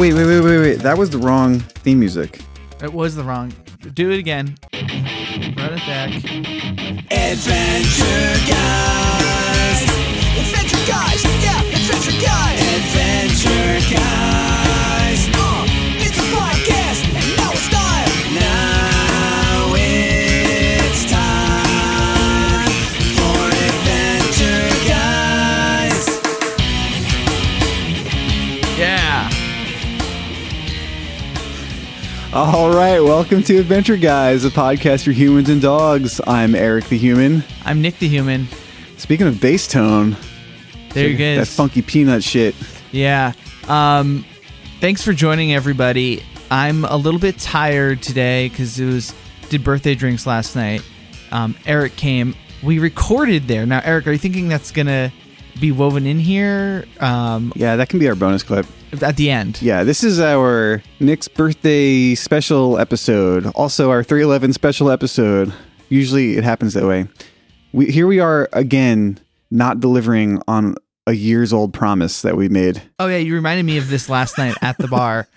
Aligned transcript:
Wait, 0.00 0.14
wait, 0.14 0.24
wait, 0.24 0.40
wait, 0.40 0.58
wait. 0.58 0.78
That 0.78 0.96
was 0.96 1.10
the 1.10 1.18
wrong 1.18 1.60
theme 1.60 2.00
music. 2.00 2.40
It 2.82 2.90
was 2.90 3.16
the 3.16 3.22
wrong. 3.22 3.52
Do 3.92 4.10
it 4.10 4.18
again. 4.18 4.56
Run 4.72 4.82
it 4.82 5.84
back. 5.84 6.14
Adventure 7.12 8.40
Guys. 8.48 9.82
Adventure 10.38 10.86
Guys. 10.90 11.22
Yeah, 11.44 11.60
Adventure 11.60 12.18
Guys. 12.18 12.60
Adventure 12.78 13.94
Guys. 13.94 14.69
All 32.32 32.72
right, 32.72 33.00
welcome 33.00 33.42
to 33.44 33.58
Adventure 33.58 33.96
Guys, 33.96 34.44
a 34.44 34.50
podcast 34.50 35.04
for 35.04 35.10
humans 35.10 35.48
and 35.48 35.60
dogs. 35.60 36.20
I'm 36.28 36.54
Eric 36.54 36.84
the 36.86 36.96
Human. 36.96 37.42
I'm 37.64 37.82
Nick 37.82 37.98
the 37.98 38.06
Human. 38.06 38.46
Speaking 38.98 39.26
of 39.26 39.40
bass 39.40 39.66
tone, 39.66 40.16
There 40.90 41.08
you 41.08 41.16
go. 41.18 41.36
that 41.36 41.48
funky 41.48 41.82
peanut 41.82 42.22
shit. 42.22 42.54
Yeah. 42.92 43.32
Um, 43.66 44.24
thanks 44.80 45.02
for 45.02 45.12
joining 45.12 45.52
everybody. 45.54 46.22
I'm 46.52 46.84
a 46.84 46.96
little 46.96 47.18
bit 47.18 47.36
tired 47.38 48.00
today 48.00 48.48
because 48.48 48.78
it 48.78 48.86
was 48.86 49.12
did 49.48 49.64
birthday 49.64 49.96
drinks 49.96 50.24
last 50.24 50.54
night. 50.54 50.82
Um, 51.32 51.56
Eric 51.66 51.96
came. 51.96 52.36
We 52.62 52.78
recorded 52.78 53.48
there. 53.48 53.66
Now, 53.66 53.80
Eric, 53.82 54.06
are 54.06 54.12
you 54.12 54.18
thinking 54.18 54.48
that's 54.48 54.70
gonna 54.70 55.12
be 55.58 55.72
woven 55.72 56.06
in 56.06 56.20
here 56.20 56.84
um, 57.00 57.52
Yeah, 57.56 57.74
that 57.76 57.88
can 57.88 57.98
be 57.98 58.08
our 58.08 58.14
bonus 58.14 58.44
clip. 58.44 58.66
At 59.00 59.16
the 59.16 59.30
end? 59.30 59.60
Yeah, 59.62 59.84
this 59.84 60.04
is 60.04 60.20
our 60.20 60.82
Nick's 60.98 61.28
birthday 61.28 62.14
special 62.14 62.78
episode. 62.78 63.46
Also, 63.54 63.90
our 63.90 64.02
311 64.02 64.52
special 64.52 64.90
episode. 64.90 65.52
Usually 65.88 66.36
it 66.36 66.44
happens 66.44 66.74
that 66.74 66.86
way. 66.86 67.06
We, 67.72 67.86
here 67.86 68.06
we 68.06 68.20
are 68.20 68.48
again, 68.52 69.18
not 69.50 69.80
delivering 69.80 70.42
on 70.46 70.74
a 71.06 71.12
years 71.12 71.52
old 71.52 71.72
promise 71.72 72.22
that 72.22 72.36
we 72.36 72.48
made. 72.48 72.82
Oh 72.98 73.06
yeah, 73.06 73.18
you 73.18 73.34
reminded 73.34 73.64
me 73.64 73.78
of 73.78 73.88
this 73.88 74.08
last 74.08 74.38
night 74.38 74.56
at 74.62 74.78
the 74.78 74.88
bar. 74.88 75.28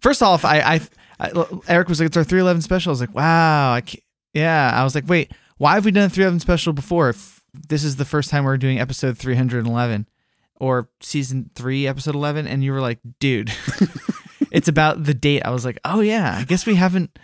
First 0.00 0.22
off, 0.22 0.44
I, 0.44 0.58
I, 0.60 0.80
I 1.20 1.44
Eric 1.68 1.88
was 1.88 2.00
like, 2.00 2.08
"It's 2.08 2.16
our 2.16 2.24
311 2.24 2.62
special." 2.62 2.90
I 2.90 2.92
was 2.92 3.00
like, 3.00 3.14
"Wow, 3.14 3.72
I 3.74 3.80
can't, 3.82 4.02
yeah." 4.34 4.72
I 4.74 4.84
was 4.84 4.94
like, 4.94 5.08
"Wait, 5.08 5.30
why 5.58 5.74
have 5.74 5.84
we 5.84 5.92
done 5.92 6.04
a 6.04 6.08
311 6.08 6.40
special 6.40 6.72
before? 6.72 7.10
If 7.10 7.42
this 7.68 7.84
is 7.84 7.96
the 7.96 8.04
first 8.04 8.30
time 8.30 8.44
we're 8.44 8.56
doing 8.56 8.80
episode 8.80 9.18
311 9.18 10.06
or 10.62 10.88
season 11.00 11.50
three, 11.54 11.86
episode 11.86 12.14
11?" 12.14 12.46
And 12.46 12.62
you 12.64 12.72
were 12.72 12.80
like, 12.80 13.00
"Dude, 13.18 13.52
it's 14.50 14.68
about 14.68 15.04
the 15.04 15.14
date." 15.14 15.42
I 15.44 15.50
was 15.50 15.64
like, 15.64 15.78
"Oh 15.84 16.00
yeah, 16.00 16.36
I 16.38 16.44
guess 16.44 16.64
we 16.64 16.76
haven't. 16.76 17.18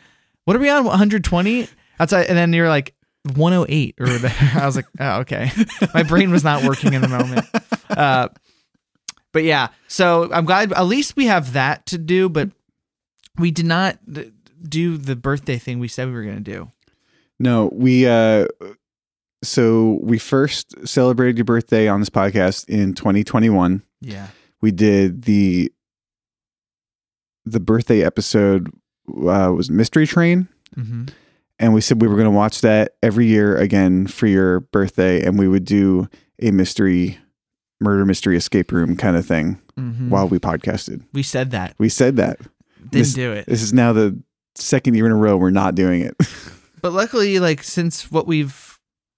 What 0.45 0.56
are 0.56 0.61
we 0.61 0.69
on? 0.69 0.84
120?" 0.84 1.69
Outside, 2.00 2.27
and 2.27 2.36
then 2.36 2.53
you're 2.53 2.69
like. 2.69 2.95
108 3.34 3.97
or. 4.00 4.06
I 4.06 4.64
was 4.64 4.77
like, 4.77 4.86
oh, 5.00 5.19
okay. 5.20 5.50
My 5.92 6.03
brain 6.03 6.30
was 6.30 6.45
not 6.45 6.62
working 6.62 6.95
in 6.95 7.03
the 7.03 7.08
moment. 7.08 7.47
Uh, 7.91 8.28
but 9.33 9.45
yeah, 9.45 9.69
so 9.86 10.30
I'm 10.33 10.45
glad 10.47 10.73
at 10.73 10.86
least 10.86 11.17
we 11.17 11.27
have 11.27 11.52
that 11.52 11.85
to 11.86 11.98
do, 11.98 12.29
but 12.29 12.51
we 13.36 13.51
did 13.51 13.67
not 13.67 13.98
do 14.62 14.96
the 14.96 15.17
birthday 15.17 15.58
thing 15.58 15.79
we 15.79 15.89
said 15.89 16.08
we 16.08 16.14
were 16.14 16.23
going 16.23 16.42
to 16.42 16.52
do. 16.52 16.70
No, 17.39 17.70
we 17.73 18.07
uh 18.07 18.46
so 19.42 19.98
we 20.02 20.18
first 20.18 20.74
celebrated 20.86 21.36
your 21.38 21.44
birthday 21.44 21.88
on 21.88 22.00
this 22.00 22.10
podcast 22.10 22.68
in 22.68 22.94
2021. 22.94 23.82
Yeah. 24.00 24.28
We 24.60 24.70
did 24.72 25.22
the 25.22 25.72
the 27.44 27.60
birthday 27.60 28.02
episode 28.04 28.68
uh, 29.08 29.52
was 29.56 29.70
Mystery 29.70 30.06
Train, 30.06 30.48
hmm 30.74 31.06
and 31.60 31.74
we 31.74 31.80
said 31.80 32.00
we 32.00 32.06
were 32.06 32.14
going 32.14 32.24
to 32.26 32.30
watch 32.30 32.60
that 32.60 32.94
every 33.02 33.26
year 33.26 33.56
again 33.56 34.06
for 34.06 34.28
your 34.28 34.60
birthday, 34.60 35.24
and 35.26 35.36
we 35.36 35.48
would 35.48 35.64
do 35.64 36.08
a 36.40 36.52
mystery 36.52 37.18
murder 37.80 38.05
mystery 38.05 38.36
escape 38.36 38.70
room 38.70 38.96
kind 38.96 39.16
of 39.16 39.26
thing 39.26 39.60
hmm 39.76 40.08
while 40.10 40.28
we 40.28 40.38
podcasted. 40.38 41.05
we 41.12 41.22
said 41.22 41.50
that. 41.52 41.74
We 41.78 41.88
said 41.88 42.16
that. 42.16 42.38
Didn't 42.40 42.92
This- 42.92 43.14
do 43.14 43.32
it. 43.32 43.46
This 43.46 43.62
is 43.62 43.72
now 43.72 43.92
the 43.92 44.20
second 44.56 44.94
year 44.94 45.06
in 45.06 45.12
a 45.12 45.16
row 45.16 45.36
we're 45.36 45.50
not 45.50 45.74
doing 45.74 46.02
it. 46.02 46.14
But 46.80 46.92
luckily, 46.92 47.40
like, 47.40 47.64
since 47.64 48.08
what 48.08 48.28
we've 48.28 48.67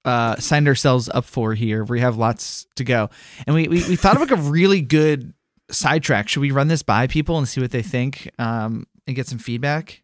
uh, 0.04 0.36
signed 0.36 0.68
ourselves 0.68 1.08
up 1.12 1.24
for 1.24 1.54
here, 1.54 1.84
we 1.84 2.00
have 2.00 2.16
lots 2.16 2.66
to 2.76 2.84
go. 2.84 3.10
And 3.46 3.54
we, 3.54 3.68
we, 3.68 3.88
we 3.88 3.96
thought 3.96 4.14
of 4.16 4.22
like 4.22 4.30
a 4.30 4.36
really 4.42 4.80
good 4.80 5.34
sidetrack. 5.70 6.28
Should 6.28 6.40
we 6.40 6.50
run 6.50 6.68
this 6.68 6.82
by 6.82 7.06
people 7.06 7.38
and 7.38 7.46
see 7.46 7.60
what 7.60 7.70
they 7.70 7.82
think 7.82 8.30
um, 8.38 8.86
and 9.06 9.14
get 9.16 9.26
some 9.26 9.38
feedback? 9.38 10.02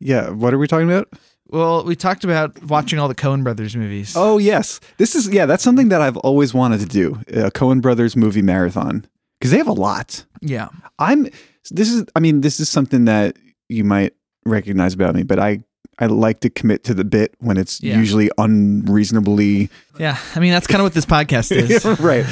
yeah, 0.00 0.30
what 0.30 0.52
are 0.52 0.58
we 0.58 0.66
talking 0.66 0.90
about? 0.90 1.08
Well, 1.48 1.84
we 1.84 1.96
talked 1.96 2.24
about 2.24 2.62
watching 2.64 2.98
all 2.98 3.08
the 3.08 3.14
Coen 3.14 3.42
Brothers 3.44 3.76
movies. 3.76 4.14
Oh 4.16 4.38
yes, 4.38 4.80
this 4.98 5.14
is 5.14 5.28
yeah. 5.28 5.46
That's 5.46 5.62
something 5.62 5.88
that 5.90 6.00
I've 6.00 6.16
always 6.18 6.52
wanted 6.52 6.80
to 6.80 6.86
do. 6.86 7.20
A 7.28 7.50
Coen 7.50 7.80
Brothers 7.80 8.16
movie 8.16 8.42
marathon 8.42 9.06
because 9.38 9.50
they 9.50 9.58
have 9.58 9.68
a 9.68 9.72
lot. 9.72 10.24
yeah. 10.40 10.68
I'm. 10.98 11.28
This 11.70 11.90
is. 11.90 12.04
I 12.16 12.20
mean, 12.20 12.40
this 12.40 12.60
is 12.60 12.68
something 12.68 13.04
that 13.06 13.36
you 13.68 13.84
might 13.84 14.14
recognize 14.44 14.94
about 14.94 15.14
me, 15.14 15.22
but 15.22 15.38
I. 15.38 15.62
I 15.98 16.06
like 16.06 16.40
to 16.40 16.50
commit 16.50 16.84
to 16.84 16.94
the 16.94 17.04
bit 17.04 17.34
when 17.38 17.56
it's 17.56 17.82
Yeah. 17.82 17.96
usually 17.98 18.30
unreasonably 18.38 19.70
Yeah. 19.98 20.18
I 20.34 20.40
mean, 20.40 20.52
that's 20.52 20.66
kind 20.66 20.80
of 20.80 20.84
what 20.84 20.94
this 20.94 21.06
podcast 21.06 21.52
is. 21.56 21.84
right. 22.00 22.24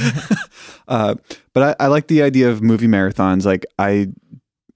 uh, 0.89 1.15
but 1.53 1.77
I, 1.81 1.84
I 1.84 1.87
like 1.89 2.09
the 2.09 2.23
idea 2.23 2.50
of 2.50 2.62
movie 2.62 2.89
marathons. 2.89 3.45
Like 3.45 3.65
I 3.78 4.09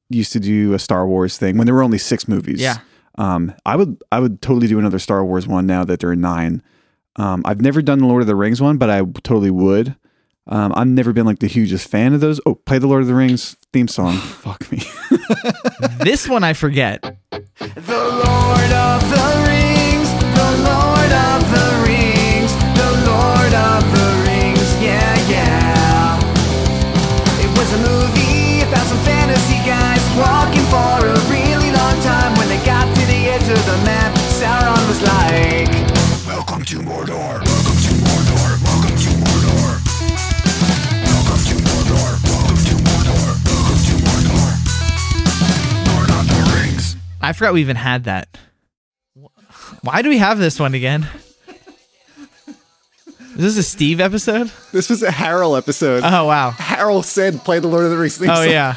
used 0.08 0.32
to 0.32 0.40
do 0.40 0.72
a 0.74 0.78
Star 0.78 1.06
Wars 1.06 1.36
thing 1.38 1.58
when 1.58 1.66
there 1.66 1.74
were 1.74 1.82
only 1.82 1.98
six 1.98 2.28
movies. 2.28 2.60
Yeah. 2.60 2.78
Um, 3.18 3.54
I 3.64 3.76
would 3.76 4.02
I 4.12 4.20
would 4.20 4.42
totally 4.42 4.66
do 4.68 4.78
another 4.78 4.98
Star 4.98 5.24
Wars 5.24 5.48
one 5.48 5.66
now 5.66 5.84
that 5.84 6.00
there 6.00 6.10
are 6.10 6.16
nine. 6.16 6.62
Um, 7.16 7.42
I've 7.46 7.62
never 7.62 7.80
done 7.80 7.98
the 8.00 8.06
Lord 8.06 8.20
of 8.20 8.26
the 8.26 8.36
Rings 8.36 8.60
one, 8.60 8.76
but 8.76 8.90
I 8.90 8.98
totally 9.24 9.50
would. 9.50 9.96
Um, 10.48 10.72
I've 10.76 10.86
never 10.86 11.12
been 11.14 11.24
like 11.26 11.38
the 11.40 11.46
hugest 11.48 11.88
fan 11.88 12.12
of 12.12 12.20
those. 12.20 12.40
Oh, 12.46 12.54
play 12.54 12.78
the 12.78 12.86
Lord 12.86 13.00
of 13.02 13.08
the 13.08 13.14
Rings 13.14 13.56
theme 13.72 13.88
song. 13.88 14.16
Fuck 14.18 14.70
me. 14.70 14.82
this 16.04 16.28
one 16.28 16.44
I 16.44 16.52
forget. 16.52 17.16
The 17.58 17.72
Lord 17.72 18.72
of 18.72 19.00
the 19.08 19.26
Rings, 19.48 20.12
the 20.36 20.50
Lord 20.60 21.08
of 21.08 21.40
the 21.48 21.66
Rings, 21.88 22.52
the 22.76 22.90
Lord 23.08 23.54
of 23.54 23.80
the 23.96 24.08
Rings, 24.28 24.68
yeah, 24.76 25.16
yeah. 25.24 26.20
It 27.40 27.48
was 27.56 27.72
a 27.72 27.78
movie 27.78 28.60
about 28.60 28.84
some 28.86 28.98
fantasy 29.08 29.56
guys 29.64 30.04
walking 30.20 30.68
for 30.68 31.00
a 31.00 31.16
really 31.32 31.72
long 31.72 31.96
time. 32.02 32.36
When 32.36 32.48
they 32.50 32.62
got 32.62 32.94
to 32.94 33.06
the 33.06 33.24
edge 33.32 33.48
of 33.48 33.64
the 33.64 33.78
map, 33.88 34.14
Sauron 34.36 34.86
was 34.86 35.00
like, 35.00 35.72
Welcome 36.26 36.62
to 36.66 36.80
Mordor, 36.80 37.40
I 47.26 47.32
forgot 47.32 47.54
we 47.54 47.60
even 47.60 47.74
had 47.74 48.04
that. 48.04 48.38
Why 49.82 50.00
do 50.02 50.08
we 50.08 50.18
have 50.18 50.38
this 50.38 50.60
one 50.60 50.74
again? 50.74 51.08
Is 53.34 53.42
this 53.42 53.58
a 53.58 53.62
Steve 53.64 54.00
episode? 54.00 54.52
this 54.72 54.88
was 54.88 55.02
a 55.02 55.10
Harold 55.10 55.58
episode. 55.58 56.04
Oh 56.04 56.26
wow. 56.26 56.50
Harold 56.52 57.04
said, 57.04 57.40
"Play 57.44 57.58
the 57.58 57.66
Lord 57.66 57.84
of 57.84 57.90
the 57.90 57.96
Rings 57.96 58.16
theme 58.16 58.30
Oh 58.30 58.36
song." 58.36 58.48
yeah. 58.48 58.76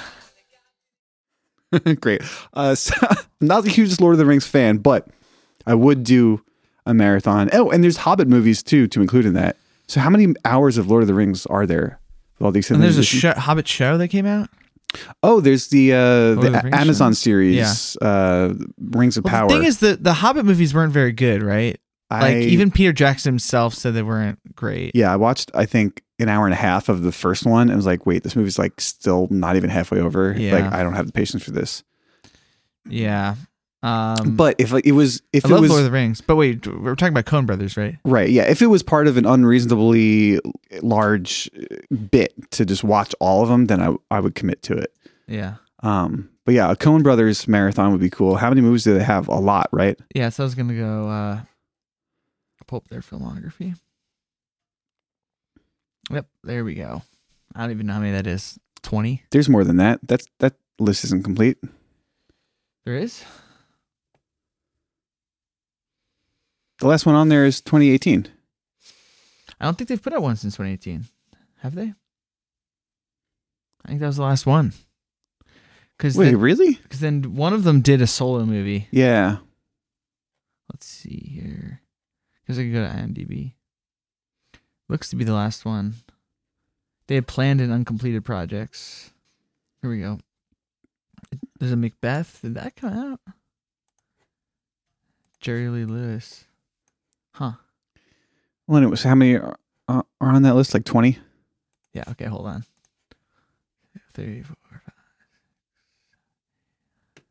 Great. 2.02 2.24
Uh, 2.52 2.74
so, 2.74 2.96
I'm 3.08 3.18
not 3.48 3.66
the 3.66 3.70
hugest 3.70 4.02
Lord 4.02 4.14
of 4.16 4.18
the 4.18 4.26
Rings 4.26 4.48
fan, 4.48 4.78
but 4.78 5.08
I 5.68 5.76
would 5.76 6.04
do 6.04 6.44
a 6.88 6.94
marathon. 6.96 7.52
Oh, 7.54 7.70
and 7.70 7.84
there's 7.84 7.98
Hobbit 7.98 8.28
movies 8.28 8.64
too 8.64 8.88
to 8.88 9.02
include 9.02 9.28
in 9.28 9.34
that. 9.36 9.58
So 9.86 10.00
how 10.00 10.10
many 10.10 10.34
hours 10.44 10.80
of 10.80 10.90
Lord 10.90 11.04
of 11.04 11.08
the 11.08 11.14
Rings 11.14 11.46
are 11.46 11.68
there? 11.68 12.00
With 12.40 12.46
all 12.46 12.52
these 12.52 12.72
And 12.72 12.82
there's 12.82 13.24
a 13.24 13.40
Hobbit 13.40 13.68
show 13.68 14.00
that 14.00 14.08
came 14.08 14.26
out. 14.26 14.50
Oh, 15.22 15.40
there's 15.40 15.68
the 15.68 15.94
uh, 15.94 15.98
the 16.36 16.50
the 16.64 16.70
Amazon 16.74 17.14
series, 17.14 17.96
uh, 17.98 18.54
Rings 18.80 19.18
of 19.18 19.24
Well, 19.24 19.32
Power. 19.34 19.48
the 19.50 19.56
thing 19.56 19.64
is, 19.64 19.80
the 19.80 19.96
the 19.96 20.14
Hobbit 20.14 20.46
movies 20.46 20.74
weren't 20.74 20.94
very 20.94 21.12
good, 21.12 21.44
right? 21.44 21.80
Like 22.12 22.38
even 22.38 22.72
Peter 22.72 22.92
Jackson 22.92 23.34
himself 23.34 23.76
said 23.76 23.94
they 23.94 24.02
weren't 24.02 24.40
great. 24.56 24.96
yeah, 24.96 25.14
I 25.14 25.16
watched 25.16 25.52
I 25.54 25.68
think 25.68 26.02
an 26.18 26.28
hour 26.28 26.46
and 26.46 26.54
a 26.54 26.58
half 26.58 26.90
of 26.90 27.04
the 27.04 27.12
first 27.12 27.46
one 27.46 27.70
and 27.70 27.78
was 27.78 27.86
like, 27.86 28.08
wait, 28.08 28.24
this 28.24 28.36
movie's 28.36 28.58
like 28.58 28.82
still 28.82 29.28
not 29.30 29.56
even 29.56 29.70
halfway 29.70 30.00
over. 30.00 30.34
Yeah. 30.36 30.54
Like 30.58 30.74
I 30.74 30.82
don't 30.82 30.94
have 30.96 31.06
the 31.06 31.14
patience 31.14 31.44
for 31.44 31.52
this. 31.52 31.84
Yeah. 32.88 33.36
Um, 33.82 34.36
But 34.36 34.56
if 34.58 34.72
like, 34.72 34.86
it 34.86 34.92
was 34.92 35.22
if 35.32 35.46
I 35.46 35.50
it 35.50 35.52
love 35.54 35.62
was 35.62 35.70
Lord 35.72 35.80
of 35.82 35.86
the 35.86 35.92
Rings. 35.92 36.20
But 36.22 36.36
wait, 36.36 36.68
we're 36.68 36.96
talking 36.96 37.14
about 37.14 37.26
Coen 37.26 37.46
Brothers, 37.46 37.78
right? 37.78 37.98
Right. 38.04 38.30
Yeah. 38.30 38.44
If 38.44 38.62
it 38.62 38.68
was 38.68 38.84
part 38.84 39.08
of 39.08 39.16
an 39.18 39.26
unreasonably 39.26 40.40
large 40.82 41.50
bit 42.12 42.34
to 42.52 42.66
just 42.66 42.84
watch 42.84 43.16
all 43.20 43.42
of 43.44 43.50
them, 43.50 43.68
then 43.68 43.82
I, 43.82 43.96
I 44.12 44.20
would 44.20 44.36
commit 44.36 44.62
to 44.64 44.74
it. 44.74 44.94
Yeah. 45.28 45.56
Um, 45.82 46.30
but 46.46 46.56
yeah, 46.56 46.70
a 46.72 46.76
Coen 46.76 47.04
Brothers 47.04 47.48
marathon 47.48 47.92
would 47.92 48.02
be 48.02 48.10
cool. 48.10 48.36
How 48.36 48.50
many 48.50 48.60
movies 48.62 48.84
do 48.84 48.98
they 48.98 49.04
have? 49.04 49.28
A 49.30 49.36
lot, 49.36 49.70
right? 49.72 49.98
Yeah. 50.14 50.30
So 50.30 50.44
I 50.44 50.46
was 50.46 50.56
gonna 50.56 50.76
go 50.76 51.08
uh, 51.08 51.42
pull 52.68 52.78
up 52.78 52.88
their 52.90 53.02
filmography. 53.02 53.76
Yep. 56.12 56.28
There 56.44 56.66
we 56.66 56.76
go. 56.76 57.04
I 57.56 57.62
don't 57.62 57.72
even 57.72 57.86
know 57.88 57.94
how 57.94 58.00
many 58.00 58.12
that 58.12 58.28
is. 58.28 58.60
Twenty. 58.82 59.24
There's 59.32 59.48
more 59.50 59.64
than 59.64 59.78
that. 59.78 60.00
That's 60.04 60.26
that. 60.40 60.56
list 60.80 61.04
isn't 61.06 61.24
complete. 61.24 61.58
There 62.86 62.96
is. 62.96 63.24
The 66.80 66.88
last 66.88 67.06
one 67.06 67.16
on 67.16 67.30
there 67.30 67.46
is 67.46 67.62
2018. 67.62 68.28
I 69.60 69.66
don't 69.66 69.78
think 69.78 69.90
they've 69.90 70.02
put 70.02 70.14
out 70.14 70.22
one 70.22 70.38
since 70.38 70.56
2018. 70.56 71.06
Have 71.60 71.76
they? 71.76 71.94
I 73.86 73.88
think 73.88 74.00
that 74.00 74.08
was 74.08 74.16
the 74.18 74.24
last 74.24 74.46
one. 74.46 74.74
Because 75.98 76.16
Wait, 76.16 76.26
then, 76.26 76.40
really? 76.40 76.76
'cause 76.76 77.02
then 77.02 77.36
one 77.36 77.54
of 77.54 77.64
them 77.64 77.82
did 77.82 78.02
a 78.02 78.08
solo 78.08 78.46
movie. 78.46 78.88
Yeah. 78.92 79.40
Let's 80.72 80.86
see 80.86 81.30
here. 81.34 81.82
Because 82.42 82.58
I 82.58 82.64
can 82.64 82.72
go 82.74 82.86
to 82.86 82.94
IMDb. 82.94 83.54
Looks 84.88 85.10
to 85.10 85.18
be 85.18 85.26
the 85.26 85.34
last 85.34 85.66
one. 85.66 85.96
They 87.08 87.16
had 87.16 87.28
planned 87.28 87.60
and 87.60 87.72
uncompleted 87.72 88.24
projects. 88.24 89.12
Here 89.82 89.90
we 89.90 90.00
go. 90.00 90.20
There's 91.60 91.72
a 91.74 91.76
Macbeth. 91.76 92.40
Did 92.42 92.54
that 92.56 92.76
come 92.78 92.94
out? 92.94 93.20
Jerry 95.42 95.68
Lee 95.68 95.86
Lewis. 95.86 96.46
Huh. 97.40 97.54
Well, 98.68 98.78
and 98.78 98.86
it 98.86 98.90
was 98.90 99.04
how 99.04 99.16
many 99.16 99.38
are, 99.38 99.58
are 99.88 100.06
on 100.20 100.42
that 100.42 100.56
list? 100.56 100.74
Like 100.74 100.84
20? 100.84 101.18
Yeah, 101.94 102.04
okay, 102.10 102.26
hold 102.26 102.48
on. 102.48 102.66
Three, 104.14 104.44
four, 104.44 104.58
five, 104.70 104.82
six, 107.16 107.26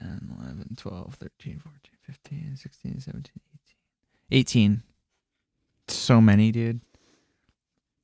10, 0.00 0.36
11, 0.40 0.76
12, 0.76 1.14
13, 1.16 1.58
14, 1.58 1.80
15, 2.00 2.56
16, 2.56 3.00
17, 3.00 3.30
18. 4.30 4.40
18. 4.40 4.82
So 5.88 6.22
many, 6.22 6.50
dude. 6.50 6.80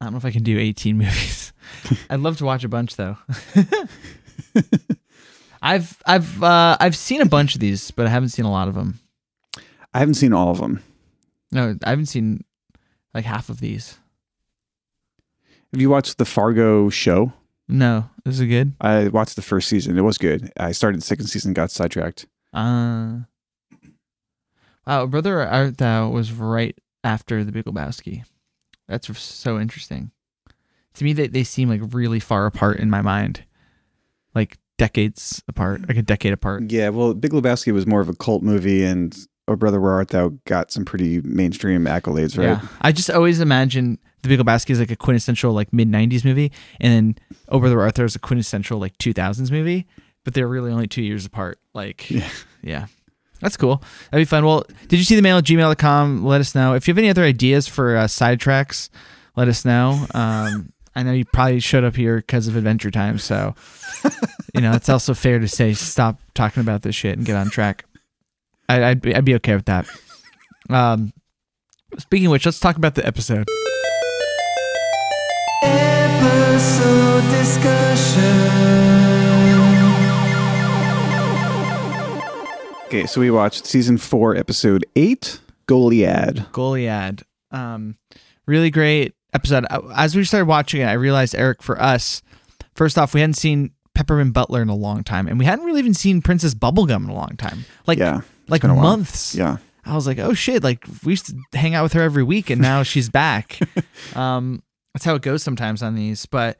I 0.02 0.04
don't 0.04 0.12
know 0.12 0.18
if 0.18 0.26
I 0.26 0.30
can 0.30 0.42
do 0.42 0.58
18 0.58 0.98
movies. 0.98 1.54
I'd 2.10 2.20
love 2.20 2.36
to 2.38 2.44
watch 2.44 2.62
a 2.62 2.68
bunch 2.68 2.96
though. 2.96 3.16
I've 5.62 5.96
I've 6.04 6.42
uh 6.42 6.76
I've 6.78 6.96
seen 6.96 7.22
a 7.22 7.26
bunch 7.26 7.54
of 7.54 7.62
these, 7.62 7.90
but 7.90 8.06
I 8.06 8.10
haven't 8.10 8.28
seen 8.28 8.44
a 8.44 8.50
lot 8.50 8.68
of 8.68 8.74
them. 8.74 9.00
I 9.94 10.00
haven't 10.00 10.14
seen 10.14 10.34
all 10.34 10.50
of 10.50 10.58
them. 10.58 10.82
No, 11.52 11.76
I 11.84 11.90
haven't 11.90 12.06
seen 12.06 12.44
like 13.14 13.24
half 13.24 13.48
of 13.48 13.60
these. 13.60 13.98
Have 15.72 15.80
you 15.80 15.90
watched 15.90 16.18
the 16.18 16.24
Fargo 16.24 16.88
show? 16.88 17.32
No, 17.70 18.08
This 18.24 18.36
is 18.36 18.40
it 18.40 18.46
good? 18.46 18.72
I 18.80 19.08
watched 19.08 19.36
the 19.36 19.42
first 19.42 19.68
season. 19.68 19.98
It 19.98 20.02
was 20.02 20.16
good. 20.16 20.50
I 20.58 20.72
started 20.72 21.02
the 21.02 21.04
second 21.04 21.26
season, 21.26 21.52
got 21.52 21.70
sidetracked. 21.70 22.24
Uh, 22.54 23.18
wow, 24.86 25.04
Brother 25.06 25.42
Art 25.42 25.76
Thou 25.76 26.08
was 26.08 26.32
right 26.32 26.74
after 27.04 27.44
The 27.44 27.52
Big 27.52 27.66
Lebowski. 27.66 28.24
That's 28.88 29.18
so 29.18 29.60
interesting. 29.60 30.12
To 30.94 31.04
me, 31.04 31.12
they, 31.12 31.26
they 31.26 31.44
seem 31.44 31.68
like 31.68 31.82
really 31.92 32.20
far 32.20 32.46
apart 32.46 32.80
in 32.80 32.88
my 32.88 33.02
mind. 33.02 33.44
Like 34.34 34.56
decades 34.78 35.42
apart, 35.46 35.86
like 35.86 35.98
a 35.98 36.02
decade 36.02 36.32
apart. 36.32 36.70
Yeah, 36.70 36.88
well, 36.88 37.12
Big 37.12 37.32
Lebowski 37.32 37.72
was 37.72 37.86
more 37.86 38.00
of 38.00 38.08
a 38.08 38.14
cult 38.14 38.42
movie, 38.42 38.82
and 38.82 39.14
Oh 39.48 39.56
Brother 39.56 39.80
Where 39.80 39.92
Art 39.92 40.08
Thou 40.08 40.34
got 40.44 40.70
some 40.70 40.84
pretty 40.84 41.20
mainstream 41.22 41.84
accolades, 41.86 42.38
right? 42.38 42.44
Yeah. 42.44 42.60
I 42.80 42.92
just 42.92 43.10
always 43.10 43.40
imagine 43.40 43.98
The 44.22 44.28
Big 44.28 44.38
Lebowski 44.38 44.70
is 44.70 44.78
like 44.78 44.90
a 44.90 44.96
quintessential 44.96 45.52
like 45.52 45.72
mid 45.72 45.90
90s 45.90 46.24
movie, 46.24 46.52
and 46.80 46.92
then 46.92 47.38
Oh 47.48 47.58
Brother 47.58 47.80
Arthur 47.80 48.04
is 48.04 48.14
a 48.14 48.18
quintessential 48.20 48.78
like 48.78 48.96
2000s 48.98 49.50
movie, 49.50 49.86
but 50.24 50.34
they're 50.34 50.46
really 50.48 50.70
only 50.70 50.86
two 50.86 51.02
years 51.02 51.24
apart. 51.26 51.58
Like, 51.74 52.08
Yeah. 52.10 52.28
yeah. 52.62 52.86
That's 53.40 53.56
cool. 53.56 53.82
That'd 54.10 54.26
be 54.26 54.28
fun. 54.28 54.44
Well, 54.44 54.64
did 54.88 54.98
you 54.98 55.04
see 55.04 55.14
the 55.14 55.22
mail 55.22 55.38
at 55.38 55.44
gmail.com? 55.44 56.24
Let 56.24 56.40
us 56.40 56.54
know. 56.56 56.74
If 56.74 56.88
you 56.88 56.92
have 56.92 56.98
any 56.98 57.08
other 57.08 57.22
ideas 57.22 57.68
for 57.68 57.96
uh, 57.96 58.04
sidetracks, 58.06 58.88
let 59.36 59.46
us 59.46 59.64
know. 59.64 60.06
Um, 60.12 60.72
I 60.96 61.04
know 61.04 61.12
you 61.12 61.24
probably 61.24 61.60
showed 61.60 61.84
up 61.84 61.94
here 61.94 62.16
because 62.16 62.48
of 62.48 62.56
Adventure 62.56 62.90
Time, 62.90 63.18
so 63.18 63.54
you 64.52 64.60
know 64.60 64.72
it's 64.72 64.88
also 64.88 65.14
fair 65.14 65.38
to 65.38 65.46
say 65.46 65.72
stop 65.72 66.18
talking 66.34 66.60
about 66.60 66.82
this 66.82 66.96
shit 66.96 67.16
and 67.16 67.24
get 67.24 67.36
on 67.36 67.48
track. 67.48 67.84
I, 68.68 68.84
I'd 68.84 69.00
be, 69.00 69.14
I'd 69.14 69.24
be 69.24 69.34
okay 69.36 69.54
with 69.54 69.66
that. 69.66 69.86
Um, 70.70 71.14
speaking 71.98 72.26
of 72.26 72.32
which, 72.32 72.44
let's 72.44 72.60
talk 72.60 72.76
about 72.76 72.94
the 72.94 73.06
episode. 73.06 73.46
Episode 75.62 77.22
discussion. 77.30 78.24
Okay, 82.84 83.06
so 83.06 83.22
we 83.22 83.30
watched 83.30 83.64
season 83.64 83.96
four, 83.96 84.36
episode 84.36 84.84
eight, 84.94 85.40
Goliad. 85.66 86.50
Goliad. 86.52 87.22
Um, 87.50 87.96
really 88.44 88.70
great 88.70 89.14
episode. 89.32 89.64
Uh, 89.70 89.80
As 89.96 90.14
we 90.14 90.22
started 90.24 90.44
watching 90.48 90.82
it, 90.82 90.84
I 90.86 90.92
realized 90.92 91.34
Eric, 91.34 91.62
for 91.62 91.80
us, 91.80 92.20
first 92.74 92.98
off, 92.98 93.14
we 93.14 93.20
hadn't 93.20 93.34
seen 93.38 93.70
Peppermint 93.94 94.34
Butler 94.34 94.60
in 94.60 94.68
a 94.68 94.76
long 94.76 95.02
time, 95.02 95.26
and 95.28 95.38
we 95.38 95.46
hadn't 95.46 95.64
really 95.64 95.78
even 95.80 95.94
seen 95.94 96.20
Princess 96.20 96.52
Bubblegum 96.54 97.04
in 97.04 97.08
a 97.08 97.14
long 97.14 97.36
time. 97.38 97.64
Like, 97.86 97.98
Yeah, 97.98 98.20
like 98.48 98.62
been 98.62 98.70
a 98.70 98.74
while. 98.74 98.82
months. 98.84 99.34
yeah. 99.34 99.58
I 99.84 99.94
was 99.94 100.06
like, 100.06 100.18
oh 100.18 100.34
shit! 100.34 100.62
Like 100.62 100.84
we 101.02 101.12
used 101.12 101.26
to 101.26 101.58
hang 101.58 101.74
out 101.74 101.82
with 101.82 101.94
her 101.94 102.02
every 102.02 102.22
week, 102.22 102.50
and 102.50 102.60
now 102.60 102.82
she's 102.82 103.08
back. 103.08 103.58
um, 104.14 104.62
that's 104.92 105.04
how 105.04 105.14
it 105.14 105.22
goes 105.22 105.42
sometimes 105.42 105.82
on 105.82 105.94
these. 105.94 106.26
But 106.26 106.58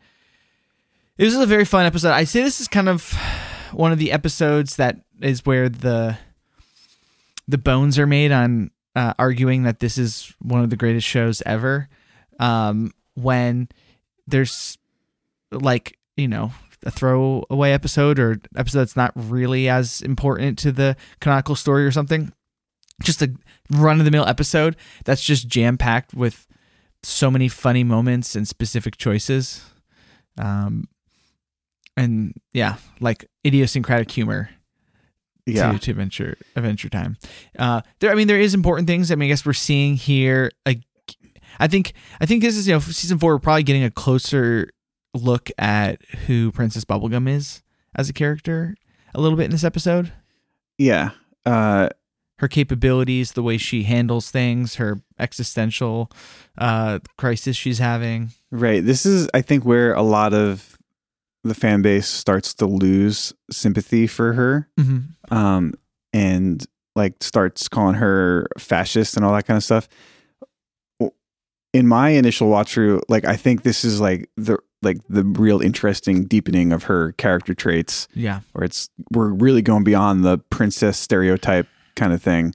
this 1.19 1.35
is 1.35 1.41
a 1.41 1.47
very 1.47 1.67
fun 1.67 1.85
episode. 1.85 2.13
I 2.13 2.25
say 2.25 2.43
this 2.43 2.61
is 2.61 2.69
kind 2.69 2.89
of 2.89 3.13
one 3.73 3.93
of 3.93 3.99
the 3.99 4.13
episodes 4.13 4.77
that 4.77 4.97
is 5.21 5.45
where 5.45 5.69
the 5.69 6.17
the 7.47 7.59
bones 7.59 7.99
are 7.99 8.07
made 8.07 8.33
on 8.33 8.71
uh, 8.97 9.13
arguing 9.19 9.65
that 9.65 9.81
this 9.81 9.99
is 9.99 10.35
one 10.41 10.63
of 10.63 10.71
the 10.71 10.77
greatest 10.77 11.07
shows 11.07 11.43
ever. 11.45 11.89
Um, 12.41 12.93
when 13.15 13.69
there's 14.27 14.79
like 15.51 15.99
you 16.17 16.29
know 16.29 16.53
a 16.85 16.91
throwaway 16.91 17.73
episode 17.73 18.19
or 18.19 18.41
episode 18.57 18.79
that's 18.81 18.97
not 18.97 19.13
really 19.15 19.69
as 19.69 20.01
important 20.03 20.59
to 20.61 20.71
the 20.73 20.97
canonical 21.21 21.55
story 21.57 21.85
or 21.85 21.91
something 21.91 22.33
just 23.03 23.23
a 23.23 23.33
run 23.71 23.99
of 24.01 24.05
the 24.05 24.11
mill 24.11 24.27
episode 24.27 24.77
that's 25.05 25.23
just 25.23 25.47
jam 25.49 25.79
packed 25.79 26.15
with 26.15 26.47
so 27.05 27.31
many 27.31 27.47
funny 27.49 27.85
moments 27.85 28.35
and 28.35 28.49
specific 28.49 28.97
choices. 28.97 29.65
Um, 30.37 30.89
and 31.97 32.35
yeah, 32.53 32.77
like 33.01 33.29
idiosyncratic 33.47 34.11
humor 34.11 34.51
Yeah. 35.47 35.73
to, 35.73 35.79
to 35.79 35.91
adventure 35.93 36.37
adventure 36.57 36.89
time. 36.89 37.17
Uh, 37.59 37.83
there, 38.01 38.11
I 38.11 38.15
mean, 38.17 38.27
there 38.27 38.41
is 38.41 38.53
important 38.55 38.89
things. 38.89 39.13
I 39.13 39.15
mean, 39.15 39.29
I 39.29 39.31
guess 39.31 39.47
we're 39.47 39.53
seeing 39.53 39.95
here. 39.95 40.51
Like, 40.67 40.81
I 41.61 41.67
think, 41.69 41.93
I 42.21 42.27
think 42.27 42.43
this 42.43 42.57
is 42.57 42.67
you 42.67 42.75
know 42.75 42.81
season 42.81 43.19
four. 43.19 43.35
We're 43.35 43.39
probably 43.41 43.63
getting 43.63 43.85
a 43.85 43.91
closer 43.93 44.71
look 45.19 45.51
at 45.59 46.03
who 46.27 46.51
Princess 46.53 46.85
Bubblegum 46.85 47.29
is 47.29 47.63
as 47.95 48.09
a 48.09 48.13
character 48.13 48.75
a 49.15 49.21
little 49.21 49.37
bit 49.37 49.45
in 49.47 49.51
this 49.51 49.65
episode 49.65 50.13
Yeah. 50.79 51.11
Uh, 51.47 51.89
her 52.39 52.47
capabilities, 52.49 53.33
the 53.33 53.43
way 53.43 53.59
she 53.59 53.83
handles 53.83 54.31
things, 54.31 54.77
her 54.77 55.01
existential 55.19 56.09
uh, 56.57 57.01
crisis 57.17 57.57
she's 57.57 57.79
having. 57.79 58.31
right. 58.53 58.85
This 58.85 59.05
is, 59.05 59.29
I 59.35 59.43
think, 59.43 59.65
where 59.65 59.93
a 59.95 60.03
lot 60.03 60.33
of 60.35 60.79
the 61.43 61.55
fan 61.55 61.83
base 61.83 62.07
starts 62.07 62.55
to 62.55 62.67
lose 62.67 63.33
sympathy 63.51 64.07
for 64.07 64.35
her 64.35 64.69
Mm-hmm. 64.79 65.35
um, 65.35 65.75
and 66.13 66.65
like 66.95 67.15
starts 67.23 67.69
calling 67.69 67.95
her 67.95 68.47
fascist 68.59 69.17
and 69.17 69.25
all 69.25 69.33
that 69.35 69.47
kind 69.47 69.57
of 69.57 69.65
stuff. 69.65 69.89
In 71.75 71.87
my 71.87 72.11
initial 72.11 72.49
watch 72.49 72.73
through, 72.73 73.03
like 73.09 73.25
I 73.25 73.37
think 73.37 73.63
this 73.63 73.85
is 73.85 74.01
like 74.01 74.31
the 74.37 74.59
like 74.83 74.99
the 75.09 75.25
real 75.25 75.61
interesting 75.61 76.25
deepening 76.25 76.73
of 76.73 76.85
her 76.85 77.13
character 77.13 77.55
traits, 77.55 78.09
Yeah, 78.15 78.41
where 78.53 78.65
it's 78.65 78.89
we're 79.13 79.33
really 79.33 79.63
going 79.63 79.85
beyond 79.85 80.25
the 80.25 80.39
princess 80.39 80.99
stereotype 80.99 81.67
kind 81.97 82.13
of 82.13 82.23
thing, 82.23 82.55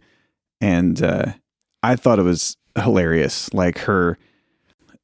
and 0.61 1.01
uh, 1.01 1.33
I 1.81 1.95
thought 1.95 2.19
it 2.19 2.23
was 2.23 2.57
hilarious, 2.81 3.53
like 3.53 3.79
her 3.79 4.17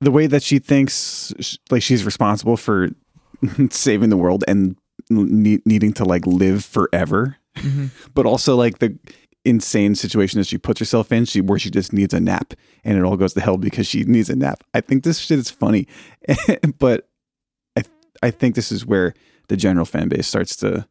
the 0.01 0.11
way 0.11 0.27
that 0.27 0.41
she 0.43 0.59
thinks 0.59 1.33
sh- 1.39 1.57
like 1.69 1.81
she's 1.81 2.05
responsible 2.05 2.55
for 2.55 2.89
saving 3.69 4.09
the 4.09 4.17
world 4.17 4.43
and 4.47 4.77
ne- 5.09 5.59
needing 5.65 5.91
to 5.93 6.05
like 6.05 6.25
live 6.25 6.63
forever. 6.63 7.35
Mm-hmm. 7.57 7.87
but 8.13 8.25
also 8.25 8.55
like 8.55 8.79
the 8.79 8.97
insane 9.45 9.95
situation 9.95 10.39
that 10.39 10.47
she 10.47 10.57
puts 10.57 10.79
herself 10.79 11.11
in 11.11 11.25
she 11.25 11.41
where 11.41 11.57
she 11.59 11.69
just 11.69 11.91
needs 11.91 12.13
a 12.13 12.19
nap. 12.19 12.53
And 12.85 12.97
it 12.97 13.03
all 13.03 13.17
goes 13.17 13.33
to 13.33 13.41
hell 13.41 13.57
because 13.57 13.87
she 13.87 14.03
needs 14.03 14.29
a 14.29 14.35
nap. 14.35 14.63
I 14.73 14.79
think 14.81 15.03
this 15.03 15.17
shit 15.19 15.39
is 15.39 15.49
funny. 15.49 15.87
But 16.79 17.08
i 18.21 18.31
think 18.31 18.55
this 18.55 18.71
is 18.71 18.85
where 18.85 19.13
the 19.47 19.57
general 19.57 19.85
fan 19.85 20.09
base 20.09 20.27
starts 20.27 20.55
to 20.55 20.87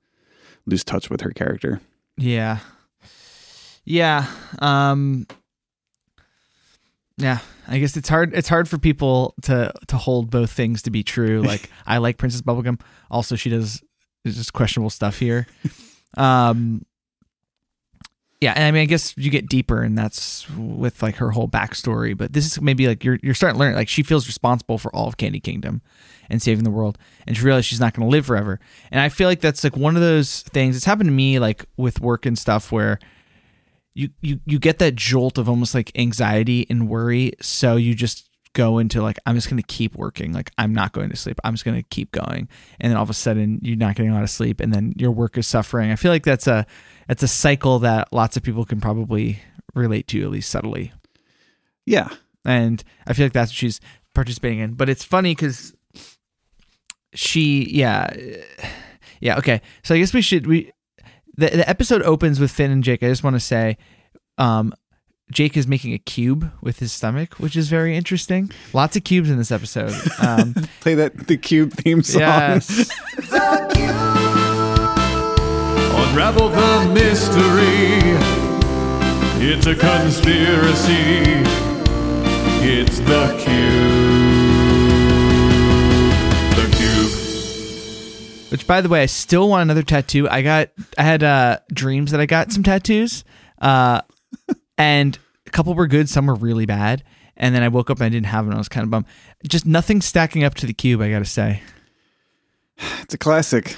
lose 0.67 0.85
touch 0.85 1.11
with 1.11 1.21
her 1.21 1.31
character 1.31 1.81
yeah, 2.19 2.59
yeah. 3.85 4.27
Um, 4.59 5.27
yeah. 7.17 7.39
I 7.67 7.79
guess 7.79 7.97
it's 7.97 8.09
hard. 8.09 8.35
It's 8.35 8.49
hard 8.49 8.69
for 8.69 8.79
people 8.79 9.35
to 9.43 9.73
to 9.89 9.97
hold 9.97 10.31
both 10.31 10.51
things 10.51 10.83
to 10.83 10.91
be 10.91 11.03
true. 11.03 11.43
Like 11.47 11.71
I 11.87 11.99
like 11.99 12.19
Princess 12.19 12.43
Bubblegum. 12.43 12.81
Also, 13.11 13.37
she 13.37 13.51
does 13.51 13.83
just 14.27 14.53
questionable 14.53 14.91
stuff 14.91 15.19
here. 15.19 15.47
Um, 16.17 16.83
yeah, 18.41 18.53
and 18.55 18.65
I 18.65 18.71
mean, 18.71 18.83
I 18.83 18.85
guess 18.85 19.17
you 19.17 19.31
get 19.31 19.49
deeper, 19.49 19.83
and 19.83 19.99
that's 19.99 20.49
with 20.51 21.03
like 21.03 21.17
her 21.17 21.33
whole 21.33 21.49
backstory. 21.49 22.17
But 22.17 22.33
this 22.33 22.47
is 22.47 22.61
maybe 22.61 22.87
like 22.87 23.03
you're 23.03 23.19
you're 23.21 23.35
starting 23.35 23.57
to 23.57 23.61
learn 23.61 23.75
like 23.75 23.89
she 23.89 24.05
feels 24.05 24.29
responsible 24.29 24.79
for 24.79 24.95
all 24.95 25.09
of 25.09 25.17
Candy 25.17 25.41
Kingdom 25.41 25.83
and 26.31 26.41
saving 26.41 26.63
the 26.63 26.71
world, 26.71 26.99
and 27.27 27.37
she 27.37 27.43
realizes 27.43 27.67
she's 27.67 27.81
not 27.81 27.95
going 27.95 28.09
to 28.09 28.11
live 28.11 28.27
forever. 28.27 28.61
And 28.93 29.01
I 29.01 29.09
feel 29.09 29.29
like 29.29 29.41
that's 29.41 29.65
like 29.65 29.77
one 29.77 29.97
of 29.97 30.03
those 30.03 30.43
things. 30.43 30.77
It's 30.77 30.85
happened 30.85 31.09
to 31.09 31.15
me 31.15 31.41
like 31.41 31.65
with 31.77 32.01
work 32.01 32.27
and 32.27 32.39
stuff 32.39 32.71
where 32.71 33.01
you 33.95 34.11
you 34.21 34.39
you 34.47 34.61
get 34.61 34.79
that 34.79 34.95
jolt 34.95 35.37
of 35.37 35.49
almost 35.49 35.75
like 35.75 35.91
anxiety 35.99 36.65
and 36.71 36.89
worry, 36.89 37.33
so 37.41 37.75
you 37.75 37.97
just 37.97 38.29
go 38.53 38.79
into 38.79 39.03
like 39.03 39.19
I'm 39.27 39.35
just 39.35 39.49
going 39.51 39.61
to 39.61 39.67
keep 39.67 39.97
working. 39.97 40.33
Like 40.33 40.53
I'm 40.59 40.73
not 40.73 40.93
going 40.93 41.11
to 41.11 41.17
sleep. 41.17 41.41
I'm 41.45 41.55
just 41.55 41.65
going 41.65 41.77
to 41.77 41.89
keep 41.91 42.13
going. 42.13 42.49
And 42.81 42.91
then 42.91 42.97
all 42.97 43.03
of 43.03 43.11
a 43.11 43.15
sudden 43.15 43.59
you're 43.63 43.77
not 43.77 43.95
getting 43.95 44.11
a 44.11 44.15
lot 44.15 44.23
of 44.23 44.31
sleep 44.31 44.61
and 44.61 44.73
then 44.73 44.95
your 44.97 45.11
work 45.11 45.39
is 45.39 45.47
suffering. 45.47 45.91
I 45.91 45.97
feel 45.97 46.11
like 46.11 46.25
that's 46.25 46.47
a 46.47 46.67
that's 47.09 47.23
a 47.23 47.29
cycle 47.29 47.81
that 47.81 48.13
lots 48.13 48.37
of 48.37 48.43
people 48.43 48.65
can 48.65 48.81
probably 48.81 49.41
relate 49.75 50.07
to 50.09 50.23
at 50.23 50.31
least 50.31 50.51
subtly. 50.51 50.93
Yeah. 51.87 52.09
And 52.45 52.85
I 53.07 53.15
feel 53.15 53.27
like 53.27 53.33
that's 53.33 53.51
what 53.51 53.57
she's 53.57 53.81
participating 54.15 54.61
in. 54.61 54.75
But 54.75 54.89
it's 54.89 55.03
funny 55.03 55.35
cuz 55.35 55.75
she 57.15 57.69
yeah 57.71 58.15
yeah 59.21 59.39
okay. 59.39 59.61
So 59.83 59.95
I 59.95 59.99
guess 59.99 60.13
we 60.15 60.23
should 60.23 60.47
we 60.47 60.71
the 61.37 61.49
the 61.49 61.69
episode 61.69 62.03
opens 62.03 62.39
with 62.39 62.51
Finn 62.51 62.71
and 62.71 62.85
Jake. 62.85 63.03
I 63.03 63.09
just 63.09 63.25
want 63.25 63.35
to 63.35 63.41
say 63.41 63.79
um 64.37 64.75
Jake 65.33 65.57
is 65.57 65.67
making 65.67 65.93
a 65.93 65.99
cube 65.99 66.51
with 66.63 66.79
his 66.79 66.91
stomach, 66.93 67.35
which 67.35 67.55
is 67.57 67.69
very 67.69 67.95
interesting. 67.97 68.51
Lots 68.73 68.97
of 68.97 69.05
cubes 69.05 69.31
in 69.31 69.37
this 69.37 69.53
episode. 69.53 69.95
Um, 70.21 70.55
Play 70.81 70.95
that 70.95 71.27
the 71.27 71.37
cube 71.37 71.73
theme 71.73 72.03
song. 72.03 72.21
yes. 72.21 72.91
Unravel 76.11 76.49
the 76.49 76.91
mystery. 76.95 78.01
It's 79.41 79.67
a 79.67 79.75
conspiracy. 79.75 81.23
It's 82.61 82.99
the 83.01 83.29
cube. 83.39 84.09
The 86.57 86.77
cube. 86.77 88.51
Which, 88.51 88.67
by 88.67 88.81
the 88.81 88.89
way, 88.89 89.03
I 89.03 89.07
still 89.07 89.49
want 89.49 89.63
another 89.63 89.83
tattoo. 89.83 90.29
I 90.29 90.43
got, 90.43 90.71
I 90.97 91.03
had 91.03 91.23
uh, 91.23 91.59
dreams 91.73 92.11
that 92.11 92.21
I 92.21 92.27
got 92.27 92.53
some 92.53 92.63
tattoos, 92.63 93.23
uh, 93.61 94.01
and 94.77 95.19
a 95.47 95.51
couple 95.51 95.75
were 95.75 95.87
good, 95.87 96.09
some 96.09 96.27
were 96.27 96.35
really 96.35 96.67
bad. 96.67 97.05
And 97.37 97.55
then 97.55 97.63
I 97.63 97.69
woke 97.69 97.91
up 97.91 97.99
and 97.99 98.07
I 98.07 98.09
didn't 98.09 98.27
have 98.27 98.47
them. 98.47 98.55
I 98.55 98.59
was 98.59 98.69
kind 98.69 98.83
of 98.83 98.91
bummed. 98.91 99.07
Just 99.47 99.67
nothing 99.67 100.01
stacking 100.01 100.43
up 100.43 100.55
to 100.55 100.67
the 100.67 100.73
cube. 100.75 101.01
I 101.01 101.11
got 101.11 101.21
to 101.21 101.25
say. 101.25 101.63
It's 103.03 103.15
a 103.15 103.19
classic. 103.19 103.77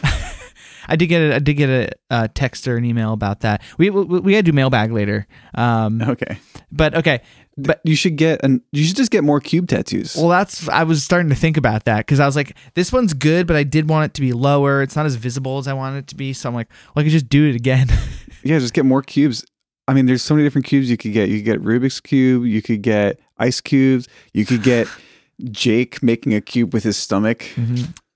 I 0.90 0.96
did 0.96 1.06
get 1.06 1.22
a, 1.22 1.36
I 1.36 1.38
did 1.38 1.54
get 1.54 1.68
a, 1.70 1.90
a 2.10 2.28
text 2.28 2.66
or 2.68 2.76
an 2.76 2.84
email 2.84 3.12
about 3.12 3.40
that. 3.40 3.62
We 3.78 3.88
we, 3.90 4.02
we 4.04 4.32
got 4.32 4.38
to 4.38 4.42
do 4.42 4.52
mailbag 4.52 4.92
later. 4.92 5.26
Um, 5.54 6.02
Okay. 6.02 6.38
but 6.70 6.94
okay. 6.94 7.20
But 7.56 7.80
You 7.84 7.94
should 7.96 8.16
get 8.16 8.42
an 8.42 8.62
you 8.72 8.84
should 8.84 8.96
just 8.96 9.10
get 9.10 9.22
more 9.22 9.38
cube 9.40 9.68
tattoos. 9.68 10.16
Well, 10.16 10.28
that's 10.28 10.68
I 10.68 10.84
was 10.84 11.02
starting 11.02 11.28
to 11.30 11.34
think 11.34 11.56
about 11.56 11.84
that 11.84 11.98
because 11.98 12.18
I 12.20 12.26
was 12.26 12.34
like, 12.36 12.56
this 12.74 12.92
one's 12.92 13.12
good, 13.12 13.46
but 13.46 13.56
I 13.56 13.64
did 13.64 13.88
want 13.88 14.06
it 14.06 14.14
to 14.14 14.20
be 14.20 14.32
lower. 14.32 14.82
It's 14.82 14.96
not 14.96 15.04
as 15.06 15.14
visible 15.16 15.58
as 15.58 15.68
I 15.68 15.72
wanted 15.74 15.98
it 15.98 16.06
to 16.08 16.14
be, 16.16 16.32
so 16.32 16.48
I'm 16.48 16.54
like, 16.54 16.68
well, 16.94 17.02
I 17.02 17.04
could 17.04 17.12
just 17.12 17.28
do 17.28 17.48
it 17.48 17.54
again. 17.56 17.88
yeah, 18.42 18.58
just 18.58 18.72
get 18.74 18.84
more 18.86 19.02
cubes. 19.02 19.44
I 19.88 19.92
mean, 19.94 20.06
there's 20.06 20.22
so 20.22 20.34
many 20.34 20.46
different 20.46 20.66
cubes 20.66 20.88
you 20.88 20.96
could 20.96 21.12
get. 21.12 21.28
You 21.28 21.38
could 21.38 21.44
get 21.44 21.62
Rubik's 21.62 22.00
cube, 22.00 22.44
you 22.46 22.62
could 22.62 22.80
get 22.80 23.18
ice 23.38 23.60
cubes, 23.60 24.08
you 24.32 24.46
could 24.46 24.62
get 24.62 24.86
Jake 25.50 26.02
making 26.02 26.32
a 26.34 26.40
cube 26.40 26.72
with 26.72 26.84
his 26.84 26.96
stomach. 26.96 27.44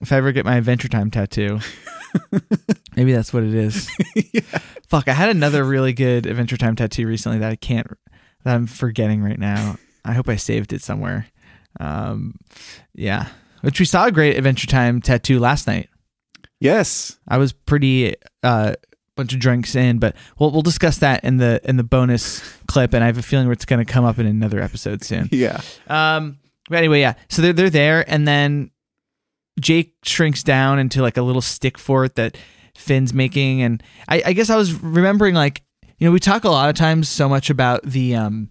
If 0.05 0.13
I 0.13 0.17
ever 0.17 0.33
get 0.33 0.45
my 0.45 0.57
Adventure 0.57 0.89
Time 0.89 1.11
tattoo, 1.11 1.61
maybe 2.97 3.13
that's 3.13 3.33
what 3.33 3.43
it 3.43 3.55
is. 3.55 3.91
Fuck, 4.89 5.09
I 5.09 5.15
had 5.15 5.31
another 5.31 5.65
really 5.65 5.95
good 5.95 6.27
Adventure 6.27 6.59
Time 6.59 6.77
tattoo 6.77 7.07
recently 7.07 7.39
that 7.39 7.51
I 7.51 7.57
can't, 7.57 7.87
that 8.45 8.55
I'm 8.55 8.67
forgetting 8.67 9.23
right 9.23 9.39
now. 9.39 9.77
I 10.05 10.13
hope 10.13 10.29
I 10.29 10.37
saved 10.37 10.75
it 10.75 10.83
somewhere. 10.83 11.27
Um, 11.81 12.35
yeah, 12.95 13.29
which 13.63 13.81
we 13.81 13.87
saw 13.87 14.07
a 14.07 14.13
great 14.13 14.37
Adventure 14.37 14.67
Time 14.67 15.01
tattoo 15.01 15.41
last 15.41 15.67
night. 15.67 15.89
Yes. 16.61 17.19
I 17.27 17.39
was 17.39 17.53
pretty 17.53 18.15
uh 18.43 18.75
a 18.77 19.17
bunch 19.17 19.33
of 19.33 19.39
drinks 19.39 19.75
in, 19.75 19.99
but 19.99 20.17
we'll 20.39 20.51
we'll 20.51 20.63
discuss 20.63 20.99
that 20.99 21.25
in 21.25 21.39
the 21.39 21.61
in 21.65 21.77
the 21.77 21.85
bonus 21.85 22.43
clip, 22.67 22.93
and 22.93 23.03
I 23.03 23.07
have 23.07 23.19
a 23.19 23.23
feeling 23.23 23.51
it's 23.51 23.65
going 23.65 23.85
to 23.85 23.91
come 23.91 24.05
up 24.05 24.19
in 24.19 24.27
another 24.27 24.61
episode 24.61 25.03
soon. 25.05 25.29
Yeah. 25.33 25.61
Um, 25.89 26.39
but 26.69 26.79
anyway, 26.79 27.01
yeah. 27.01 27.15
So 27.29 27.43
they're 27.43 27.53
they're 27.53 27.71
there, 27.71 28.05
and 28.09 28.27
then 28.27 28.71
Jake 29.61 29.95
shrinks 30.03 30.43
down 30.43 30.79
into 30.79 31.03
like 31.03 31.17
a 31.17 31.23
little 31.23 31.43
stick 31.43 31.79
fort 31.79 32.17
that 32.17 32.37
Finn's 32.77 33.15
making, 33.15 33.63
and 33.63 33.83
I, 34.09 34.23
I 34.27 34.33
guess 34.33 34.51
I 34.51 34.57
was 34.57 34.75
remembering 34.83 35.35
like 35.35 35.63
you 35.99 36.07
know 36.07 36.13
we 36.13 36.21
talk 36.21 36.45
a 36.45 36.51
lot 36.51 36.69
of 36.69 36.75
times 36.75 37.09
so 37.09 37.29
much 37.29 37.51
about 37.51 37.83
the 37.85 38.17
um 38.17 38.51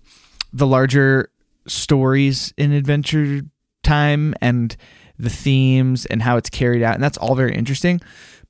the 0.54 0.68
larger 0.68 1.30
stories 1.68 2.54
in 2.58 2.72
Adventure 2.72 3.42
Time 3.84 4.34
and 4.42 4.76
the 5.18 5.30
themes 5.30 6.06
and 6.06 6.22
how 6.22 6.38
it's 6.38 6.50
carried 6.50 6.84
out, 6.84 6.96
and 6.96 7.04
that's 7.04 7.18
all 7.18 7.36
very 7.36 7.56
interesting, 7.56 8.00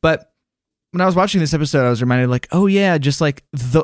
but 0.01 0.33
when 0.93 1.01
I 1.01 1.07
was 1.07 1.15
watching 1.15 1.41
this 1.41 1.55
episode, 1.55 1.87
I 1.87 1.89
was 1.89 2.01
reminded 2.01 2.29
like, 2.29 2.47
oh 2.51 2.67
yeah, 2.67 2.99
just 2.99 3.19
like 3.19 3.43
the 3.51 3.83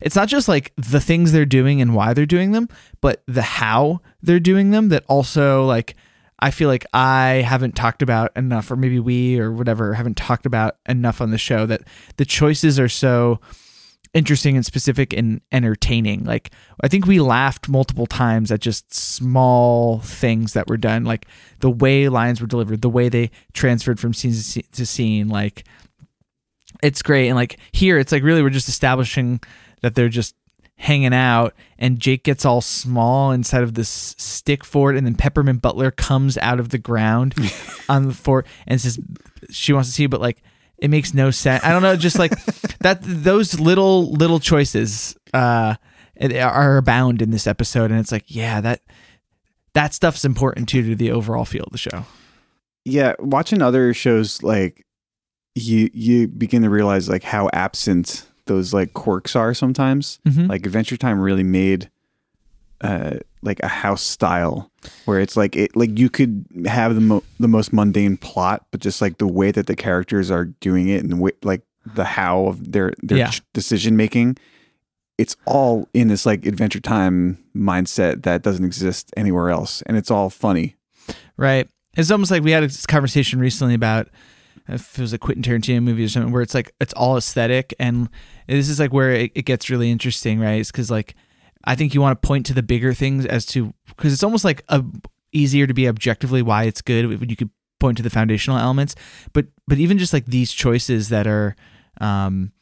it's 0.00 0.16
not 0.16 0.28
just 0.28 0.48
like 0.48 0.72
the 0.76 1.00
things 1.00 1.32
they're 1.32 1.44
doing 1.44 1.80
and 1.80 1.94
why 1.94 2.14
they're 2.14 2.26
doing 2.26 2.52
them, 2.52 2.68
but 3.00 3.22
the 3.26 3.42
how 3.42 4.00
they're 4.22 4.40
doing 4.40 4.70
them 4.70 4.88
that 4.88 5.04
also 5.06 5.64
like 5.66 5.96
I 6.38 6.50
feel 6.50 6.68
like 6.68 6.84
I 6.92 7.44
haven't 7.46 7.76
talked 7.76 8.02
about 8.02 8.30
enough 8.36 8.70
or 8.70 8.76
maybe 8.76 9.00
we 9.00 9.38
or 9.38 9.52
whatever 9.52 9.94
haven't 9.94 10.16
talked 10.16 10.46
about 10.46 10.76
enough 10.88 11.20
on 11.20 11.30
the 11.30 11.38
show 11.38 11.66
that 11.66 11.82
the 12.16 12.24
choices 12.24 12.78
are 12.78 12.88
so 12.88 13.40
interesting 14.12 14.56
and 14.56 14.64
specific 14.64 15.12
and 15.12 15.40
entertaining. 15.52 16.24
Like 16.24 16.50
I 16.80 16.88
think 16.88 17.06
we 17.06 17.20
laughed 17.20 17.68
multiple 17.68 18.06
times 18.06 18.50
at 18.50 18.60
just 18.60 18.92
small 18.92 20.00
things 20.00 20.54
that 20.54 20.68
were 20.68 20.76
done, 20.76 21.04
like 21.04 21.26
the 21.60 21.70
way 21.70 22.08
lines 22.08 22.40
were 22.40 22.46
delivered, 22.46 22.82
the 22.82 22.90
way 22.90 23.08
they 23.08 23.30
transferred 23.52 24.00
from 24.00 24.14
scene 24.14 24.32
to 24.72 24.86
scene- 24.86 25.28
like 25.28 25.64
it's 26.82 27.02
great. 27.02 27.28
And 27.28 27.36
like 27.36 27.58
here, 27.72 27.98
it's 27.98 28.12
like 28.12 28.22
really 28.22 28.42
we're 28.42 28.50
just 28.50 28.68
establishing 28.68 29.40
that 29.82 29.94
they're 29.94 30.08
just 30.08 30.34
hanging 30.76 31.14
out, 31.14 31.54
and 31.78 31.98
Jake 31.98 32.22
gets 32.22 32.44
all 32.44 32.60
small 32.60 33.32
inside 33.32 33.62
of 33.62 33.74
this 33.74 34.14
stick 34.18 34.64
fort, 34.64 34.96
and 34.96 35.06
then 35.06 35.14
Peppermint 35.14 35.62
Butler 35.62 35.90
comes 35.90 36.38
out 36.38 36.60
of 36.60 36.68
the 36.68 36.78
ground 36.78 37.34
on 37.88 38.08
the 38.08 38.14
fort 38.14 38.46
and 38.66 38.80
says 38.80 38.98
she 39.50 39.72
wants 39.72 39.88
to 39.88 39.94
see, 39.94 40.06
but 40.06 40.20
like 40.20 40.42
it 40.78 40.88
makes 40.88 41.14
no 41.14 41.30
sense. 41.30 41.64
I 41.64 41.72
don't 41.72 41.82
know, 41.82 41.96
just 41.96 42.18
like 42.18 42.32
that. 42.80 42.98
Those 43.02 43.58
little 43.58 44.12
little 44.12 44.40
choices 44.40 45.16
uh, 45.32 45.74
are 46.20 46.76
abound 46.76 47.22
in 47.22 47.30
this 47.30 47.46
episode, 47.46 47.90
and 47.90 47.98
it's 47.98 48.12
like, 48.12 48.24
yeah, 48.28 48.60
that 48.60 48.82
that 49.72 49.94
stuff's 49.94 50.24
important 50.24 50.68
too 50.68 50.82
to 50.82 50.94
the 50.94 51.10
overall 51.10 51.44
feel 51.44 51.64
of 51.64 51.72
the 51.72 51.78
show. 51.78 52.04
Yeah, 52.84 53.14
watching 53.18 53.62
other 53.62 53.94
shows 53.94 54.42
like 54.42 54.86
you 55.54 55.90
you 55.92 56.28
begin 56.28 56.62
to 56.62 56.70
realize 56.70 57.08
like 57.08 57.22
how 57.22 57.48
absent 57.52 58.26
those 58.46 58.72
like 58.74 58.94
quirks 58.94 59.36
are 59.36 59.54
sometimes. 59.54 60.18
Mhm. 60.26 60.48
Like 60.48 60.64
Adventure 60.66 60.96
Time 60.96 61.20
really 61.20 61.42
made 61.44 61.90
uh 62.82 63.14
like 63.42 63.58
a 63.62 63.68
house 63.68 64.02
style 64.02 64.70
where 65.06 65.18
it's 65.20 65.36
like 65.36 65.56
it 65.56 65.74
like 65.74 65.98
you 65.98 66.10
could 66.10 66.44
have 66.66 66.94
the 66.94 67.00
mo- 67.00 67.22
the 67.40 67.48
most 67.48 67.72
mundane 67.72 68.16
plot 68.18 68.66
but 68.70 68.80
just 68.80 69.00
like 69.00 69.16
the 69.18 69.26
way 69.26 69.50
that 69.50 69.66
the 69.66 69.74
characters 69.74 70.30
are 70.30 70.44
doing 70.60 70.88
it 70.88 71.02
and 71.02 71.10
the 71.10 71.16
way, 71.16 71.30
like 71.42 71.62
the 71.94 72.04
how 72.04 72.46
of 72.46 72.72
their 72.72 72.92
their 73.02 73.18
Yeah. 73.18 73.30
ch- 73.30 73.42
decision 73.54 73.96
making 73.96 74.36
it's 75.16 75.36
all 75.46 75.88
in 75.94 76.08
this 76.08 76.26
like 76.26 76.44
Adventure 76.44 76.80
Time 76.80 77.38
mindset 77.56 78.24
that 78.24 78.42
doesn't 78.42 78.64
exist 78.66 79.10
anywhere 79.16 79.48
else 79.48 79.80
and 79.86 79.96
it's 79.96 80.10
all 80.10 80.28
funny. 80.28 80.76
Right. 81.38 81.68
It's 81.96 82.10
almost 82.10 82.30
like 82.30 82.42
we 82.42 82.50
had 82.50 82.62
this 82.62 82.84
conversation 82.84 83.38
recently 83.38 83.72
about 83.72 84.08
if 84.68 84.98
it 84.98 85.00
was 85.00 85.12
a 85.12 85.18
Quentin 85.18 85.42
Tarantino 85.42 85.82
movie 85.82 86.04
or 86.04 86.08
something 86.08 86.32
where 86.32 86.42
it's 86.42 86.54
like 86.54 86.72
it's 86.80 86.92
all 86.94 87.16
aesthetic 87.16 87.74
and 87.78 88.08
this 88.46 88.68
is 88.68 88.80
like 88.80 88.92
where 88.92 89.12
it, 89.12 89.32
it 89.34 89.44
gets 89.44 89.70
really 89.70 89.90
interesting, 89.90 90.40
right? 90.40 90.66
Because 90.66 90.90
like 90.90 91.14
I 91.64 91.74
think 91.74 91.94
you 91.94 92.00
want 92.00 92.20
to 92.20 92.26
point 92.26 92.46
to 92.46 92.54
the 92.54 92.62
bigger 92.62 92.94
things 92.94 93.26
as 93.26 93.46
to 93.46 93.72
because 93.86 94.12
it's 94.12 94.22
almost 94.22 94.44
like 94.44 94.62
a, 94.68 94.84
easier 95.32 95.66
to 95.66 95.74
be 95.74 95.88
objectively 95.88 96.42
why 96.42 96.64
it's 96.64 96.82
good 96.82 97.20
when 97.20 97.28
you 97.28 97.36
could 97.36 97.50
point 97.78 97.96
to 97.98 98.02
the 98.02 98.10
foundational 98.10 98.58
elements, 98.58 98.94
but 99.32 99.46
but 99.66 99.78
even 99.78 99.98
just 99.98 100.12
like 100.12 100.26
these 100.26 100.52
choices 100.52 101.08
that 101.08 101.26
are 101.26 101.56
um 102.00 102.52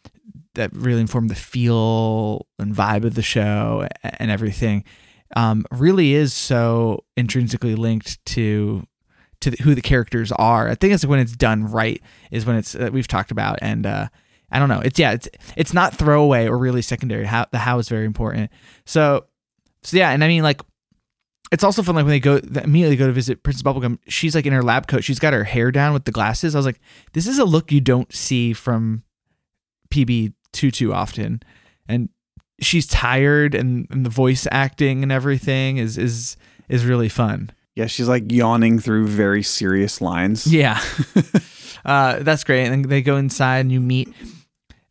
that 0.55 0.73
really 0.73 1.01
inform 1.01 1.29
the 1.29 1.35
feel 1.35 2.47
and 2.59 2.75
vibe 2.75 3.05
of 3.05 3.15
the 3.15 3.23
show 3.23 3.87
and 4.03 4.31
everything 4.31 4.85
um, 5.37 5.65
really 5.73 6.15
is 6.15 6.33
so 6.33 7.05
intrinsically 7.17 7.75
linked 7.75 8.25
to 8.25 8.87
to 9.45 9.51
the, 9.51 9.63
who 9.63 9.75
the 9.75 9.83
characters 9.83 10.33
are. 10.33 10.69
I 10.69 10.75
think 10.75 10.95
it's 10.95 11.05
when 11.05 11.21
it's 11.21 11.37
done 11.37 11.71
right 11.71 12.03
is 12.31 12.47
when 12.47 12.57
it's 12.57 12.75
uh, 12.75 12.91
we've 12.93 13.07
talked 13.07 13.31
about 13.31 13.59
and 13.61 13.85
uh, 13.85 14.09
I 14.51 14.59
don't 14.59 14.71
know. 14.71 14.81
It's 14.81 14.99
yeah, 14.99 15.13
it's 15.13 15.29
it's 15.57 15.75
not 15.75 15.95
throwaway 15.95 16.49
or 16.49 16.57
really 16.57 16.83
secondary. 16.83 17.27
How 17.27 17.47
the 17.51 17.59
how 17.59 17.79
is 17.79 17.89
very 17.89 18.07
important. 18.07 18.51
So 18.87 19.27
so 19.83 19.97
yeah, 19.97 20.11
and 20.11 20.25
I 20.25 20.29
mean 20.29 20.43
like 20.43 20.63
it's 21.53 21.63
also 21.63 21.83
fun 21.83 21.95
like 21.95 22.05
when 22.05 22.13
they 22.13 22.21
go 22.21 22.39
they 22.39 22.63
immediately 22.63 22.97
go 22.97 23.07
to 23.07 23.13
visit 23.13 23.43
Princess 23.43 23.63
Bubblegum. 23.63 23.99
She's 24.09 24.35
like 24.35 24.47
in 24.47 24.55
her 24.55 24.63
lab 24.63 24.87
coat. 24.87 25.05
She's 25.05 25.19
got 25.19 25.35
her 25.35 25.45
hair 25.45 25.71
down 25.71 25.93
with 25.93 26.05
the 26.05 26.13
glasses. 26.13 26.55
I 26.55 26.59
was 26.59 26.67
like, 26.67 26.81
this 27.13 27.27
is 27.27 27.39
a 27.39 27.45
look 27.45 27.71
you 27.71 27.83
don't 27.83 28.13
see 28.13 28.55
from 28.55 29.05
PB 29.91 30.33
too 30.53 30.71
too 30.71 30.95
often, 30.95 31.43
and 31.87 32.09
she's 32.61 32.87
tired 32.87 33.55
and, 33.55 33.87
and 33.91 34.07
the 34.07 34.11
voice 34.11 34.47
acting 34.51 35.03
and 35.03 35.13
everything 35.13 35.77
is 35.77 35.99
is 35.99 36.39
is 36.71 36.87
really 36.87 37.11
fun. 37.11 37.51
Yeah, 37.76 37.87
she's 37.87 38.09
like 38.09 38.31
yawning 38.31 38.78
through 38.78 39.09
very 39.09 39.43
serious 39.43 40.00
lines. 40.00 40.47
Yeah. 40.52 40.81
uh, 41.85 42.21
that's 42.21 42.45
great. 42.45 42.66
And 42.66 42.85
they 42.85 43.02
go 43.02 43.16
inside 43.16 43.59
and 43.59 43.73
you 43.73 43.81
meet 43.81 44.09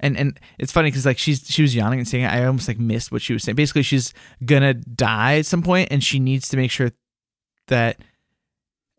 and 0.03 0.17
and 0.17 0.39
it's 0.59 0.71
funny 0.71 0.91
because 0.91 1.05
like 1.05 1.17
she's 1.17 1.47
she 1.47 1.61
was 1.61 1.73
yawning 1.73 1.97
and 1.99 2.07
saying 2.07 2.25
I 2.25 2.45
almost 2.45 2.67
like 2.67 2.77
missed 2.77 3.11
what 3.11 3.21
she 3.21 3.33
was 3.33 3.41
saying. 3.43 3.55
Basically, 3.55 3.83
she's 3.83 4.13
gonna 4.45 4.73
die 4.73 5.37
at 5.37 5.45
some 5.45 5.63
point, 5.63 5.87
and 5.91 6.03
she 6.03 6.19
needs 6.19 6.49
to 6.49 6.57
make 6.57 6.69
sure 6.69 6.91
that 7.69 7.97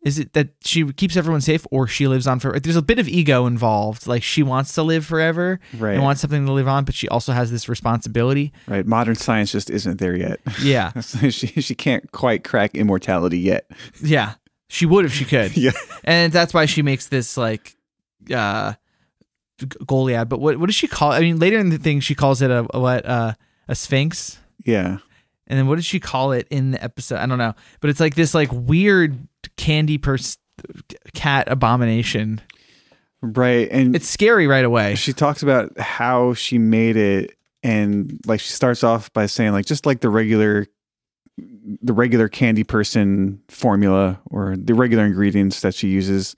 is 0.04 0.18
it 0.18 0.34
that 0.34 0.50
she 0.62 0.84
keeps 0.92 1.16
everyone 1.16 1.40
safe 1.40 1.66
or 1.70 1.86
she 1.88 2.06
lives 2.06 2.26
on 2.26 2.38
forever. 2.38 2.60
There's 2.60 2.76
a 2.76 2.82
bit 2.82 2.98
of 2.98 3.08
ego 3.08 3.46
involved. 3.46 4.06
Like 4.06 4.22
she 4.22 4.42
wants 4.42 4.74
to 4.74 4.82
live 4.82 5.06
forever 5.06 5.58
Right. 5.78 5.94
and 5.94 6.02
wants 6.02 6.20
something 6.20 6.44
to 6.46 6.52
live 6.52 6.68
on, 6.68 6.84
but 6.84 6.94
she 6.94 7.08
also 7.08 7.32
has 7.32 7.50
this 7.50 7.68
responsibility. 7.68 8.52
Right. 8.68 8.86
Modern 8.86 9.14
science 9.14 9.50
just 9.52 9.70
isn't 9.70 9.98
there 9.98 10.14
yet. 10.14 10.40
Yeah, 10.62 10.92
she 11.00 11.30
she 11.30 11.74
can't 11.74 12.12
quite 12.12 12.44
crack 12.44 12.74
immortality 12.74 13.38
yet. 13.38 13.70
yeah. 14.02 14.34
She 14.68 14.86
would 14.86 15.04
if 15.04 15.12
she 15.12 15.24
could. 15.24 15.56
Yeah. 15.56 15.70
and 16.04 16.32
that's 16.32 16.52
why 16.54 16.66
she 16.66 16.82
makes 16.82 17.08
this 17.08 17.36
like 17.36 17.76
uh 18.32 18.74
Goliad. 19.60 20.28
But 20.28 20.40
what 20.40 20.58
what 20.58 20.66
does 20.66 20.74
she 20.74 20.88
call? 20.88 21.12
it? 21.12 21.16
I 21.16 21.20
mean, 21.20 21.38
later 21.38 21.58
in 21.58 21.70
the 21.70 21.78
thing, 21.78 22.00
she 22.00 22.14
calls 22.14 22.42
it 22.42 22.50
a, 22.50 22.66
a 22.74 22.80
what 22.80 23.06
uh, 23.06 23.34
a 23.68 23.74
sphinx. 23.74 24.38
Yeah. 24.64 24.98
And 25.46 25.58
then 25.58 25.66
what 25.68 25.76
did 25.76 25.84
she 25.84 26.00
call 26.00 26.32
it 26.32 26.46
in 26.50 26.72
the 26.72 26.82
episode? 26.82 27.16
I 27.18 27.26
don't 27.26 27.38
know. 27.38 27.54
But 27.80 27.90
it's 27.90 28.00
like 28.00 28.14
this 28.14 28.34
like 28.34 28.48
weird 28.52 29.16
candy 29.56 29.98
purse 29.98 30.38
cat 31.14 31.48
abomination. 31.50 32.40
Right. 33.22 33.68
And 33.70 33.96
It's 33.96 34.08
scary 34.08 34.46
right 34.46 34.64
away. 34.64 34.94
she 34.96 35.12
talks 35.12 35.42
about 35.42 35.78
how 35.78 36.34
she 36.34 36.58
made 36.58 36.96
it 36.96 37.36
and 37.62 38.20
like 38.26 38.40
she 38.40 38.50
starts 38.50 38.84
off 38.84 39.10
by 39.14 39.26
saying 39.26 39.52
like 39.52 39.64
just 39.66 39.86
like 39.86 40.00
the 40.00 40.10
regular 40.10 40.66
the 41.82 41.92
regular 41.92 42.28
candy 42.28 42.62
person 42.64 43.40
formula 43.48 44.20
or 44.26 44.54
the 44.56 44.74
regular 44.74 45.04
ingredients 45.04 45.62
that 45.62 45.74
she 45.74 45.88
uses 45.88 46.36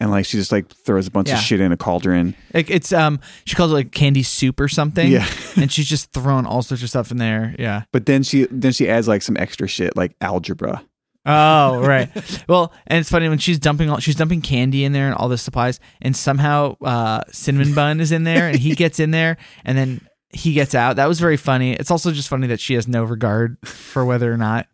and 0.00 0.10
like 0.10 0.24
she 0.24 0.36
just 0.38 0.52
like 0.52 0.68
throws 0.68 1.06
a 1.06 1.10
bunch 1.10 1.28
Yeah. 1.28 1.34
of 1.34 1.40
shit 1.40 1.60
in 1.60 1.72
a 1.72 1.76
cauldron 1.76 2.34
Like 2.54 2.70
it's 2.70 2.92
um 2.92 3.18
she 3.44 3.56
calls 3.56 3.72
it 3.72 3.74
like 3.74 3.90
candy 3.92 4.22
soup 4.22 4.60
or 4.60 4.68
something. 4.68 5.10
Yeah. 5.10 5.26
and 5.56 5.70
she's 5.72 5.88
just 5.88 6.12
throwing 6.12 6.46
all 6.46 6.62
sorts 6.62 6.82
of 6.84 6.88
stuff 6.88 7.10
in 7.10 7.16
there. 7.18 7.54
Yeah. 7.58 7.82
but 7.92 8.06
then 8.06 8.22
she 8.22 8.46
then 8.52 8.72
she 8.72 8.88
adds 8.88 9.08
like 9.08 9.22
some 9.22 9.36
extra 9.36 9.66
shit 9.66 9.96
like 9.96 10.14
algebra 10.20 10.82
Oh, 11.26 11.80
right. 11.80 12.10
well, 12.48 12.72
and 12.86 13.00
it's 13.00 13.10
funny 13.10 13.28
when 13.28 13.38
she's 13.38 13.58
dumping 13.58 13.88
all 13.90 13.98
she's 13.98 14.16
dumping 14.16 14.42
candy 14.42 14.84
in 14.84 14.92
there 14.92 15.06
and 15.06 15.14
all 15.14 15.28
the 15.28 15.38
supplies, 15.38 15.80
and 16.02 16.14
somehow 16.16 16.76
uh, 16.82 17.22
cinnamon 17.32 17.74
bun 17.74 18.00
is 18.00 18.12
in 18.12 18.24
there, 18.24 18.48
and 18.48 18.58
he 18.58 18.74
gets 18.74 19.00
in 19.00 19.10
there, 19.10 19.36
and 19.64 19.76
then 19.78 20.00
he 20.30 20.52
gets 20.52 20.74
out. 20.74 20.96
That 20.96 21.06
was 21.06 21.20
very 21.20 21.36
funny. 21.36 21.72
It's 21.72 21.90
also 21.90 22.10
just 22.12 22.28
funny 22.28 22.48
that 22.48 22.60
she 22.60 22.74
has 22.74 22.86
no 22.86 23.04
regard 23.04 23.56
for 23.66 24.04
whether 24.04 24.32
or 24.32 24.36
not 24.36 24.66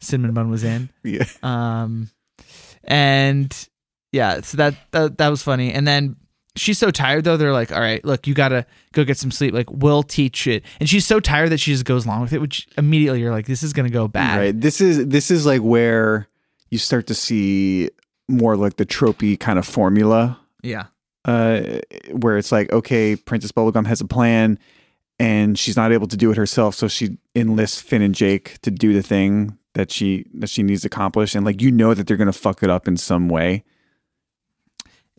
cinnamon 0.00 0.34
bun 0.34 0.50
was 0.50 0.64
in. 0.64 0.90
yeah 1.04 1.24
Um, 1.42 2.10
and 2.82 3.68
yeah, 4.12 4.40
so 4.40 4.56
that, 4.58 4.74
that 4.92 5.18
that 5.18 5.28
was 5.28 5.42
funny. 5.42 5.72
And 5.72 5.86
then 5.86 6.16
she's 6.56 6.78
so 6.78 6.90
tired 6.90 7.24
though. 7.24 7.36
They're 7.36 7.52
like, 7.52 7.72
"All 7.72 7.80
right, 7.80 8.04
look, 8.04 8.26
you 8.26 8.34
gotta 8.34 8.66
go 8.92 9.04
get 9.04 9.18
some 9.18 9.30
sleep. 9.30 9.52
Like, 9.54 9.70
we'll 9.70 10.02
teach 10.02 10.46
it." 10.46 10.64
And 10.80 10.88
she's 10.88 11.06
so 11.06 11.20
tired 11.20 11.50
that 11.50 11.58
she 11.60 11.72
just 11.72 11.84
goes 11.84 12.06
along 12.06 12.22
with 12.22 12.32
it, 12.32 12.40
which 12.40 12.66
immediately 12.78 13.20
you're 13.20 13.32
like, 13.32 13.46
"This 13.46 13.62
is 13.62 13.72
gonna 13.72 13.90
go 13.90 14.08
bad." 14.08 14.38
right 14.38 14.60
this 14.60 14.80
is 14.80 15.06
this 15.08 15.30
is 15.30 15.46
like 15.46 15.60
where 15.62 16.28
you 16.70 16.78
start 16.78 17.06
to 17.08 17.14
see 17.14 17.90
more 18.28 18.56
like 18.56 18.76
the 18.76 18.86
tropey 18.86 19.38
kind 19.38 19.58
of 19.58 19.66
formula 19.66 20.38
Yeah. 20.62 20.84
uh, 21.26 21.60
where 22.10 22.38
it's 22.38 22.50
like, 22.50 22.72
okay, 22.72 23.16
Princess 23.16 23.52
Bubblegum 23.52 23.86
has 23.86 24.00
a 24.00 24.06
plan 24.06 24.58
and 25.20 25.58
she's 25.58 25.76
not 25.76 25.92
able 25.92 26.06
to 26.08 26.16
do 26.16 26.30
it 26.30 26.36
herself, 26.36 26.74
so 26.74 26.88
she 26.88 27.18
enlists 27.36 27.80
Finn 27.80 28.02
and 28.02 28.14
Jake 28.14 28.58
to 28.62 28.70
do 28.70 28.92
the 28.92 29.02
thing 29.02 29.56
that 29.74 29.90
she 29.92 30.24
that 30.34 30.48
she 30.50 30.62
needs 30.62 30.82
to 30.82 30.86
accomplish, 30.88 31.34
and 31.34 31.44
like 31.44 31.60
you 31.62 31.70
know 31.70 31.94
that 31.94 32.06
they're 32.06 32.16
gonna 32.16 32.32
fuck 32.32 32.62
it 32.62 32.70
up 32.70 32.88
in 32.88 32.96
some 32.96 33.28
way. 33.28 33.62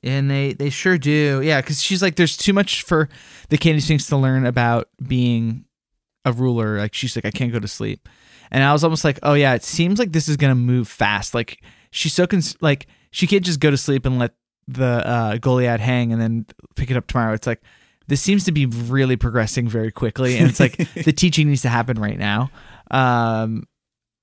And 0.06 0.30
they 0.30 0.54
they 0.54 0.70
sure 0.70 0.98
do. 0.98 1.42
Yeah, 1.44 1.62
because 1.62 1.82
she's 1.82 2.02
like, 2.02 2.16
there's 2.16 2.38
too 2.38 2.54
much 2.54 2.84
for 2.84 3.10
the 3.50 3.58
Candy 3.58 3.82
Sphinx 3.82 4.08
to 4.08 4.18
learn 4.18 4.46
about 4.46 4.90
being 5.06 5.66
a 6.24 6.32
ruler. 6.32 6.78
Like 6.78 6.94
she's 6.94 7.16
like, 7.16 7.26
I 7.26 7.32
can't 7.32 7.52
go 7.52 7.60
to 7.60 7.68
sleep. 7.68 8.08
And 8.52 8.64
I 8.64 8.72
was 8.72 8.84
almost 8.84 9.04
like, 9.04 9.20
oh 9.24 9.34
yeah, 9.34 9.54
it 9.56 9.64
seems 9.64 10.00
like 10.00 10.12
this 10.12 10.28
is 10.28 10.38
gonna 10.38 10.56
move 10.56 10.88
fast. 10.88 11.34
Like 11.34 11.64
she's 11.92 12.14
so 12.14 12.28
cons- 12.28 12.58
like 12.62 12.88
she 13.12 13.28
can't 13.28 13.44
just 13.44 13.60
go 13.60 13.72
to 13.72 13.78
sleep 13.78 14.06
and 14.06 14.20
let 14.20 14.34
the 14.68 15.08
uh, 15.08 15.38
Goliad 15.38 15.80
hang 15.80 16.12
and 16.12 16.22
then 16.22 16.46
pick 16.76 16.92
it 16.92 16.98
up 16.98 17.08
tomorrow. 17.08 17.34
It's 17.34 17.48
like 17.48 17.62
this 18.08 18.22
seems 18.22 18.44
to 18.46 18.52
be 18.52 18.66
really 18.66 19.16
progressing 19.16 19.68
very 19.68 19.92
quickly, 19.92 20.38
and 20.38 20.50
it's 20.50 20.60
like 20.60 20.78
the 20.94 21.14
teaching 21.14 21.48
needs 21.48 21.64
to 21.64 21.70
happen 21.70 22.00
right 22.00 22.18
now, 22.18 22.52
um, 22.92 23.64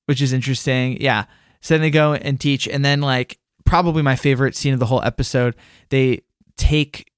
which 0.06 0.22
is 0.22 0.32
interesting. 0.32 1.00
Yeah. 1.00 1.24
So 1.60 1.74
then 1.74 1.80
they 1.80 1.90
go 1.90 2.14
and 2.14 2.40
teach, 2.40 2.68
and 2.68 2.84
then 2.84 3.00
like 3.00 3.38
probably 3.72 4.02
my 4.02 4.16
favorite 4.16 4.54
scene 4.54 4.74
of 4.74 4.80
the 4.80 4.84
whole 4.84 5.02
episode, 5.02 5.56
they 5.88 6.20
take 6.58 7.10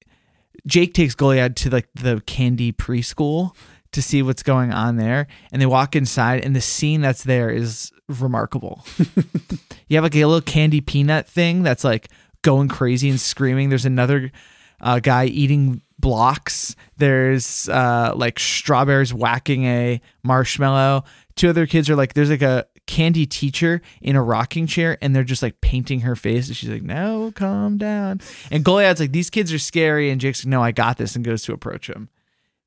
Jake 0.65 0.93
takes 0.93 1.13
Goliad 1.13 1.57
to 1.57 1.69
like 1.69 1.89
the 1.95 2.21
candy 2.25 2.71
preschool 2.71 3.53
to 3.91 4.01
see 4.01 4.21
what's 4.21 4.41
going 4.41 4.71
on 4.71 4.95
there, 4.95 5.27
and 5.51 5.61
they 5.61 5.65
walk 5.65 5.97
inside, 5.97 6.45
and 6.45 6.55
the 6.55 6.61
scene 6.61 7.01
that's 7.01 7.25
there 7.25 7.49
is 7.49 7.91
remarkable. 8.07 8.85
you 9.89 9.97
have 9.97 10.05
like 10.05 10.15
a 10.15 10.23
little 10.23 10.39
candy 10.39 10.79
peanut 10.79 11.27
thing 11.27 11.61
that's 11.61 11.83
like 11.83 12.07
going 12.41 12.69
crazy 12.69 13.09
and 13.09 13.19
screaming. 13.19 13.67
There's 13.67 13.85
another 13.85 14.31
uh, 14.79 14.99
guy 14.99 15.25
eating 15.25 15.81
blocks. 15.99 16.77
There's 16.95 17.67
uh, 17.67 18.13
like 18.15 18.39
strawberries 18.39 19.13
whacking 19.13 19.65
a 19.65 19.99
marshmallow. 20.23 21.03
Two 21.35 21.49
other 21.49 21.67
kids 21.67 21.89
are 21.89 21.97
like, 21.97 22.13
there's 22.13 22.29
like 22.29 22.41
a 22.41 22.65
candy 22.87 23.25
teacher 23.25 23.81
in 24.01 24.15
a 24.15 24.21
rocking 24.23 24.67
chair, 24.67 24.97
and 25.01 25.15
they're 25.15 25.23
just 25.23 25.41
like 25.41 25.59
painting 25.61 26.01
her 26.01 26.15
face. 26.15 26.47
And 26.47 26.55
she's 26.55 26.69
like, 26.69 26.83
no, 26.83 27.31
calm 27.35 27.77
down. 27.77 28.21
And 28.51 28.63
Goliad's 28.63 28.99
like, 28.99 29.11
these 29.11 29.29
kids 29.29 29.51
are 29.53 29.59
scary. 29.59 30.09
And 30.11 30.21
Jake's 30.21 30.45
like, 30.45 30.49
no, 30.49 30.61
I 30.61 30.71
got 30.71 30.97
this, 30.97 31.15
and 31.15 31.25
goes 31.25 31.43
to 31.43 31.53
approach 31.53 31.89
him. 31.89 32.09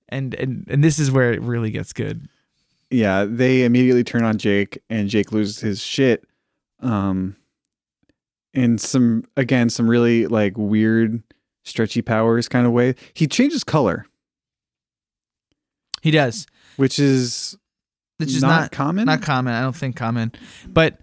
And 0.09 0.35
and 0.35 0.67
and 0.69 0.83
this 0.83 0.99
is 0.99 1.11
where 1.11 1.33
it 1.33 1.43
really 1.43 1.71
gets 1.71 1.93
good. 1.93 2.29
Yeah, 2.91 3.27
they 3.29 3.65
immediately 3.65 4.03
turn 4.05 4.25
on 4.25 4.39
Jake, 4.39 4.83
and 4.89 5.09
Jake 5.09 5.33
loses 5.33 5.61
his 5.61 5.83
shit. 5.83 6.25
Um, 6.81 7.37
in 8.55 8.79
some 8.79 9.25
again 9.37 9.69
some 9.69 9.89
really 9.91 10.27
like 10.27 10.55
weird 10.57 11.23
stretchy 11.65 12.01
powers 12.01 12.49
kind 12.49 12.67
of 12.67 12.73
way. 12.73 12.95
He 13.13 13.27
changes 13.27 13.63
color, 13.63 14.07
He 16.01 16.11
does. 16.11 16.47
which 16.77 16.99
is 16.99 17.59
Which 18.19 18.35
is 18.35 18.43
not, 18.43 18.61
not 18.61 18.73
common. 18.73 19.07
Not 19.07 19.23
common. 19.23 19.55
I 19.55 19.61
don't 19.61 19.77
think 19.77 19.97
common. 19.97 20.33
But 20.67 20.99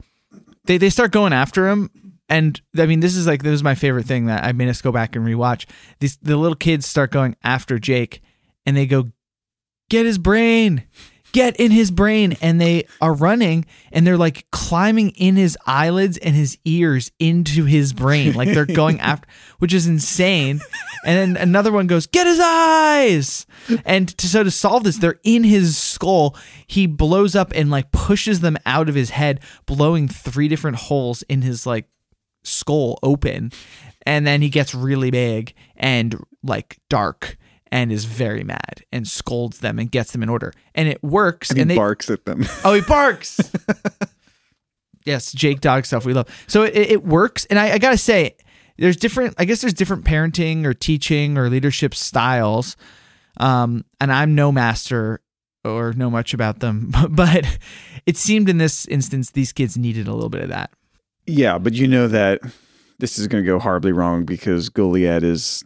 they 0.65 0.77
they 0.77 0.89
start 0.89 1.11
going 1.11 1.33
after 1.33 1.69
him. 1.69 1.89
And 2.27 2.59
I 2.77 2.85
mean, 2.85 2.99
this 2.99 3.15
is 3.15 3.27
like 3.27 3.43
this 3.43 3.53
is 3.53 3.63
my 3.63 3.75
favorite 3.75 4.05
thing 4.05 4.25
that 4.25 4.43
I 4.43 4.51
made 4.51 4.67
us 4.67 4.81
go 4.81 4.91
back 4.91 5.15
and 5.15 5.25
rewatch. 5.25 5.65
These 5.99 6.17
the 6.17 6.37
little 6.37 6.55
kids 6.55 6.85
start 6.85 7.11
going 7.11 7.35
after 7.43 7.79
Jake, 7.79 8.21
and 8.65 8.75
they 8.75 8.85
go, 8.85 9.11
"Get 9.89 10.05
his 10.05 10.17
brain, 10.17 10.83
get 11.35 11.57
in 11.57 11.71
his 11.71 11.91
brain!" 11.91 12.35
And 12.41 12.59
they 12.59 12.87
are 13.01 13.13
running, 13.13 13.65
and 13.91 14.07
they're 14.07 14.17
like 14.17 14.47
climbing 14.51 15.09
in 15.11 15.35
his 15.35 15.57
eyelids 15.65 16.17
and 16.17 16.35
his 16.35 16.57
ears 16.65 17.11
into 17.19 17.65
his 17.65 17.93
brain, 17.93 18.33
like 18.33 18.49
they're 18.53 18.65
going 18.65 18.99
after, 19.11 19.27
which 19.59 19.73
is 19.73 19.85
insane. 19.85 20.61
And 21.05 21.35
then 21.35 21.41
another 21.41 21.71
one 21.71 21.87
goes, 21.87 22.07
"Get 22.07 22.25
his 22.25 22.39
eyes!" 22.39 23.45
And 23.85 24.17
to, 24.17 24.27
so 24.27 24.43
to 24.43 24.51
solve 24.51 24.83
this, 24.83 24.97
they're 24.97 25.19
in 25.23 25.43
his 25.43 25.77
skull. 25.77 26.35
He 26.65 26.87
blows 26.87 27.35
up 27.35 27.51
and 27.53 27.69
like 27.69 27.91
pushes 27.91 28.39
them 28.39 28.57
out 28.65 28.89
of 28.89 28.95
his 28.95 29.11
head, 29.11 29.41
blowing 29.65 30.07
three 30.07 30.47
different 30.47 30.77
holes 30.77 31.21
in 31.23 31.41
his 31.41 31.65
like 31.65 31.89
skull 32.43 32.97
open. 33.03 33.51
And 34.05 34.25
then 34.25 34.41
he 34.41 34.49
gets 34.49 34.73
really 34.75 35.11
big 35.11 35.53
and 35.75 36.15
like 36.43 36.77
dark 36.89 37.37
and 37.75 37.91
is 37.91 38.05
very 38.05 38.41
mad 38.41 38.85
and 38.93 39.05
scolds 39.05 39.59
them 39.59 39.79
and 39.79 39.91
gets 39.91 40.13
them 40.13 40.23
in 40.23 40.29
order. 40.29 40.53
And 40.75 40.87
it 40.87 41.03
works. 41.03 41.49
and 41.49 41.59
he 41.59 41.63
they 41.65 41.75
barks 41.75 42.09
at 42.09 42.23
them. 42.23 42.45
Oh, 42.63 42.73
he 42.73 42.79
barks. 42.79 43.51
yes, 45.05 45.33
Jake 45.33 45.59
dog 45.59 45.85
stuff 45.85 46.05
we 46.05 46.13
love. 46.13 46.29
So 46.47 46.63
it, 46.63 46.73
it 46.73 47.03
works, 47.03 47.43
and 47.45 47.59
I, 47.59 47.73
I 47.73 47.77
gotta 47.77 47.97
say, 47.97 48.37
there's 48.77 48.95
different. 48.95 49.35
I 49.37 49.43
guess 49.43 49.59
there's 49.59 49.73
different 49.73 50.05
parenting 50.05 50.63
or 50.63 50.73
teaching 50.73 51.37
or 51.37 51.49
leadership 51.49 51.93
styles. 51.93 52.77
Um, 53.37 53.83
and 53.99 54.09
I'm 54.09 54.35
no 54.35 54.53
master 54.53 55.19
or 55.65 55.91
know 55.91 56.09
much 56.09 56.33
about 56.33 56.59
them, 56.61 56.93
but 57.09 57.59
it 58.05 58.15
seemed 58.15 58.47
in 58.47 58.57
this 58.57 58.87
instance 58.87 59.31
these 59.31 59.51
kids 59.51 59.77
needed 59.77 60.07
a 60.07 60.13
little 60.13 60.29
bit 60.29 60.43
of 60.43 60.49
that. 60.49 60.71
Yeah, 61.27 61.57
but 61.57 61.73
you 61.73 61.89
know 61.89 62.07
that 62.07 62.39
this 62.99 63.19
is 63.19 63.27
going 63.27 63.43
to 63.43 63.45
go 63.45 63.59
horribly 63.59 63.91
wrong 63.91 64.23
because 64.23 64.69
Goliad 64.69 65.23
is 65.23 65.65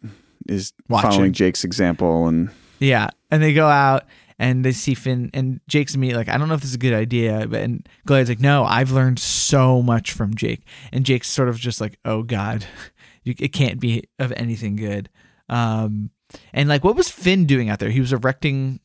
is 0.50 0.74
Watching. 0.88 1.12
following 1.12 1.34
Jake's 1.34 1.64
example, 1.64 2.28
and 2.28 2.50
Yeah, 2.80 3.10
and 3.32 3.42
they 3.42 3.54
go 3.54 3.68
out 3.68 4.06
and 4.38 4.64
they 4.64 4.72
see 4.72 4.94
Finn 4.94 5.30
and 5.34 5.60
Jake's 5.68 5.96
me 5.98 6.14
like 6.16 6.30
I 6.30 6.38
don't 6.38 6.48
know 6.48 6.54
if 6.56 6.62
this 6.62 6.70
is 6.70 6.76
a 6.76 6.80
good 6.80 6.94
idea, 6.94 7.46
but 7.48 7.62
and 7.62 7.88
Goliad's 8.06 8.30
like, 8.30 8.40
no, 8.40 8.64
I've 8.64 8.92
learned 8.92 9.20
so 9.20 9.82
much 9.82 10.12
from 10.12 10.36
Jake, 10.36 10.62
and 10.92 11.06
Jake's 11.06 11.30
sort 11.30 11.50
of 11.50 11.58
just 11.58 11.80
like, 11.82 11.98
oh 12.06 12.24
god, 12.24 12.66
you, 13.24 13.36
it 13.40 13.50
can't 13.54 13.80
be 13.80 14.04
of 14.18 14.32
anything 14.34 14.76
good. 14.76 15.10
Um, 15.50 16.12
and 16.54 16.70
like, 16.70 16.84
what 16.84 16.96
was 16.96 17.10
Finn 17.10 17.46
doing 17.46 17.70
out 17.70 17.80
there? 17.80 17.90
He 17.90 18.00
was 18.00 18.14
erecting 18.14 18.80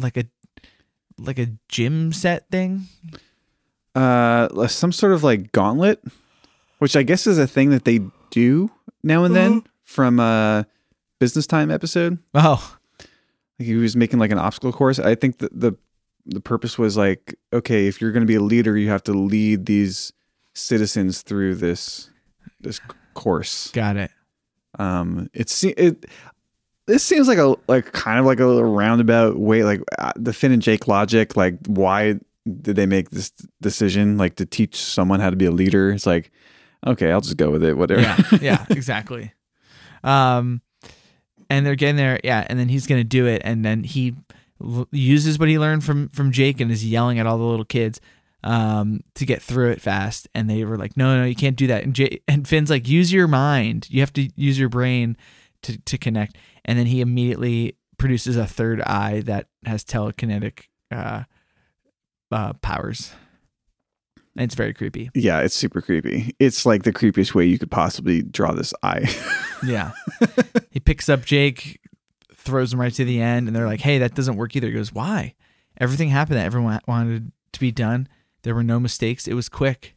like 0.00 0.16
a 0.16 0.24
like 1.18 1.38
a 1.38 1.48
gym 1.68 2.12
set 2.12 2.48
thing. 2.50 2.86
uh 3.94 4.66
some 4.68 4.92
sort 4.92 5.12
of 5.12 5.24
like 5.24 5.50
gauntlet 5.52 6.00
which 6.78 6.94
i 6.94 7.02
guess 7.02 7.26
is 7.26 7.38
a 7.38 7.46
thing 7.46 7.70
that 7.70 7.84
they 7.84 8.00
do 8.30 8.70
now 9.02 9.24
and 9.24 9.34
then 9.34 9.64
from 9.82 10.20
a 10.20 10.64
business 11.18 11.46
time 11.46 11.70
episode. 11.70 12.18
Oh, 12.34 12.76
like 13.58 13.66
he 13.66 13.74
was 13.74 13.96
making 13.96 14.18
like 14.18 14.30
an 14.30 14.38
obstacle 14.38 14.72
course. 14.72 14.98
I 14.98 15.14
think 15.14 15.38
that 15.38 15.58
the 15.58 15.74
the 16.26 16.40
purpose 16.40 16.76
was 16.78 16.96
like 16.96 17.34
okay 17.54 17.86
if 17.86 18.00
you're 18.00 18.12
going 18.12 18.20
to 18.22 18.26
be 18.26 18.34
a 18.34 18.40
leader 18.42 18.76
you 18.76 18.90
have 18.90 19.02
to 19.04 19.12
lead 19.12 19.64
these 19.64 20.12
citizens 20.54 21.22
through 21.22 21.54
this 21.54 22.10
this 22.60 22.80
course. 23.14 23.70
Got 23.70 23.96
it. 23.96 24.10
um 24.78 25.30
it 25.32 25.48
se- 25.48 25.74
it 25.78 26.04
this 26.86 27.02
seems 27.02 27.28
like 27.28 27.38
a 27.38 27.56
like 27.66 27.92
kind 27.92 28.18
of 28.18 28.26
like 28.26 28.40
a 28.40 28.46
little 28.46 28.64
roundabout 28.70 29.38
way 29.38 29.64
like 29.64 29.80
uh, 29.98 30.12
the 30.16 30.32
Finn 30.34 30.52
and 30.52 30.60
Jake 30.62 30.86
logic 30.86 31.34
like 31.36 31.56
why 31.66 32.18
did 32.62 32.76
they 32.76 32.86
make 32.86 33.10
this 33.10 33.30
decision 33.62 34.18
like 34.18 34.36
to 34.36 34.44
teach 34.46 34.76
someone 34.76 35.20
how 35.20 35.30
to 35.30 35.36
be 35.36 35.46
a 35.46 35.50
leader? 35.50 35.90
It's 35.92 36.06
like 36.06 36.30
okay 36.86 37.10
I'll 37.10 37.20
just 37.22 37.36
go 37.38 37.50
with 37.50 37.64
it 37.64 37.76
whatever. 37.78 38.02
Yeah, 38.02 38.18
yeah, 38.40 38.66
exactly. 38.70 39.32
Um, 40.04 40.60
and 41.50 41.64
they're 41.64 41.74
getting 41.76 41.96
there, 41.96 42.20
yeah, 42.24 42.46
and 42.48 42.58
then 42.58 42.68
he's 42.68 42.86
gonna 42.86 43.04
do 43.04 43.26
it, 43.26 43.42
and 43.44 43.64
then 43.64 43.84
he 43.84 44.14
l- 44.62 44.88
uses 44.90 45.38
what 45.38 45.48
he 45.48 45.58
learned 45.58 45.84
from 45.84 46.08
from 46.10 46.32
Jake 46.32 46.60
and 46.60 46.70
is 46.70 46.84
yelling 46.84 47.18
at 47.18 47.26
all 47.26 47.38
the 47.38 47.44
little 47.44 47.64
kids 47.64 48.00
um 48.44 49.00
to 49.14 49.26
get 49.26 49.42
through 49.42 49.68
it 49.72 49.80
fast 49.80 50.28
and 50.32 50.48
they 50.48 50.62
were 50.64 50.76
like 50.78 50.96
no 50.96 51.18
no 51.18 51.24
you 51.24 51.34
can't 51.34 51.56
do 51.56 51.66
that. 51.66 51.82
And 51.82 51.92
Jay, 51.92 52.20
and 52.28 52.46
Finn's 52.46 52.70
like 52.70 52.86
use 52.86 53.12
your 53.12 53.26
mind. 53.26 53.88
You 53.90 54.00
have 54.00 54.12
to 54.12 54.28
use 54.36 54.58
your 54.58 54.68
brain 54.68 55.16
to 55.62 55.76
to 55.78 55.98
connect. 55.98 56.36
And 56.64 56.78
then 56.78 56.86
he 56.86 57.00
immediately 57.00 57.76
produces 57.98 58.36
a 58.36 58.46
third 58.46 58.80
eye 58.82 59.22
that 59.22 59.48
has 59.64 59.84
telekinetic 59.84 60.66
uh 60.92 61.24
uh 62.30 62.52
powers 62.54 63.12
it's 64.38 64.54
very 64.54 64.72
creepy 64.72 65.10
yeah 65.14 65.40
it's 65.40 65.54
super 65.54 65.80
creepy 65.82 66.34
it's 66.38 66.64
like 66.66 66.82
the 66.84 66.92
creepiest 66.92 67.34
way 67.34 67.44
you 67.44 67.58
could 67.58 67.70
possibly 67.70 68.22
draw 68.22 68.52
this 68.52 68.72
eye 68.82 69.04
Yeah. 69.66 69.90
he 70.70 70.78
picks 70.80 71.08
up 71.08 71.24
Jake, 71.24 71.80
throws 72.34 72.72
him 72.72 72.80
right 72.80 72.92
to 72.94 73.04
the 73.04 73.20
end, 73.20 73.48
and 73.48 73.56
they're 73.56 73.66
like, 73.66 73.80
hey, 73.80 73.98
that 73.98 74.14
doesn't 74.14 74.36
work 74.36 74.54
either. 74.54 74.68
He 74.68 74.72
goes, 74.72 74.92
why? 74.92 75.34
Everything 75.80 76.10
happened 76.10 76.38
that 76.38 76.46
everyone 76.46 76.78
wanted 76.86 77.32
to 77.54 77.60
be 77.60 77.72
done. 77.72 78.06
There 78.44 78.54
were 78.54 78.62
no 78.62 78.78
mistakes. 78.78 79.26
It 79.26 79.34
was 79.34 79.48
quick. 79.48 79.96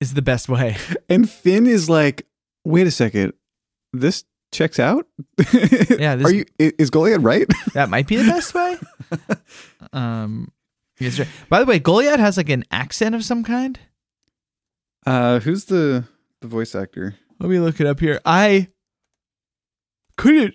Is 0.00 0.14
the 0.14 0.20
best 0.22 0.48
way. 0.48 0.76
and 1.08 1.30
Finn 1.30 1.66
is 1.68 1.88
like 1.88 2.26
wait 2.64 2.88
a 2.88 2.90
second 2.90 3.32
this 3.92 4.24
checks 4.50 4.80
out 4.80 5.06
Yeah, 5.38 6.16
this- 6.16 6.26
are 6.26 6.34
you 6.34 6.44
is 6.58 6.90
Goliad 6.90 7.24
right 7.24 7.46
That 7.74 7.88
might 7.88 8.08
be 8.08 8.16
the 8.16 8.24
best 8.24 8.52
way. 8.52 8.76
Um. 9.92 10.50
By 11.48 11.60
the 11.60 11.66
way, 11.66 11.78
Goliad 11.78 12.18
has 12.18 12.36
like 12.36 12.48
an 12.48 12.64
accent 12.70 13.14
of 13.14 13.24
some 13.24 13.44
kind. 13.44 13.78
uh 15.06 15.40
who's 15.40 15.66
the 15.66 16.04
the 16.40 16.48
voice 16.48 16.74
actor 16.74 17.16
Let 17.38 17.50
me 17.50 17.58
look 17.58 17.80
it 17.80 17.86
up 17.86 18.00
here. 18.00 18.20
I 18.24 18.68
couldn't. 20.16 20.54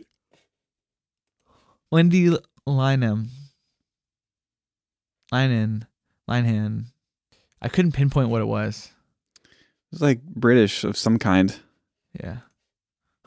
Wendy 1.91 2.29
Lynham. 2.67 3.27
Linehan. 5.33 5.83
Linehan. 6.29 6.85
I 7.61 7.67
couldn't 7.67 7.91
pinpoint 7.93 8.29
what 8.29 8.41
it 8.41 8.45
was. 8.45 8.91
it's 9.91 10.01
like 10.01 10.21
British 10.23 10.83
of 10.83 10.97
some 10.97 11.17
kind 11.19 11.55
Yeah. 12.19 12.37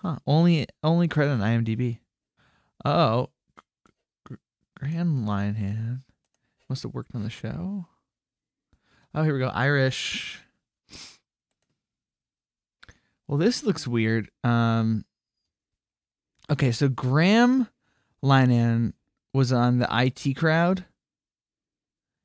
Huh. 0.01 0.17
Only 0.27 0.67
only 0.83 1.09
credit 1.09 1.33
on 1.33 1.41
IMDb. 1.41 1.99
Oh. 2.85 3.31
Graham 4.77 5.25
Linehan. 5.25 6.03
Must 6.75 6.83
have 6.83 6.95
worked 6.95 7.15
on 7.15 7.23
the 7.23 7.31
show. 7.31 7.87
Oh, 9.15 9.23
here 9.23 9.33
we 9.33 9.39
go. 9.39 9.47
Irish. 9.47 10.41
Well, 13.29 13.39
this 13.39 13.63
looks 13.63 13.87
weird. 13.87 14.29
Um 14.43 15.05
Okay, 16.51 16.73
so 16.73 16.89
Graham 16.89 17.69
Linehan 18.25 18.93
was 19.33 19.53
on 19.53 19.79
the 19.79 19.87
IT 19.89 20.35
crowd. 20.35 20.85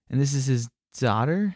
And 0.09 0.19
this 0.19 0.33
is 0.33 0.47
his 0.47 0.67
daughter. 0.97 1.55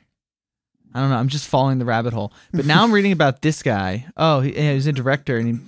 I 0.94 1.00
don't 1.00 1.10
know. 1.10 1.18
I'm 1.18 1.30
just 1.30 1.48
following 1.48 1.80
the 1.80 1.86
rabbit 1.86 2.14
hole. 2.14 2.32
But 2.52 2.68
now 2.68 2.84
I'm 2.84 2.92
reading 2.94 3.12
about 3.12 3.42
this 3.42 3.64
guy. 3.64 4.06
Oh, 4.16 4.42
he, 4.42 4.56
yeah, 4.56 4.74
he's 4.74 4.86
a 4.86 4.94
director 4.94 5.40
and 5.40 5.48
he 5.48 5.60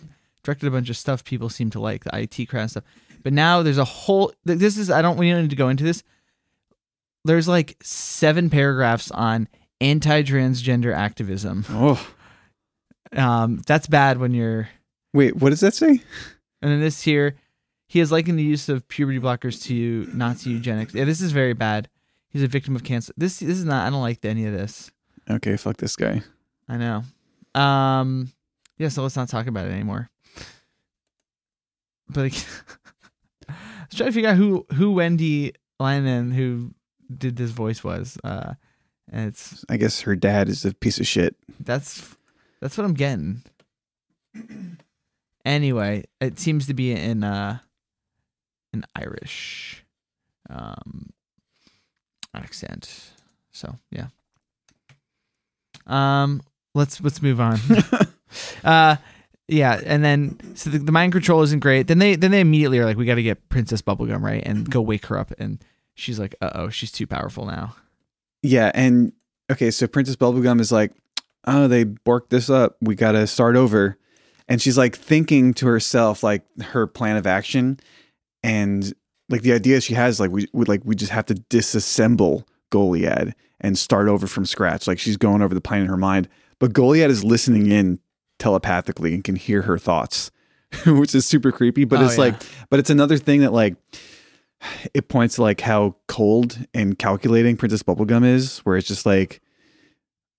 directed 0.43 0.67
a 0.67 0.71
bunch 0.71 0.91
of 0.91 0.95
stuff 0.95 1.23
people 1.23 1.49
seem 1.49 1.71
to 1.71 1.79
like, 1.79 2.03
the 2.03 2.15
IT 2.15 2.49
crowd 2.49 2.69
stuff. 2.69 2.83
But 3.23 3.33
now 3.33 3.63
there's 3.63 3.79
a 3.79 3.83
whole. 3.83 4.31
This 4.43 4.77
is. 4.77 4.91
I 4.91 5.01
don't. 5.01 5.17
We 5.17 5.31
don't 5.31 5.41
need 5.41 5.49
to 5.49 5.55
go 5.55 5.69
into 5.69 5.83
this. 5.83 6.03
There's 7.25 7.47
like 7.47 7.75
seven 7.81 8.49
paragraphs 8.49 9.11
on 9.11 9.47
anti-transgender 9.81 10.95
activism. 10.95 11.65
oh 11.69 12.07
Um, 13.11 13.61
that's 13.67 13.87
bad 13.87 14.17
when 14.19 14.33
you're. 14.33 14.69
wait 15.13 15.35
what 15.35 15.49
does 15.49 15.59
that 15.61 15.73
say 15.73 15.89
And 16.61 16.71
then 16.71 16.79
this 16.79 17.01
here, 17.01 17.35
he 17.87 17.99
is 17.99 18.11
liking 18.11 18.35
the 18.35 18.43
use 18.43 18.69
of 18.69 18.87
puberty 18.87 19.19
blockers 19.19 19.61
to 19.63 20.09
Nazi 20.13 20.51
eugenics. 20.51 20.93
Yeah, 20.93 21.05
this 21.05 21.21
is 21.21 21.31
very 21.31 21.53
bad. 21.53 21.89
He's 22.29 22.43
a 22.43 22.47
victim 22.47 22.75
of 22.75 22.83
cancer. 22.83 23.13
This 23.17 23.39
this 23.39 23.57
is 23.57 23.65
not. 23.65 23.85
I 23.87 23.89
don't 23.89 24.01
like 24.01 24.23
any 24.23 24.45
of 24.45 24.53
this. 24.53 24.91
okay 25.29 25.57
fuck 25.57 25.77
this 25.77 25.95
guy 25.95 26.21
I 26.69 26.77
know. 26.77 27.03
Um, 27.59 28.31
yeah. 28.77 28.89
So 28.89 29.01
let's 29.03 29.15
not 29.15 29.29
talk 29.29 29.47
about 29.47 29.65
it 29.67 29.71
anymore. 29.71 30.09
But 32.09 32.21
like, 32.21 32.33
I 33.49 33.53
was 33.89 33.95
trying 33.97 34.09
to 34.09 34.13
figure 34.13 34.29
out 34.29 34.37
who 34.37 34.65
who 34.73 34.91
Wendy 34.91 35.53
Lyman 35.79 36.31
who 36.31 36.73
did 37.15 37.35
this 37.35 37.51
voice 37.51 37.83
was. 37.83 38.17
Uh, 38.23 38.53
and 39.11 39.27
it's 39.27 39.63
I 39.69 39.77
guess 39.77 40.01
her 40.01 40.15
dad 40.15 40.49
is 40.49 40.65
a 40.65 40.73
piece 40.73 40.99
of 40.99 41.07
shit. 41.07 41.35
that's 41.59 42.15
that's 42.61 42.77
what 42.77 42.85
I'm 42.85 42.93
getting. 42.93 43.43
Anyway, 45.45 46.03
it 46.19 46.39
seems 46.39 46.65
to 46.65 46.73
be 46.73 46.91
in 46.91 47.23
uh 47.23 47.59
an 48.73 48.83
Irish 48.95 49.85
um 50.49 51.11
accent. 52.33 53.11
So 53.51 53.77
yeah. 53.91 54.07
Um 55.85 56.41
let's 56.73 56.99
let's 56.99 57.21
move 57.21 57.39
on. 57.39 57.59
uh 58.63 58.95
yeah, 59.47 59.79
and 59.85 60.03
then 60.03 60.55
so 60.55 60.71
the, 60.71 60.79
the 60.79 60.91
mind 60.91 61.11
control 61.11 61.43
isn't 61.43 61.59
great. 61.59 61.85
Then 61.85 61.99
they 61.99 62.15
then 62.15 62.31
they 62.31 62.41
immediately 62.41 62.79
are 62.79 62.85
like, 62.85 62.97
we 62.97 63.05
got 63.05 63.15
to 63.15 63.23
get 63.23 63.47
Princess 63.49 63.83
Bubblegum 63.83 64.23
right 64.23 64.41
and 64.43 64.67
go 64.67 64.81
wake 64.81 65.05
her 65.05 65.17
up. 65.19 65.31
And 65.37 65.63
she's 65.95 66.19
like, 66.19 66.35
uh 66.41 66.51
oh, 66.55 66.69
she's 66.69 66.91
too 66.91 67.07
powerful 67.07 67.45
now. 67.45 67.75
Yeah, 68.43 68.71
and 68.75 69.11
okay, 69.51 69.71
so 69.71 69.87
Princess 69.87 70.15
Bubblegum 70.15 70.59
is 70.61 70.71
like, 70.71 70.91
oh, 71.47 71.67
they 71.67 71.85
borked 71.85 72.29
this 72.29 72.49
up. 72.49 72.77
We 72.81 72.95
got 72.95 73.13
to 73.13 73.25
start 73.27 73.55
over. 73.55 73.97
And 74.47 74.61
she's 74.61 74.77
like 74.77 74.95
thinking 74.95 75.53
to 75.55 75.65
herself, 75.67 76.21
like 76.21 76.43
her 76.61 76.85
plan 76.85 77.17
of 77.17 77.25
action, 77.25 77.79
and 78.43 78.93
like 79.29 79.41
the 79.41 79.53
idea 79.53 79.81
she 79.81 79.95
has, 79.95 80.19
like 80.19 80.29
we 80.29 80.47
would 80.53 80.67
like 80.67 80.81
we 80.85 80.95
just 80.95 81.11
have 81.11 81.25
to 81.27 81.33
disassemble 81.35 82.43
Goliad 82.71 83.33
and 83.61 83.75
start 83.77 84.07
over 84.07 84.27
from 84.27 84.45
scratch. 84.45 84.85
Like 84.87 84.99
she's 84.99 85.17
going 85.17 85.41
over 85.41 85.55
the 85.55 85.61
plan 85.61 85.81
in 85.81 85.87
her 85.87 85.97
mind, 85.97 86.29
but 86.59 86.73
Goliad 86.73 87.09
is 87.09 87.23
listening 87.23 87.71
in 87.71 87.99
telepathically 88.37 89.15
and 89.15 89.23
can 89.23 89.35
hear 89.35 89.63
her 89.63 89.79
thoughts, 89.79 90.29
which 90.85 91.15
is 91.15 91.25
super 91.25 91.51
creepy. 91.51 91.85
But 91.85 92.01
Oh, 92.01 92.05
it's 92.05 92.15
yeah. 92.17 92.25
like, 92.25 92.35
but 92.69 92.79
it's 92.79 92.91
another 92.91 93.17
thing 93.17 93.41
that 93.41 93.51
like 93.53 93.75
it 94.93 95.09
points 95.09 95.35
to 95.35 95.41
like 95.41 95.61
how 95.61 95.95
cold 96.07 96.57
and 96.73 96.97
calculating 96.97 97.57
Princess 97.57 97.83
Bubblegum 97.83 98.25
is, 98.25 98.59
where 98.59 98.77
it's 98.77 98.87
just 98.87 99.05
like, 99.05 99.41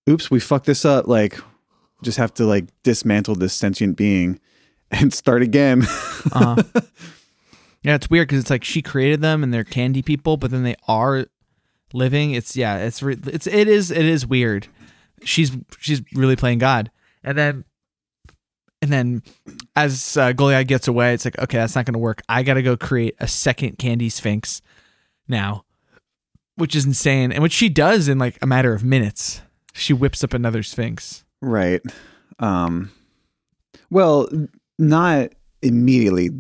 oops, 0.09 0.31
we 0.31 0.41
fucked 0.41 0.67
this 0.67 0.85
up. 0.85 1.07
Like, 1.07 1.39
just 2.03 2.19
have 2.19 2.35
to 2.35 2.45
like 2.45 2.67
dismantle 2.83 3.37
this 3.37 3.55
sentient 3.55 3.97
being 3.97 4.41
and 4.91 5.13
start 5.13 5.43
again. 5.43 5.83
Uh-huh. 6.33 6.63
yeah, 7.83 7.95
it's 7.95 8.11
weird 8.11 8.29
because 8.29 8.41
it's 8.41 8.51
like 8.51 8.65
she 8.65 8.83
created 8.83 9.21
them 9.21 9.43
and 9.43 9.53
they're 9.53 9.65
candy 9.65 10.03
people, 10.03 10.37
but 10.37 10.51
then 10.51 10.63
they 10.63 10.77
are 10.89 11.27
living. 11.93 12.33
It's 12.33 12.57
yeah, 12.57 12.79
it's 12.79 13.03
re- 13.03 13.19
it's 13.27 13.47
it 13.47 13.69
is 13.69 13.91
it 13.91 14.05
is 14.05 14.27
weird. 14.27 14.69
She's 15.23 15.57
she's 15.79 16.03
really 16.13 16.37
playing 16.37 16.59
God, 16.59 16.91
and 17.25 17.37
then 17.37 17.65
and 18.83 18.93
then 18.93 19.23
as 19.75 20.17
uh, 20.17 20.33
Goliad 20.33 20.67
gets 20.69 20.89
away, 20.89 21.15
it's 21.15 21.25
like 21.25 21.39
okay, 21.39 21.59
that's 21.59 21.75
not 21.75 21.85
going 21.85 21.95
to 21.95 21.99
work. 21.99 22.23
I 22.29 22.43
got 22.43 22.55
to 22.55 22.63
go 22.63 22.77
create 22.77 23.15
a 23.19 23.29
second 23.29 23.79
candy 23.79 24.09
sphinx 24.09 24.63
now, 25.29 25.65
which 26.57 26.75
is 26.75 26.85
insane, 26.85 27.33
and 27.33 27.43
what 27.43 27.53
she 27.53 27.69
does 27.69 28.09
in 28.09 28.19
like 28.19 28.39
a 28.43 28.47
matter 28.47 28.73
of 28.73 28.85
minutes. 28.85 29.43
She 29.73 29.93
whips 29.93 30.25
up 30.25 30.33
another 30.33 30.63
sphinx. 30.63 31.25
right. 31.43 31.83
Um, 32.39 32.91
well, 33.91 34.29
not 34.79 35.33
immediately. 35.63 36.31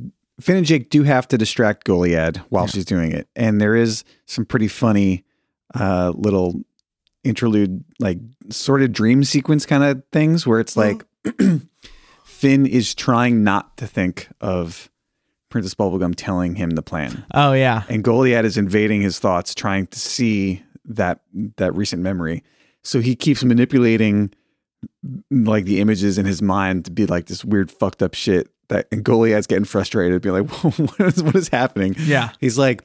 Finn 0.40 0.56
and 0.56 0.66
Jake 0.66 0.90
do 0.90 1.02
have 1.02 1.28
to 1.28 1.38
distract 1.38 1.86
Goliad 1.86 2.38
while 2.48 2.66
she's 2.66 2.84
doing 2.84 3.12
it, 3.12 3.28
and 3.36 3.60
there 3.60 3.76
is 3.76 4.04
some 4.26 4.44
pretty 4.44 4.68
funny 4.68 5.24
uh, 5.74 6.12
little 6.14 6.62
interlude, 7.24 7.84
like 7.98 8.18
sort 8.50 8.82
of 8.82 8.92
dream 8.92 9.24
sequence 9.24 9.66
kind 9.66 9.82
of 9.84 10.02
things, 10.12 10.46
where 10.46 10.60
it's 10.60 10.76
like 10.76 11.04
Finn 12.46 12.64
is 12.64 12.94
trying 12.94 13.42
not 13.42 13.76
to 13.78 13.88
think 13.88 14.28
of 14.40 14.88
Princess 15.50 15.74
Bubblegum 15.74 16.14
telling 16.16 16.54
him 16.54 16.70
the 16.70 16.82
plan. 16.82 17.24
Oh 17.34 17.54
yeah. 17.54 17.82
And 17.88 18.04
Goliad 18.04 18.44
is 18.44 18.56
invading 18.56 19.02
his 19.02 19.18
thoughts, 19.18 19.52
trying 19.52 19.88
to 19.88 19.98
see 19.98 20.62
that 20.84 21.22
that 21.56 21.74
recent 21.74 22.02
memory. 22.02 22.44
So 22.84 23.00
he 23.00 23.16
keeps 23.16 23.42
manipulating 23.42 24.32
like 25.28 25.64
the 25.64 25.80
images 25.80 26.18
in 26.18 26.24
his 26.24 26.40
mind 26.40 26.84
to 26.84 26.92
be 26.92 27.04
like 27.06 27.26
this 27.26 27.44
weird 27.44 27.68
fucked 27.68 28.00
up 28.00 28.14
shit. 28.14 28.48
That 28.68 28.86
and 28.92 29.04
Goliad's 29.04 29.48
getting 29.48 29.64
frustrated, 29.64 30.22
being 30.22 30.44
like, 30.44 30.50
"What 30.78 31.00
is 31.00 31.24
what 31.24 31.34
is 31.34 31.48
happening?" 31.48 31.96
Yeah. 31.98 32.30
He's 32.38 32.58
like, 32.58 32.84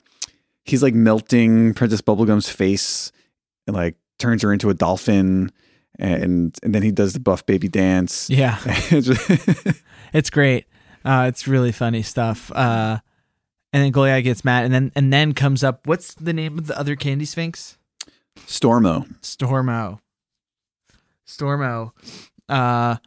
he's 0.64 0.82
like 0.82 0.96
melting 0.96 1.76
Princess 1.76 2.02
Bubblegum's 2.02 2.50
face, 2.50 3.12
and 3.68 3.76
like 3.76 3.96
turns 4.18 4.42
her 4.42 4.52
into 4.52 4.72
a 4.72 4.74
dolphin, 4.74 5.52
and 6.02 6.58
and 6.64 6.76
then 6.76 6.84
he 6.84 6.92
does 6.92 7.14
the 7.14 7.20
buff 7.20 7.46
baby 7.46 7.68
dance. 7.68 8.30
Yeah. 8.30 8.58
It's 10.14 10.30
great. 10.30 10.66
Uh, 11.06 11.26
it's 11.30 11.48
really 11.48 11.72
funny 11.72 12.02
stuff. 12.02 12.52
Uh, 12.52 13.00
and 13.74 13.84
then 13.84 13.92
Goliad 13.94 14.24
gets 14.24 14.44
mad, 14.44 14.66
and 14.66 14.74
then 14.74 14.92
and 14.96 15.12
then 15.14 15.34
comes 15.34 15.64
up. 15.64 15.88
What's 15.88 16.14
the 16.16 16.34
name 16.34 16.58
of 16.58 16.68
the 16.68 16.78
other 16.78 16.96
candy 16.96 17.26
sphinx? 17.26 17.78
Stormo. 18.40 19.08
Stormo. 19.22 20.00
Stormo. 21.26 21.92
Uh, 22.50 22.98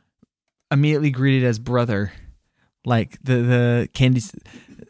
immediately 0.70 1.10
greeted 1.10 1.46
as 1.46 1.58
brother. 1.58 2.12
Like 2.86 3.18
the 3.22 3.36
the 3.36 3.88
candy, 3.92 4.22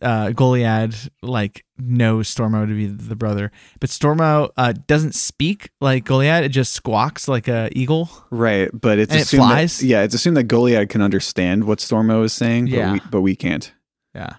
uh, 0.02 0.30
Goliad 0.30 0.94
like 1.22 1.64
knows 1.78 2.32
Stormo 2.34 2.66
to 2.68 2.74
be 2.74 2.86
the 2.86 3.16
brother, 3.16 3.50
but 3.80 3.90
Stormo 3.90 4.50
uh 4.56 4.72
doesn't 4.86 5.14
speak 5.14 5.70
like 5.80 6.04
Goliad. 6.04 6.42
It 6.44 6.50
just 6.50 6.72
squawks 6.74 7.26
like 7.28 7.48
a 7.48 7.68
eagle. 7.72 8.08
Right, 8.30 8.70
but 8.72 8.98
it's 8.98 9.10
And 9.12 9.20
it 9.20 9.24
assumed 9.24 9.42
that- 9.44 9.48
flies? 9.48 9.82
yeah, 9.84 10.02
it's 10.02 10.14
assumed 10.14 10.36
that 10.36 10.44
Goliad 10.48 10.88
can 10.88 11.02
understand 11.02 11.64
what 11.64 11.78
Stormo 11.78 12.24
is 12.24 12.32
saying, 12.32 12.66
but 12.66 12.72
Yeah. 12.72 12.92
we 12.92 13.00
but 13.10 13.20
we 13.22 13.34
can't. 13.36 13.72
Yeah. 14.14 14.36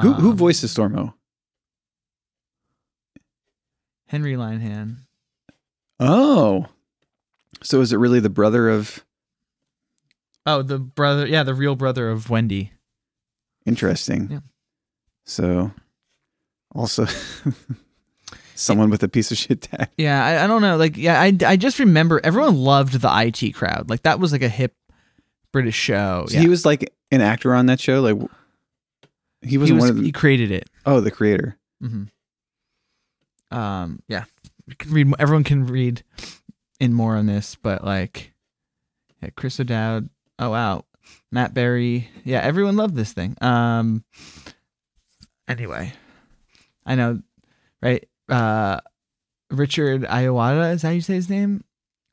Who 0.00 0.12
who 0.14 0.30
Um, 0.30 0.36
voices 0.36 0.74
Stormo? 0.74 1.14
Henry 4.06 4.34
Linehan. 4.34 4.98
Oh, 6.00 6.66
so 7.62 7.80
is 7.80 7.92
it 7.92 7.96
really 7.98 8.20
the 8.20 8.28
brother 8.30 8.68
of? 8.68 9.04
Oh, 10.44 10.62
the 10.62 10.78
brother. 10.78 11.26
Yeah, 11.26 11.42
the 11.44 11.54
real 11.54 11.76
brother 11.76 12.10
of 12.10 12.28
Wendy. 12.28 12.72
Interesting. 13.66 14.28
Yeah. 14.30 14.40
So, 15.24 15.70
also, 16.74 17.06
someone 18.54 18.90
with 18.90 19.02
a 19.02 19.08
piece 19.08 19.30
of 19.30 19.38
shit 19.38 19.62
tag. 19.62 19.88
Yeah, 19.96 20.24
I, 20.24 20.44
I 20.44 20.46
don't 20.46 20.62
know. 20.62 20.76
Like, 20.76 20.96
yeah, 20.96 21.20
I, 21.20 21.36
I 21.46 21.56
just 21.56 21.78
remember 21.78 22.20
everyone 22.24 22.56
loved 22.56 23.00
the 23.00 23.10
IT 23.10 23.52
crowd. 23.54 23.88
Like, 23.88 24.02
that 24.02 24.18
was 24.18 24.32
like 24.32 24.42
a 24.42 24.48
hip 24.48 24.74
British 25.52 25.76
show. 25.76 26.24
So 26.28 26.34
yeah. 26.34 26.40
He 26.40 26.48
was 26.48 26.66
like 26.66 26.92
an 27.10 27.20
actor 27.20 27.54
on 27.54 27.66
that 27.66 27.78
show. 27.78 28.00
Like 28.00 28.16
he 29.42 29.50
he, 29.50 29.58
wasn't 29.58 29.76
was, 29.76 29.82
one 29.82 29.90
of 29.90 29.96
the. 29.98 30.02
he 30.02 30.12
created 30.12 30.50
it. 30.50 30.68
oh, 30.86 31.00
the 31.00 31.10
creator. 31.10 31.56
Mm-hmm. 31.82 33.56
Um, 33.56 34.02
yeah, 34.08 34.24
you 34.66 34.74
can 34.74 34.92
read. 34.92 35.14
Everyone 35.18 35.44
can 35.44 35.66
read 35.66 36.02
in 36.80 36.94
more 36.94 37.16
on 37.16 37.26
this, 37.26 37.56
but 37.62 37.84
like, 37.84 38.32
yeah, 39.22 39.28
Chris 39.36 39.60
O'Dowd. 39.60 40.08
Oh 40.38 40.50
wow, 40.50 40.84
Matt 41.32 41.54
Berry. 41.54 42.08
Yeah, 42.24 42.40
everyone 42.40 42.76
loved 42.76 42.94
this 42.94 43.12
thing. 43.12 43.36
Um. 43.40 44.04
Anyway, 45.48 45.92
I 46.86 46.94
know, 46.94 47.20
right? 47.82 48.06
Uh, 48.28 48.80
Richard 49.50 50.02
Ayoade 50.02 50.74
is 50.74 50.82
how 50.82 50.90
you 50.90 51.00
say 51.00 51.14
his 51.14 51.28
name. 51.28 51.64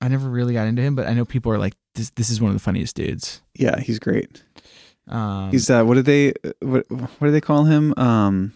I 0.02 0.08
never 0.08 0.28
really 0.30 0.54
got 0.54 0.68
into 0.68 0.82
him, 0.82 0.96
but 0.96 1.08
I 1.08 1.14
know 1.14 1.26
people 1.26 1.52
are 1.52 1.58
like, 1.58 1.76
this. 1.94 2.10
This 2.12 2.30
is 2.30 2.42
one 2.42 2.50
of 2.50 2.56
the 2.56 2.64
funniest 2.64 2.96
dudes. 2.96 3.42
Yeah, 3.54 3.80
he's 3.80 4.00
great. 4.00 4.44
Um, 5.08 5.52
He's 5.52 5.70
uh, 5.70 5.84
what 5.84 5.96
did 5.96 6.06
they 6.06 6.34
what 6.62 6.90
what 6.90 7.20
do 7.22 7.32
they 7.32 7.42
call 7.42 7.66
him? 7.66 7.94
Um, 7.98 8.54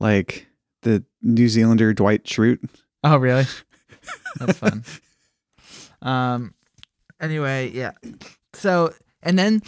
like 0.00 0.46
the 0.82 1.04
New 1.22 1.48
Zealander 1.48 1.92
Dwight 1.92 2.24
Schrute. 2.24 2.66
Oh, 3.04 3.16
really? 3.18 3.44
That's 4.38 4.58
fun. 4.58 4.84
um. 6.02 6.54
Anyway, 7.20 7.70
yeah. 7.72 7.92
So, 8.54 8.92
and 9.22 9.38
then 9.38 9.62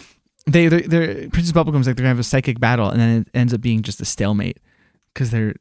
they, 0.47 0.67
they're, 0.67 0.81
they're 0.81 1.29
Princess 1.29 1.51
Bubblegum's 1.51 1.87
like 1.87 1.95
they're 1.95 2.03
gonna 2.03 2.07
have 2.09 2.19
a 2.19 2.23
psychic 2.23 2.59
battle, 2.59 2.89
and 2.89 2.99
then 2.99 3.21
it 3.21 3.27
ends 3.33 3.53
up 3.53 3.61
being 3.61 3.81
just 3.81 4.01
a 4.01 4.05
stalemate 4.05 4.59
because 5.13 5.31
they're 5.31 5.55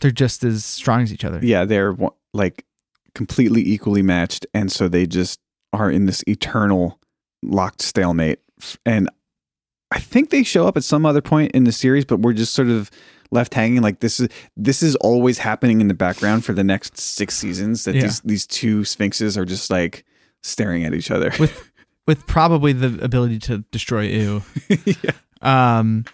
they're 0.00 0.10
just 0.10 0.44
as 0.44 0.64
strong 0.64 1.02
as 1.02 1.12
each 1.12 1.24
other. 1.24 1.40
Yeah, 1.42 1.64
they're 1.64 1.96
like 2.32 2.64
completely 3.14 3.66
equally 3.66 4.02
matched, 4.02 4.46
and 4.54 4.70
so 4.70 4.88
they 4.88 5.06
just 5.06 5.40
are 5.72 5.90
in 5.90 6.06
this 6.06 6.22
eternal 6.26 6.98
locked 7.42 7.82
stalemate. 7.82 8.40
And 8.84 9.08
I 9.90 9.98
think 9.98 10.30
they 10.30 10.42
show 10.42 10.66
up 10.66 10.76
at 10.76 10.84
some 10.84 11.06
other 11.06 11.20
point 11.22 11.52
in 11.52 11.64
the 11.64 11.72
series, 11.72 12.04
but 12.04 12.20
we're 12.20 12.32
just 12.32 12.52
sort 12.54 12.68
of 12.68 12.90
left 13.30 13.54
hanging. 13.54 13.80
Like 13.82 14.00
this 14.00 14.20
is 14.20 14.28
this 14.56 14.82
is 14.82 14.96
always 14.96 15.38
happening 15.38 15.80
in 15.80 15.88
the 15.88 15.94
background 15.94 16.44
for 16.44 16.52
the 16.52 16.64
next 16.64 16.98
six 16.98 17.36
seasons. 17.36 17.84
That 17.84 17.94
Yeah. 17.94 18.02
these 18.02 18.20
these 18.20 18.46
two 18.46 18.84
sphinxes 18.84 19.38
are 19.38 19.44
just 19.44 19.70
like 19.70 20.04
staring 20.42 20.84
at 20.84 20.94
each 20.94 21.10
other. 21.10 21.32
With 21.38 21.69
with 22.06 22.26
probably 22.26 22.72
the 22.72 23.02
ability 23.02 23.38
to 23.40 23.58
destroy 23.70 24.02
you. 24.02 24.42
yeah. 24.84 25.12
Um, 25.42 26.04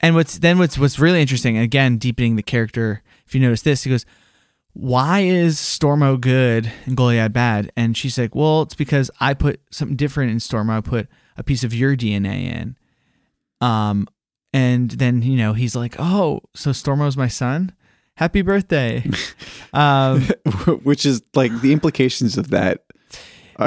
and 0.00 0.14
what's 0.14 0.38
then 0.38 0.58
what's 0.58 0.78
what's 0.78 0.98
really 0.98 1.20
interesting 1.20 1.56
again, 1.56 1.98
deepening 1.98 2.36
the 2.36 2.42
character. 2.42 3.02
If 3.26 3.34
you 3.34 3.40
notice 3.40 3.62
this, 3.62 3.84
he 3.84 3.90
goes, 3.90 4.04
"Why 4.72 5.20
is 5.20 5.56
Stormo 5.56 6.20
good 6.20 6.70
and 6.84 6.96
Goliad 6.96 7.32
bad?" 7.32 7.70
And 7.76 7.96
she's 7.96 8.18
like, 8.18 8.34
"Well, 8.34 8.62
it's 8.62 8.74
because 8.74 9.10
I 9.20 9.34
put 9.34 9.60
something 9.70 9.96
different 9.96 10.32
in 10.32 10.38
Stormo. 10.38 10.76
I 10.76 10.80
put 10.80 11.08
a 11.36 11.42
piece 11.42 11.64
of 11.64 11.72
your 11.72 11.96
DNA 11.96 12.52
in." 12.52 12.76
Um, 13.60 14.08
and 14.52 14.90
then 14.90 15.22
you 15.22 15.36
know 15.36 15.52
he's 15.52 15.76
like, 15.76 15.94
"Oh, 15.98 16.40
so 16.54 16.70
Stormo's 16.70 17.16
my 17.16 17.28
son." 17.28 17.72
Happy 18.16 18.42
birthday. 18.42 19.04
um, 19.72 20.22
Which 20.82 21.06
is 21.06 21.22
like 21.34 21.60
the 21.60 21.72
implications 21.72 22.36
of 22.36 22.50
that. 22.50 22.84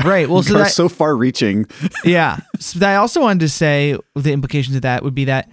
Right, 0.03 0.29
well, 0.29 0.43
so 0.43 0.57
that- 0.57 0.71
so 0.71 0.89
far 0.89 1.15
reaching. 1.15 1.65
yeah. 2.03 2.39
So 2.59 2.85
I 2.85 2.95
also 2.95 3.21
wanted 3.21 3.41
to 3.41 3.49
say 3.49 3.97
the 4.15 4.31
implications 4.33 4.75
of 4.75 4.81
that 4.83 5.03
would 5.03 5.15
be 5.15 5.25
that 5.25 5.49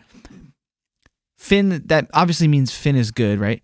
Finn, 1.39 1.83
that 1.87 2.09
obviously 2.15 2.49
means 2.49 2.73
Finn 2.73 2.97
is 2.97 3.11
good, 3.11 3.41
right? 3.41 3.63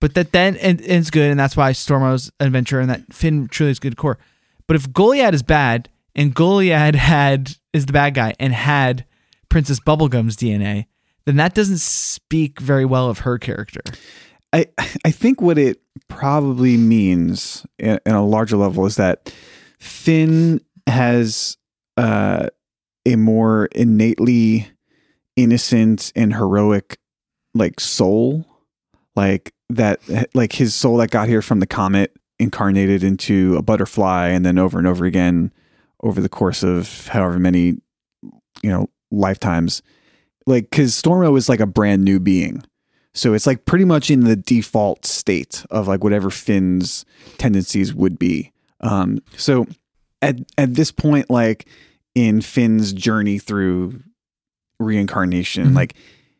But 0.00 0.14
that 0.14 0.32
then 0.32 0.56
and, 0.56 0.80
and 0.80 0.90
it's 0.90 1.10
good, 1.10 1.30
and 1.30 1.38
that's 1.38 1.56
why 1.56 1.72
Stormo's 1.72 2.30
adventure 2.40 2.80
and 2.80 2.90
that 2.90 3.12
Finn 3.12 3.48
truly 3.48 3.70
is 3.70 3.78
good 3.78 3.96
core. 3.96 4.18
But 4.66 4.76
if 4.76 4.88
Goliad 4.90 5.32
is 5.34 5.42
bad 5.42 5.88
and 6.14 6.34
Goliad 6.34 6.94
had 6.96 7.52
is 7.72 7.86
the 7.86 7.92
bad 7.92 8.14
guy 8.14 8.34
and 8.40 8.52
had 8.52 9.04
Princess 9.48 9.78
Bubblegum's 9.78 10.36
DNA, 10.36 10.86
then 11.26 11.36
that 11.36 11.54
doesn't 11.54 11.78
speak 11.80 12.58
very 12.60 12.84
well 12.84 13.08
of 13.08 13.20
her 13.20 13.38
character. 13.38 13.82
I 14.52 14.66
I 15.04 15.10
think 15.10 15.40
what 15.40 15.58
it 15.58 15.80
probably 16.08 16.76
means 16.76 17.64
in, 17.78 17.98
in 18.04 18.12
a 18.14 18.24
larger 18.24 18.56
level 18.56 18.86
is 18.86 18.96
that 18.96 19.32
Finn 19.82 20.60
has 20.86 21.58
uh, 21.96 22.46
a 23.04 23.16
more 23.16 23.66
innately 23.66 24.70
innocent 25.34 26.12
and 26.14 26.32
heroic 26.32 26.98
like 27.52 27.80
soul, 27.80 28.46
like 29.16 29.52
that, 29.70 30.00
like 30.34 30.52
his 30.52 30.72
soul 30.72 30.98
that 30.98 31.10
got 31.10 31.26
here 31.26 31.42
from 31.42 31.58
the 31.58 31.66
comet 31.66 32.16
incarnated 32.38 33.02
into 33.02 33.56
a 33.56 33.62
butterfly, 33.62 34.28
and 34.28 34.46
then 34.46 34.56
over 34.56 34.78
and 34.78 34.86
over 34.86 35.04
again 35.04 35.52
over 36.00 36.20
the 36.20 36.28
course 36.28 36.62
of 36.62 37.08
however 37.08 37.40
many 37.40 37.76
you 38.62 38.70
know 38.70 38.88
lifetimes. 39.10 39.82
Like, 40.46 40.70
because 40.70 40.92
Stormo 40.92 41.36
is 41.36 41.48
like 41.48 41.60
a 41.60 41.66
brand 41.66 42.04
new 42.04 42.20
being. 42.20 42.62
So 43.14 43.34
it's 43.34 43.46
like 43.48 43.64
pretty 43.64 43.84
much 43.84 44.10
in 44.10 44.20
the 44.20 44.36
default 44.36 45.06
state 45.06 45.66
of 45.70 45.88
like 45.88 46.04
whatever 46.04 46.30
Finn's 46.30 47.04
tendencies 47.38 47.92
would 47.92 48.16
be. 48.18 48.51
Um, 48.82 49.20
so 49.36 49.66
at 50.20 50.36
at 50.58 50.74
this 50.74 50.90
point, 50.92 51.30
like 51.30 51.66
in 52.14 52.40
Finn's 52.40 52.92
journey 52.92 53.38
through 53.38 54.00
reincarnation, 54.78 55.70
Mhm. 55.70 55.74
like 55.76 55.94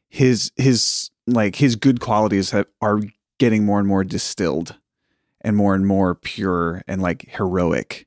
his 0.08 0.50
his 0.56 1.10
like 1.26 1.56
his 1.56 1.76
good 1.76 2.00
qualities 2.00 2.50
have, 2.50 2.66
are 2.80 3.00
getting 3.38 3.64
more 3.64 3.78
and 3.78 3.88
more 3.88 4.04
distilled 4.04 4.76
and 5.40 5.56
more 5.56 5.74
and 5.74 5.86
more 5.86 6.14
pure 6.14 6.82
and 6.88 7.00
like 7.02 7.28
heroic. 7.30 8.06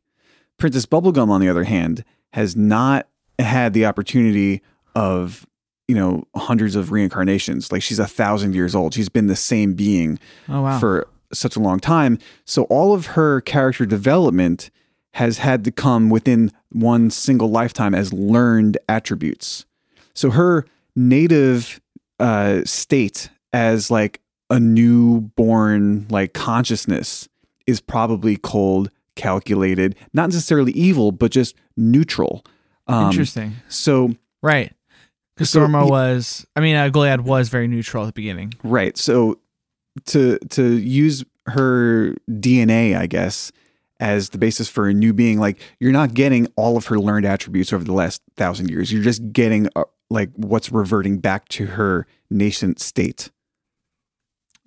Princess 0.57 0.85
Bubblegum, 0.85 1.29
on 1.29 1.41
the 1.41 1.49
other 1.49 1.63
hand, 1.65 2.03
has 2.33 2.55
not 2.55 3.07
had 3.39 3.73
the 3.73 3.85
opportunity 3.85 4.61
of 4.95 5.45
you 5.87 5.95
know 5.95 6.23
hundreds 6.35 6.75
of 6.75 6.91
reincarnations 6.91 7.71
like 7.71 7.81
she's 7.83 7.99
a 7.99 8.07
thousand 8.07 8.55
years 8.55 8.73
old 8.73 8.93
she's 8.93 9.09
been 9.09 9.27
the 9.27 9.35
same 9.35 9.73
being 9.75 10.17
Oh 10.49 10.61
wow. 10.63 10.79
for 10.79 11.07
such 11.33 11.55
a 11.55 11.59
long 11.59 11.79
time 11.79 12.17
so 12.45 12.63
all 12.63 12.93
of 12.93 13.07
her 13.07 13.41
character 13.41 13.85
development 13.85 14.69
has 15.13 15.37
had 15.37 15.63
to 15.63 15.71
come 15.71 16.09
within 16.09 16.51
one 16.71 17.09
single 17.09 17.49
lifetime 17.49 17.95
as 17.95 18.11
learned 18.13 18.77
attributes 18.89 19.65
so 20.13 20.31
her 20.31 20.65
native 20.95 21.79
uh, 22.19 22.61
state 22.63 23.29
as 23.53 23.91
like 23.91 24.21
a 24.49 24.59
newborn 24.59 26.05
like 26.09 26.33
consciousness 26.33 27.27
is 27.67 27.81
probably 27.81 28.37
cold 28.37 28.89
calculated 29.15 29.95
not 30.13 30.29
necessarily 30.29 30.71
evil 30.73 31.11
but 31.11 31.31
just 31.31 31.55
neutral 31.77 32.45
um, 32.87 33.09
Interesting. 33.09 33.53
so 33.67 34.15
Right. 34.45 34.71
Because 35.35 35.49
So 35.49 35.67
was, 35.67 36.45
I 36.55 36.61
mean, 36.61 36.75
uh, 36.75 36.87
Goliad 36.89 37.21
was 37.21 37.49
very 37.49 37.67
neutral 37.67 38.03
at 38.03 38.07
the 38.07 38.13
beginning. 38.13 38.53
Right. 38.63 38.95
So 38.95 39.39
to 40.05 40.37
to 40.49 40.77
use 40.77 41.23
her 41.47 42.15
DNA, 42.29 42.97
I 42.97 43.07
guess, 43.07 43.51
as 43.99 44.29
the 44.29 44.37
basis 44.37 44.67
for 44.67 44.87
a 44.87 44.93
new 44.93 45.13
being, 45.13 45.39
like 45.39 45.59
you're 45.79 45.91
not 45.91 46.13
getting 46.13 46.47
all 46.55 46.77
of 46.77 46.87
her 46.87 46.99
learned 46.99 47.25
attributes 47.25 47.71
over 47.71 47.83
the 47.83 47.93
last 47.93 48.21
thousand 48.35 48.69
years. 48.69 48.91
You're 48.91 49.03
just 49.03 49.31
getting 49.31 49.69
uh, 49.75 49.85
like 50.09 50.29
what's 50.35 50.71
reverting 50.71 51.19
back 51.19 51.47
to 51.49 51.65
her 51.67 52.07
nascent 52.29 52.79
state. 52.79 53.31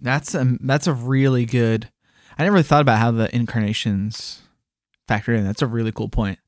That's 0.01 0.35
a 0.35 0.57
that's 0.61 0.87
a 0.87 0.93
really 0.93 1.45
good. 1.45 1.91
I 2.39 2.45
never 2.45 2.55
really 2.55 2.63
thought 2.63 2.83
about 2.83 2.99
how 2.99 3.11
the 3.11 3.35
incarnations 3.35 4.43
factor 5.09 5.35
in. 5.35 5.45
That's 5.45 5.63
a 5.63 5.67
really 5.67 5.91
cool 5.91 6.09
point. 6.09 6.39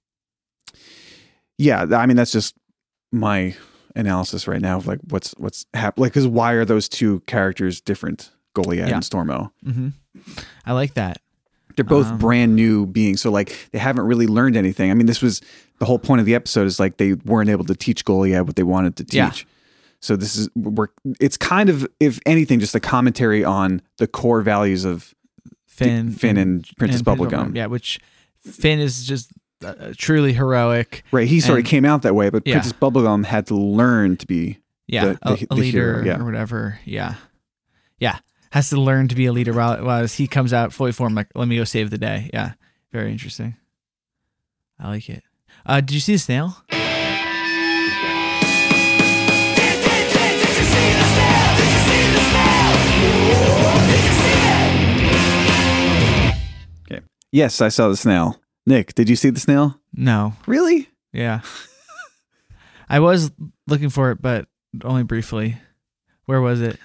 Yeah, 1.59 1.87
I 1.93 2.07
mean 2.07 2.17
that's 2.17 2.33
just 2.33 2.55
my 3.13 3.57
analysis 3.97 4.47
right 4.47 4.61
now 4.61 4.77
of 4.77 4.87
like 4.87 5.01
what's 5.09 5.33
what's 5.33 5.67
happening. 5.75 6.05
Like, 6.05 6.13
because 6.13 6.27
why 6.27 6.53
are 6.53 6.65
those 6.65 6.89
two 6.89 7.21
characters 7.21 7.81
different, 7.81 8.31
Goliad 8.63 8.89
Yeah. 8.89 8.95
and 8.95 9.03
Stormo? 9.05 9.51
hmm 9.65 9.89
I 10.67 10.73
like 10.73 10.95
that. 10.95 11.19
They're 11.77 11.85
both 11.85 12.07
Um, 12.09 12.19
brand 12.19 12.57
new 12.57 12.85
beings, 12.87 13.21
so 13.21 13.31
like 13.31 13.57
they 13.73 13.79
haven't 13.79 14.05
really 14.05 14.27
learned 14.27 14.57
anything. 14.57 14.91
I 14.91 14.95
mean, 14.95 15.07
this 15.07 15.23
was 15.23 15.41
the 15.79 15.85
whole 15.87 15.99
point 15.99 16.21
of 16.21 16.27
the 16.27 16.35
episode 16.35 16.67
is 16.67 16.79
like 16.81 16.97
they 16.99 17.15
weren't 17.15 17.49
able 17.49 17.65
to 17.65 17.75
teach 17.75 18.05
Goliad 18.05 18.47
what 18.47 18.57
they 18.57 18.63
wanted 18.65 18.97
to 18.97 19.05
teach. 19.05 19.15
Yeah. 19.15 19.33
So 20.01 20.17
this 20.17 20.37
is 20.37 20.49
we're 20.57 20.89
it's 21.21 21.37
kind 21.37 21.69
of 21.71 21.87
if 22.01 22.19
anything 22.27 22.59
just 22.61 22.75
a 22.75 22.81
commentary 22.81 23.45
on 23.45 23.83
the 23.99 24.07
core 24.07 24.41
values 24.43 24.85
of 24.85 25.15
Finn, 25.67 26.11
Finn 26.13 26.37
and 26.37 26.69
Princess 26.79 27.01
and 27.01 27.07
Bubblegum. 27.07 27.55
Yeah, 27.57 27.67
which 27.67 28.01
Finn 28.45 28.81
is 28.81 29.07
just 29.07 29.31
uh, 29.65 29.93
truly 29.97 30.33
heroic. 30.33 31.05
Right, 31.13 31.29
he 31.29 31.39
sort 31.41 31.59
of 31.61 31.65
came 31.67 31.85
out 31.85 32.03
that 32.03 32.15
way, 32.15 32.31
but 32.31 32.43
Yeah. 32.47 32.55
Princess 32.55 32.73
Bubblegum 32.73 33.25
had 33.27 33.47
to 33.47 33.55
learn 33.55 34.17
to 34.17 34.27
be 34.27 34.59
Yeah, 34.87 35.05
The- 35.05 35.19
a, 35.23 35.33
a 35.35 35.37
the 35.47 35.55
leader 35.55 36.03
hero, 36.03 36.05
yeah. 36.07 36.19
or 36.21 36.25
whatever. 36.25 36.81
Yeah, 36.85 37.15
yeah, 37.99 38.19
has 38.51 38.71
to 38.71 38.81
learn 38.81 39.09
to 39.09 39.15
be 39.15 39.27
a 39.27 39.33
leader 39.33 39.53
while, 39.53 39.83
while 39.85 40.07
he 40.07 40.27
comes 40.27 40.53
out 40.53 40.73
fully 40.73 40.93
formed. 40.93 41.17
Like, 41.17 41.29
let 41.35 41.49
me 41.49 41.57
go 41.57 41.65
save 41.65 41.91
the 41.91 41.99
day. 41.99 42.31
Yeah, 42.33 42.53
very 42.93 43.13
interesting. 43.13 43.57
I 44.79 44.89
like 44.89 45.09
it. 45.09 45.23
Uh, 45.65 45.81
did 45.81 45.93
you 45.93 46.01
see 46.01 46.15
the 46.15 46.19
snail? 46.19 46.57
okay. 56.91 57.05
Yes, 57.31 57.61
I 57.61 57.69
saw 57.69 57.89
the 57.89 57.97
snail. 57.97 58.41
Nick, 58.67 58.95
did 58.95 59.09
you 59.09 59.17
see 59.17 59.31
the 59.31 59.41
snail? 59.41 59.81
No. 59.93 60.35
Really? 60.47 60.89
Yeah. 61.13 61.41
I 62.89 63.01
was 63.01 63.31
looking 63.67 63.91
for 63.91 64.11
it, 64.11 64.21
but 64.21 64.47
only 64.83 65.05
briefly. 65.05 65.57
Where 66.25 66.41
was 66.41 66.61
it? 66.61 66.79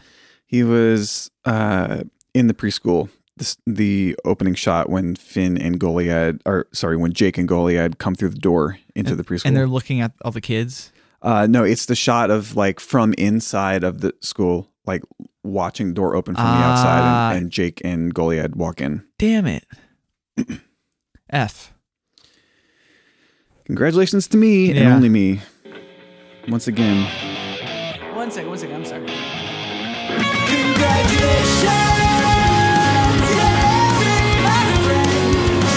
He 0.45 0.63
was 0.63 1.29
uh, 1.45 2.03
in 2.34 2.47
the 2.47 2.53
preschool. 2.53 3.10
This, 3.38 3.58
the 3.67 4.15
opening 4.23 4.53
shot 4.53 4.89
when 4.89 5.15
Finn 5.15 5.58
and 5.58 5.77
Goliad, 5.79 6.39
or 6.45 6.67
sorry, 6.71 6.95
when 6.95 7.12
Jake 7.12 7.38
and 7.38 7.47
Goliad 7.49 7.97
come 7.97 8.15
through 8.15 8.29
the 8.29 8.38
door 8.39 8.77
into 8.95 9.13
the 9.15 9.23
preschool. 9.25 9.45
And 9.45 9.58
they're 9.58 9.67
looking 9.67 9.99
at 9.99 10.13
all 10.23 10.31
the 10.31 10.39
kids. 10.39 10.91
Uh, 11.21 11.45
no, 11.49 11.63
it's 11.65 11.86
the 11.88 11.95
shot 11.95 12.29
of 12.31 12.55
like 12.55 12.79
from 12.79 13.13
inside 13.17 13.84
of 13.84 13.99
the 13.99 14.13
school, 14.21 14.69
like 14.86 15.01
watching 15.43 15.88
the 15.89 15.93
door 15.93 16.15
open 16.15 16.36
from 16.36 16.45
the 16.45 16.49
Ah. 16.49 16.71
outside, 16.71 17.36
and, 17.36 17.43
and 17.43 17.51
Jake 17.51 17.81
and 17.84 18.13
Goliad 18.13 18.55
walk 18.55 18.79
in. 18.79 19.03
Damn 19.19 19.47
it. 19.47 19.65
F. 21.29 21.73
Congratulations 23.65 24.27
to 24.29 24.38
me 24.38 24.69
and 24.71 24.88
only 24.93 25.10
me. 25.10 25.41
Once 26.47 26.67
again, 26.67 27.03
One 28.15 28.29
second, 28.31 28.49
one 28.49 28.58
second. 28.60 28.75
I'm 28.75 28.86
sorry. 28.86 29.34
Congratulations, 30.05 31.65
every 33.35 34.25
my 34.45 34.61
friend. 34.85 35.11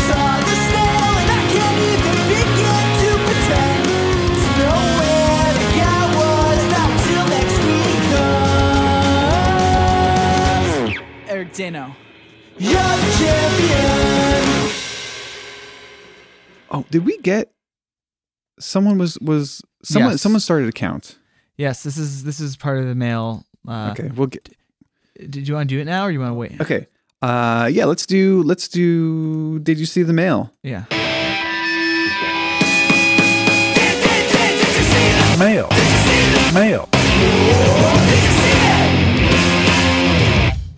Saw 0.06 0.30
the 0.48 0.56
snail 0.68 1.10
and 1.20 1.30
I 1.32 1.42
can't 1.54 1.80
even 1.92 2.16
begin 2.28 2.86
to 3.02 3.10
pretend 3.26 3.82
to 4.42 4.48
know 4.58 4.78
where 5.00 5.50
the 5.58 5.68
guy 5.80 6.02
was. 6.18 6.60
Not 6.74 6.90
till 7.06 7.26
next 7.36 7.58
week 7.68 8.00
comes. 10.92 11.30
Eric 11.30 11.50
Dano. 11.54 11.84
You're 12.58 12.72
the 12.72 13.10
champion. 13.18 14.44
oh, 16.70 16.84
did 16.90 17.04
we 17.04 17.18
get? 17.18 17.52
Someone 18.60 18.98
was 18.98 19.18
was 19.20 19.62
someone 19.84 20.12
Yes. 20.12 20.22
someone 20.22 20.40
started 20.40 20.68
a 20.68 20.72
count. 20.72 21.18
Yes, 21.56 21.82
this 21.84 21.96
is 21.96 22.24
this 22.24 22.40
is 22.40 22.56
part 22.56 22.78
of 22.78 22.86
the 22.86 22.94
mail. 22.96 23.44
Uh, 23.66 23.90
Okay, 23.92 24.10
we'll 24.14 24.26
get. 24.28 24.48
Did 25.18 25.48
you 25.48 25.54
want 25.54 25.68
to 25.68 25.74
do 25.74 25.80
it 25.80 25.84
now, 25.84 26.04
or 26.06 26.10
you 26.10 26.20
want 26.20 26.30
to 26.30 26.34
wait? 26.34 26.60
Okay, 26.60 26.86
uh, 27.22 27.68
yeah, 27.72 27.84
let's 27.86 28.06
do 28.06 28.42
let's 28.44 28.68
do. 28.68 29.58
Did 29.60 29.78
you 29.78 29.86
see 29.86 30.02
the 30.02 30.12
mail? 30.12 30.52
Yeah. 30.62 30.84
Mail. 35.38 35.68
Mail. 36.52 36.88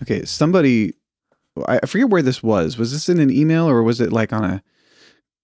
Okay, 0.03 0.23
somebody, 0.25 0.93
I 1.67 1.79
I 1.81 1.85
forget 1.87 2.09
where 2.09 2.21
this 2.21 2.43
was. 2.43 2.77
Was 2.77 2.91
this 2.91 3.09
in 3.09 3.19
an 3.19 3.31
email 3.31 3.67
or 3.67 3.81
was 3.81 3.99
it 4.01 4.11
like 4.13 4.31
on 4.33 4.43
a 4.43 4.61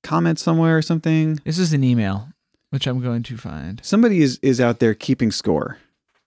comment 0.04 0.38
somewhere 0.40 0.78
or 0.78 0.82
something? 0.84 1.40
This 1.46 1.58
is 1.58 1.74
an 1.74 1.84
email, 1.84 2.30
which 2.70 2.86
I'm 2.88 3.02
going 3.02 3.24
to 3.24 3.38
find. 3.38 3.82
Somebody 3.84 4.22
is 4.22 4.38
is 4.44 4.62
out 4.62 4.80
there 4.80 4.94
keeping 4.94 5.32
score. 5.32 5.78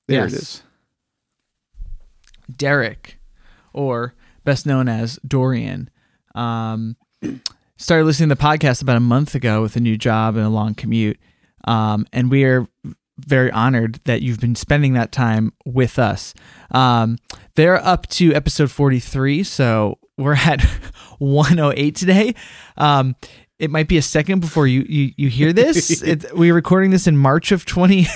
There 0.08 0.24
it 0.26 0.32
Yes. 0.32 0.42
is. 0.42 0.62
Derek, 2.56 3.18
or 3.72 4.14
best 4.44 4.66
known 4.66 4.88
as 4.88 5.18
Dorian, 5.26 5.90
um, 6.34 6.96
started 7.76 8.04
listening 8.04 8.28
to 8.28 8.34
the 8.34 8.42
podcast 8.42 8.82
about 8.82 8.96
a 8.96 9.00
month 9.00 9.34
ago 9.34 9.62
with 9.62 9.76
a 9.76 9.80
new 9.80 9.96
job 9.96 10.36
and 10.36 10.44
a 10.44 10.50
long 10.50 10.74
commute. 10.74 11.18
Um, 11.64 12.06
and 12.12 12.30
we 12.30 12.44
are 12.44 12.66
very 13.18 13.50
honored 13.50 14.00
that 14.04 14.22
you've 14.22 14.40
been 14.40 14.54
spending 14.54 14.94
that 14.94 15.12
time 15.12 15.52
with 15.64 15.98
us. 15.98 16.34
Um, 16.70 17.18
they're 17.54 17.82
up 17.84 18.06
to 18.08 18.34
episode 18.34 18.70
43, 18.70 19.42
so 19.42 19.98
we're 20.16 20.34
at 20.34 20.62
108 21.18 21.96
today. 21.96 22.34
Um, 22.76 23.16
it 23.58 23.70
might 23.70 23.88
be 23.88 23.98
a 23.98 24.02
second 24.02 24.40
before 24.40 24.66
you 24.66 24.86
you, 24.88 25.12
you 25.16 25.28
hear 25.28 25.52
this. 25.52 26.02
it, 26.02 26.34
we're 26.34 26.54
recording 26.54 26.90
this 26.90 27.06
in 27.06 27.16
March 27.16 27.52
of 27.52 27.66
20. 27.66 28.06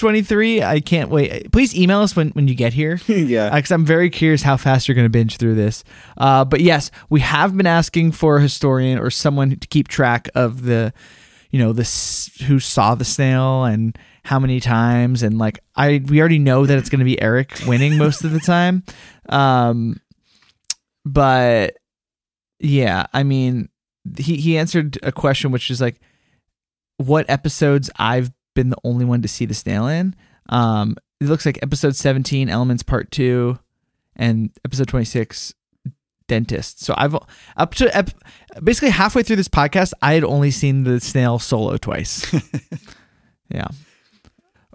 23 0.00 0.62
i 0.62 0.80
can't 0.80 1.10
wait 1.10 1.52
please 1.52 1.76
email 1.76 2.00
us 2.00 2.16
when, 2.16 2.30
when 2.30 2.48
you 2.48 2.54
get 2.54 2.72
here 2.72 2.98
yeah. 3.06 3.54
because 3.54 3.70
I'm 3.70 3.84
very 3.84 4.10
curious 4.10 4.42
how 4.42 4.56
fast 4.56 4.88
you're 4.88 4.94
going 4.94 5.06
to 5.06 5.10
binge 5.10 5.36
through 5.36 5.54
this. 5.54 5.84
Uh, 6.16 6.44
but 6.44 6.60
yes, 6.60 6.90
we 7.08 7.20
have 7.20 7.56
been 7.56 7.66
asking 7.66 8.12
for 8.12 8.36
a 8.36 8.42
historian 8.42 8.98
or 8.98 9.10
someone 9.10 9.56
to 9.56 9.68
keep 9.68 9.88
track 9.88 10.28
of 10.34 10.62
the, 10.62 10.92
you 11.50 11.58
know, 11.58 11.72
this 11.72 12.36
who 12.46 12.58
saw 12.58 12.94
the 12.94 13.04
snail 13.04 13.64
and 13.64 13.98
how 14.24 14.38
many 14.38 14.60
times, 14.60 15.22
and 15.22 15.38
like 15.38 15.60
I 15.74 16.02
we 16.06 16.20
already 16.20 16.38
know 16.38 16.66
that 16.66 16.78
it's 16.78 16.88
going 16.88 17.00
to 17.00 17.04
be 17.04 17.20
Eric 17.20 17.60
winning 17.66 17.96
most 17.96 18.24
of 18.24 18.32
the 18.32 18.40
time. 18.40 18.84
Um, 19.28 20.00
but 21.04 21.76
yeah, 22.58 23.06
I 23.12 23.22
mean, 23.22 23.68
he 24.16 24.36
he 24.36 24.58
answered 24.58 24.98
a 25.02 25.12
question 25.12 25.50
which 25.50 25.70
is 25.70 25.80
like, 25.80 26.00
what 26.98 27.28
episodes 27.28 27.90
I've 27.96 28.30
been 28.54 28.70
the 28.70 28.76
only 28.84 29.04
one 29.04 29.22
to 29.22 29.28
see 29.28 29.46
the 29.46 29.54
snail 29.54 29.86
in. 29.86 30.14
Um, 30.48 30.96
it 31.20 31.26
looks 31.26 31.46
like 31.46 31.58
episode 31.62 31.94
17 31.96 32.48
elements 32.48 32.82
part 32.82 33.10
2 33.10 33.58
and 34.16 34.50
episode 34.64 34.88
26 34.88 35.54
dentist. 36.28 36.80
So 36.80 36.94
i've 36.96 37.16
up 37.56 37.74
to 37.74 37.96
ep- 37.96 38.10
basically 38.62 38.90
halfway 38.90 39.24
through 39.24 39.34
this 39.34 39.48
podcast 39.48 39.92
i 40.00 40.12
had 40.14 40.22
only 40.22 40.52
seen 40.52 40.84
the 40.84 41.00
snail 41.00 41.38
solo 41.40 41.76
twice. 41.76 42.32
Yeah. 43.50 43.66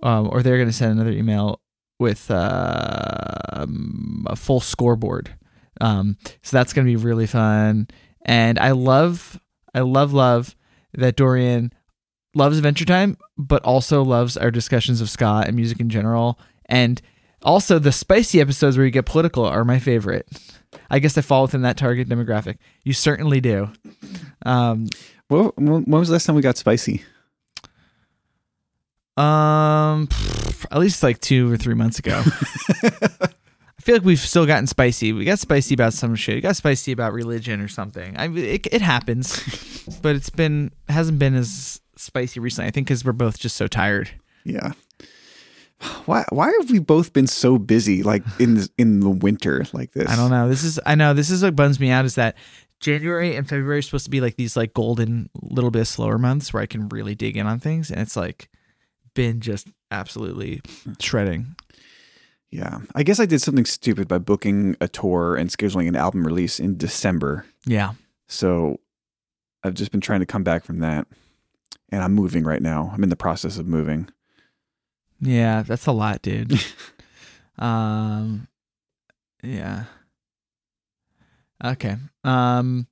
Um, 0.04 0.30
or 0.32 0.44
they're 0.44 0.58
going 0.58 0.68
to 0.70 0.74
send 0.74 0.92
another 0.92 1.12
email 1.12 1.62
with 1.98 2.30
uh, 2.30 3.66
a 4.28 4.36
full 4.36 4.60
scoreboard. 4.60 5.34
Um, 5.82 6.18
so 6.44 6.58
that's 6.58 6.74
going 6.74 6.86
to 6.86 6.92
be 6.92 6.98
really 6.98 7.28
fun. 7.28 7.88
And 8.26 8.58
i 8.60 8.72
love 8.72 9.40
i 9.74 9.82
love 9.82 10.12
love 10.12 10.56
that 10.94 11.16
dorian 11.16 11.72
loves 12.36 12.58
adventure 12.58 12.86
time 12.86 13.18
but 13.38 13.64
also 13.64 14.04
loves 14.04 14.38
our 14.38 14.52
discussions 14.52 15.02
of 15.02 15.10
ska 15.10 15.44
and 15.48 15.56
music 15.56 15.80
in 15.80 15.90
general. 15.90 16.40
And 16.68 17.02
also 17.42 17.80
the 17.80 17.92
spicy 17.92 18.40
episodes 18.42 18.78
where 18.78 18.86
you 18.86 18.92
get 18.92 19.06
political 19.06 19.46
are 19.46 19.66
my 19.66 19.80
favorite. 19.80 20.28
I 20.90 21.00
guess 21.00 21.18
i 21.18 21.22
fall 21.22 21.44
within 21.44 21.62
that 21.62 21.78
target 21.78 22.08
demographic. 22.10 22.58
You 22.84 22.94
certainly 22.94 23.42
do. 23.42 23.70
Um 24.46 24.88
Well, 25.30 25.54
when 25.56 25.86
was 25.86 26.10
the 26.10 26.14
last 26.14 26.26
time 26.26 26.36
we 26.36 26.42
got 26.42 26.58
spicy? 26.58 27.04
um 29.18 30.10
at 30.72 30.80
least 30.80 31.02
like 31.02 31.20
two 31.22 31.52
or 31.52 31.58
three 31.58 31.74
months 31.74 32.00
ago. 32.00 32.22
I 32.84 33.82
feel 33.82 33.96
like 33.96 34.04
we've 34.04 34.20
still 34.20 34.46
gotten 34.46 34.68
spicy. 34.68 35.14
We 35.14 35.26
got 35.26 35.40
spicy 35.40 35.74
about 35.74 35.94
some 35.94 36.16
shit. 36.16 36.36
We 36.36 36.42
got 36.42 36.56
spicy 36.58 36.92
about 36.92 37.14
religion 37.14 37.62
or 37.62 37.68
something. 37.70 38.18
I 38.18 38.28
it, 38.28 38.68
it 38.72 38.82
happens 38.82 39.42
but 40.02 40.16
it's 40.16 40.30
been 40.30 40.72
hasn't 40.90 41.20
been 41.20 41.36
as 41.36 41.80
spicy 41.96 42.40
recently 42.40 42.68
i 42.68 42.72
think 42.72 42.88
because 42.88 43.04
we're 43.06 43.12
both 43.12 43.40
just 43.40 43.56
so 43.56 43.68
tired 43.68 44.10
Yeah. 44.44 44.74
Why 46.06 46.24
why 46.30 46.52
have 46.60 46.72
we 46.72 46.80
both 46.80 47.12
been 47.14 47.28
so 47.28 47.58
busy 47.58 48.02
like 48.02 48.24
in 48.40 48.56
this, 48.56 48.70
in 48.78 49.02
the 49.02 49.10
winter 49.10 49.66
like 49.74 49.92
this? 49.92 50.10
I 50.10 50.16
don't 50.16 50.32
know. 50.32 50.48
This 50.48 50.64
is 50.64 50.80
I 50.86 50.96
know 50.96 51.14
this 51.14 51.30
is 51.30 51.44
what 51.44 51.56
bums 51.56 51.82
me 51.82 51.90
out 51.90 52.06
is 52.06 52.16
that 52.16 52.36
January 52.80 53.36
and 53.36 53.48
February 53.48 53.80
are 53.80 53.82
supposed 53.82 54.06
to 54.06 54.10
be 54.12 54.22
like 54.22 54.38
these 54.38 54.56
like 54.56 54.74
golden 54.74 55.30
little 55.42 55.72
bit 55.72 55.86
slower 55.86 56.18
months 56.18 56.54
where 56.54 56.64
I 56.64 56.66
can 56.66 56.88
really 56.90 57.14
dig 57.14 57.36
in 57.36 57.46
on 57.46 57.60
things 57.60 57.92
and 57.92 58.00
it's 58.00 58.16
like 58.16 58.50
been 59.16 59.42
just 59.42 59.68
absolutely 59.92 60.62
shredding. 61.02 61.56
Yeah. 62.50 62.80
I 62.96 63.04
guess 63.04 63.20
I 63.20 63.26
did 63.26 63.42
something 63.42 63.66
stupid 63.66 64.08
by 64.08 64.18
booking 64.20 64.78
a 64.80 64.88
tour 64.88 65.36
and 65.36 65.50
scheduling 65.50 65.90
an 65.90 65.96
album 65.98 66.26
release 66.26 66.58
in 66.60 66.78
December. 66.78 67.46
Yeah. 67.66 67.94
So 68.30 68.80
I've 69.62 69.74
just 69.74 69.92
been 69.92 70.02
trying 70.02 70.22
to 70.22 70.26
come 70.26 70.44
back 70.44 70.64
from 70.64 70.80
that. 70.80 71.06
And 71.90 72.02
I'm 72.02 72.14
moving 72.14 72.44
right 72.44 72.62
now. 72.62 72.92
I'm 72.94 73.04
in 73.04 73.10
the 73.10 73.16
process 73.16 73.58
of 73.58 73.68
moving. 73.68 74.10
Yeah, 75.22 75.62
that's 75.64 75.86
a 75.86 75.92
lot, 75.92 76.22
dude. 76.22 76.60
um 77.60 78.48
yeah. 79.44 79.86
Okay. 81.64 81.96
Um 82.24 82.88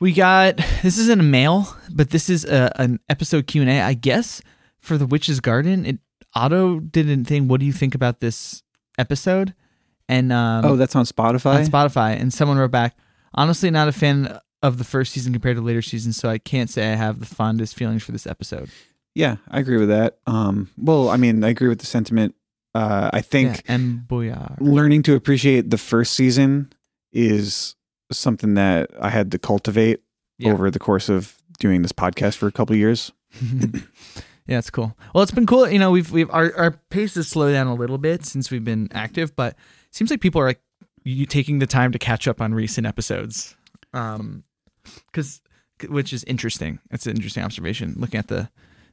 we 0.00 0.12
got 0.12 0.56
this 0.82 0.98
isn't 0.98 1.20
a 1.20 1.24
mail, 1.24 1.76
but 1.90 2.10
this 2.10 2.28
is 2.28 2.44
a, 2.44 2.72
an 2.80 2.98
episode 3.08 3.46
Q 3.46 3.62
and 3.62 3.70
A, 3.70 3.80
I 3.80 3.94
guess, 3.94 4.42
for 4.80 4.98
the 4.98 5.06
Witch's 5.06 5.40
Garden. 5.40 5.86
It 5.86 5.98
Otto 6.34 6.80
did 6.80 7.08
a 7.08 7.24
thing. 7.24 7.48
What 7.48 7.60
do 7.60 7.66
you 7.66 7.72
think 7.72 7.94
about 7.94 8.20
this 8.20 8.62
episode? 8.98 9.54
And 10.08 10.32
um, 10.32 10.64
oh, 10.64 10.76
that's 10.76 10.96
on 10.96 11.04
Spotify? 11.04 11.56
on 11.56 11.64
Spotify, 11.66 12.20
and 12.20 12.32
someone 12.32 12.58
wrote 12.58 12.70
back, 12.70 12.96
honestly, 13.34 13.70
not 13.70 13.88
a 13.88 13.92
fan 13.92 14.38
of 14.62 14.78
the 14.78 14.84
first 14.84 15.12
season 15.12 15.32
compared 15.32 15.56
to 15.56 15.62
later 15.62 15.82
seasons, 15.82 16.16
so 16.16 16.28
I 16.28 16.38
can't 16.38 16.70
say 16.70 16.92
I 16.92 16.96
have 16.96 17.18
the 17.20 17.26
fondest 17.26 17.74
feelings 17.74 18.02
for 18.04 18.12
this 18.12 18.26
episode. 18.26 18.70
yeah, 19.14 19.36
I 19.50 19.58
agree 19.60 19.78
with 19.78 19.88
that. 19.88 20.18
Um, 20.26 20.70
well, 20.78 21.08
I 21.10 21.16
mean, 21.16 21.42
I 21.44 21.48
agree 21.48 21.68
with 21.68 21.80
the 21.80 21.86
sentiment. 21.86 22.34
Uh, 22.74 23.10
I 23.12 23.20
think 23.20 23.56
yeah, 23.66 23.74
and 23.74 24.04
learning 24.60 25.02
to 25.04 25.14
appreciate 25.14 25.68
the 25.70 25.76
first 25.78 26.14
season 26.14 26.72
is 27.12 27.74
something 28.10 28.54
that 28.54 28.90
I 29.00 29.10
had 29.10 29.30
to 29.32 29.38
cultivate 29.38 30.00
Yeah. 30.38 30.52
over 30.52 30.70
the 30.70 30.78
course 30.78 31.08
of 31.10 31.36
doing 31.58 31.82
this 31.82 31.92
podcast 31.92 32.36
for 32.36 32.46
a 32.46 32.52
couple 32.52 32.72
of 32.74 32.78
years. 32.78 33.12
yeah, 34.46 34.58
it's 34.58 34.70
cool. 34.70 34.96
Well, 35.14 35.22
it's 35.22 35.32
been 35.32 35.46
cool. 35.46 35.68
You 35.68 35.78
know, 35.78 35.90
we've 35.90 36.10
we've 36.10 36.30
our 36.30 36.54
our 36.56 36.70
pace 36.90 37.14
has 37.16 37.28
slowed 37.28 37.52
down 37.52 37.66
a 37.66 37.74
little 37.74 37.98
bit 37.98 38.24
since 38.24 38.50
we've 38.50 38.64
been 38.64 38.88
active, 38.92 39.34
but 39.36 39.52
it 39.52 39.94
seems 39.94 40.10
like 40.10 40.20
people 40.20 40.40
are 40.40 40.46
like 40.46 40.60
you 41.04 41.26
taking 41.26 41.58
the 41.58 41.66
time 41.66 41.92
to 41.92 41.98
catch 41.98 42.26
up 42.28 42.40
on 42.40 42.54
recent 42.54 42.86
episodes. 42.86 43.56
Um, 43.92 44.44
because 45.06 45.40
which 45.88 46.12
is 46.12 46.24
interesting. 46.24 46.78
It's 46.90 47.06
an 47.06 47.16
interesting 47.16 47.42
observation 47.42 47.94
looking 47.96 48.18
at 48.18 48.28
the 48.28 48.48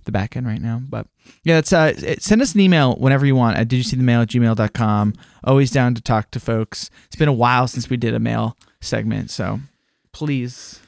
the 0.05 0.11
back 0.11 0.35
end 0.37 0.47
right 0.47 0.61
now. 0.61 0.81
But 0.87 1.07
yeah, 1.43 1.57
it's 1.57 1.73
uh 1.73 1.93
send 2.19 2.41
us 2.41 2.55
an 2.55 2.61
email 2.61 2.95
whenever 2.95 3.25
you 3.25 3.35
want 3.35 3.57
at 3.57 3.67
did 3.67 3.77
you 3.77 3.83
see 3.83 3.95
the 3.97 4.03
mail 4.03 4.21
at 4.21 4.29
gmail.com. 4.29 5.13
Always 5.43 5.71
down 5.71 5.95
to 5.95 6.01
talk 6.01 6.31
to 6.31 6.39
folks. 6.39 6.89
It's 7.05 7.15
been 7.15 7.27
a 7.27 7.33
while 7.33 7.67
since 7.67 7.89
we 7.89 7.97
did 7.97 8.13
a 8.13 8.19
mail 8.19 8.57
segment, 8.81 9.29
so 9.29 9.59
please 10.13 10.79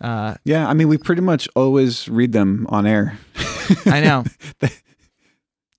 uh 0.00 0.34
Yeah, 0.44 0.68
I 0.68 0.74
mean, 0.74 0.88
we 0.88 0.96
pretty 0.98 1.22
much 1.22 1.48
always 1.54 2.08
read 2.08 2.32
them 2.32 2.66
on 2.70 2.86
air. 2.86 3.18
I 3.86 4.00
know. 4.00 4.24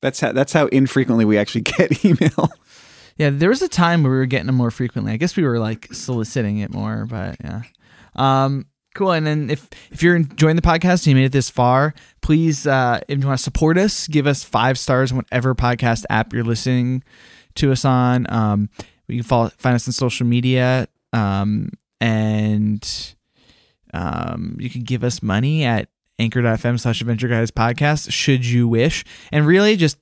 That's 0.01 0.19
how 0.19 0.33
that's 0.33 0.51
how 0.51 0.65
infrequently 0.67 1.23
we 1.23 1.37
actually 1.37 1.61
get 1.61 2.03
email. 2.03 2.51
Yeah, 3.15 3.29
there 3.29 3.47
was 3.47 3.61
a 3.61 3.69
time 3.69 4.03
where 4.03 4.11
we 4.11 4.17
were 4.17 4.25
getting 4.25 4.47
them 4.47 4.55
more 4.55 4.69
frequently. 4.69 5.13
I 5.13 5.17
guess 5.17 5.37
we 5.37 5.43
were 5.43 5.59
like 5.59 5.87
soliciting 5.93 6.57
it 6.57 6.71
more, 6.71 7.05
but 7.09 7.37
yeah. 7.41 7.61
Um, 8.15 8.67
cool. 8.95 9.11
And 9.11 9.25
then 9.25 9.49
if 9.49 9.69
if 9.91 10.03
you're 10.03 10.15
enjoying 10.15 10.55
the 10.55 10.61
podcast 10.61 11.05
and 11.05 11.07
you 11.07 11.15
made 11.15 11.25
it 11.25 11.31
this 11.31 11.49
far, 11.49 11.93
please, 12.21 12.67
uh, 12.67 12.99
if 13.07 13.19
you 13.19 13.27
want 13.27 13.37
to 13.37 13.43
support 13.43 13.77
us, 13.77 14.07
give 14.07 14.27
us 14.27 14.43
five 14.43 14.77
stars 14.77 15.11
on 15.11 15.17
whatever 15.17 15.55
podcast 15.55 16.05
app 16.09 16.33
you're 16.33 16.43
listening 16.43 17.03
to 17.55 17.71
us 17.71 17.85
on. 17.85 18.25
Um, 18.31 18.69
you 19.07 19.17
can 19.17 19.23
follow, 19.23 19.49
find 19.57 19.75
us 19.75 19.87
on 19.87 19.91
social 19.91 20.25
media, 20.25 20.87
um, 21.11 21.69
and 21.99 23.15
um, 23.93 24.57
you 24.59 24.69
can 24.69 24.81
give 24.81 25.03
us 25.03 25.21
money 25.21 25.63
at 25.63 25.89
anchor.fm 26.19 26.79
slash 26.79 27.01
adventure 27.01 27.27
guys 27.27 27.49
podcast 27.49 28.11
should 28.11 28.45
you 28.45 28.67
wish 28.67 29.03
and 29.31 29.47
really 29.47 29.75
just 29.75 29.97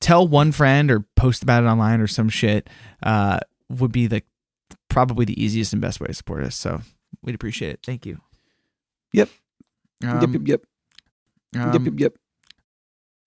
tell 0.00 0.26
one 0.26 0.52
friend 0.52 0.90
or 0.90 1.06
post 1.14 1.42
about 1.42 1.62
it 1.62 1.66
online 1.66 2.00
or 2.00 2.06
some 2.06 2.28
shit 2.28 2.68
uh, 3.02 3.38
would 3.68 3.92
be 3.92 4.06
the 4.06 4.22
probably 4.88 5.24
the 5.24 5.42
easiest 5.42 5.72
and 5.72 5.82
best 5.82 6.00
way 6.00 6.06
to 6.06 6.14
support 6.14 6.42
us. 6.42 6.56
So 6.56 6.80
we'd 7.22 7.34
appreciate 7.34 7.72
it. 7.72 7.80
Thank 7.84 8.06
you. 8.06 8.20
Yep. 9.12 9.28
Um, 10.04 10.20
yep, 10.20 10.30
yep, 10.32 10.60
yep, 11.54 11.62
um, 11.62 11.72
yep, 11.72 11.82
yep, 11.84 12.00
yep. 12.00 12.12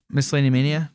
Miscellany 0.08 0.50
Mania. 0.50 0.92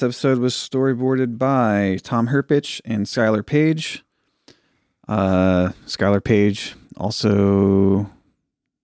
This 0.00 0.16
episode 0.16 0.38
was 0.38 0.54
storyboarded 0.54 1.36
by 1.36 1.98
Tom 2.02 2.28
Herpich 2.28 2.80
and 2.86 3.04
Skyler 3.04 3.44
Page. 3.44 4.02
Uh, 5.06 5.72
Skyler 5.86 6.24
Page 6.24 6.74
also 6.96 8.10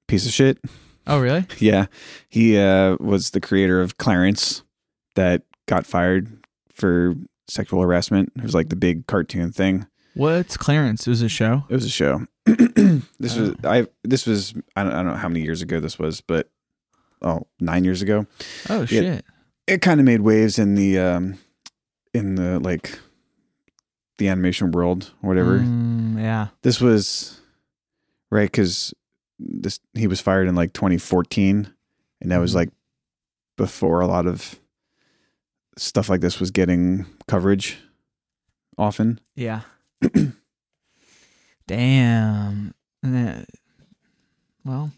piece 0.09 0.27
of 0.27 0.33
shit. 0.33 0.59
Oh, 1.07 1.19
really? 1.19 1.47
Yeah, 1.59 1.87
he 2.29 2.59
uh, 2.59 2.99
was 3.01 3.31
the 3.31 3.41
creator 3.41 3.81
of 3.81 3.97
Clarence, 3.97 4.62
that 5.14 5.41
got 5.64 5.87
fired 5.87 6.29
for 6.75 7.14
sexual 7.49 7.81
harassment. 7.81 8.31
It 8.37 8.43
was 8.43 8.55
like 8.55 8.69
the 8.69 8.77
big 8.77 9.07
cartoon 9.07 9.53
thing. 9.53 9.87
What's 10.12 10.59
Clarence? 10.59 11.07
It 11.07 11.11
was 11.11 11.23
a 11.23 11.31
show. 11.31 11.64
It 11.71 11.75
was 11.75 11.87
a 11.87 11.89
show. 11.89 12.27
this 12.45 13.37
was 13.39 13.55
Oh. 13.64 13.71
I. 13.71 13.87
This 14.05 14.27
was 14.27 14.53
I 14.77 14.85
don't, 14.85 14.93
I 14.93 14.97
don't 14.97 15.07
know 15.12 15.14
how 15.14 15.29
many 15.29 15.41
years 15.41 15.62
ago 15.62 15.81
this 15.81 15.99
was, 15.99 16.21
but 16.21 16.51
oh 17.23 17.47
nine 17.59 17.85
years 17.85 18.03
ago. 18.03 18.27
Oh, 18.69 18.85
shit. 18.85 19.25
It 19.67 19.83
kind 19.83 19.99
of 20.01 20.07
made 20.07 20.21
waves 20.21 20.59
in 20.59 20.75
the 20.77 20.99
um 20.99 21.39
in 22.14 22.37
the 22.37 22.59
like 22.61 22.99
the 24.19 24.29
animation 24.29 24.71
world, 24.73 25.12
or 25.23 25.29
whatever. 25.29 25.59
Mm, 25.59 26.19
yeah. 26.19 26.49
This 26.62 26.81
was 26.81 27.41
right 28.31 28.51
because 28.51 28.95
this 29.39 29.81
he 29.95 30.07
was 30.07 30.21
fired 30.21 30.49
in 30.49 30.55
like 30.55 30.73
2014, 30.73 31.73
and 32.21 32.31
that 32.33 32.39
was 32.39 32.53
Mhm. 32.53 32.57
like 32.57 32.71
before 33.59 34.01
a 34.01 34.07
lot 34.07 34.27
of 34.27 34.59
stuff 35.77 36.09
like 36.09 36.21
this 36.23 36.41
was 36.41 36.51
getting 36.51 37.05
coverage 37.29 37.79
often. 38.79 39.21
Yeah. 39.35 39.62
Damn. 41.67 42.75
Then- 43.03 43.47
Well, 44.64 44.91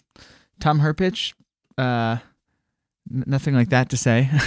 Tom 0.61 0.81
Herpich, 0.81 1.35
uh, 1.77 2.19
n- 3.13 3.25
nothing 3.27 3.55
like 3.55 3.71
that 3.71 3.89
to 3.91 3.97
say. 3.97 4.31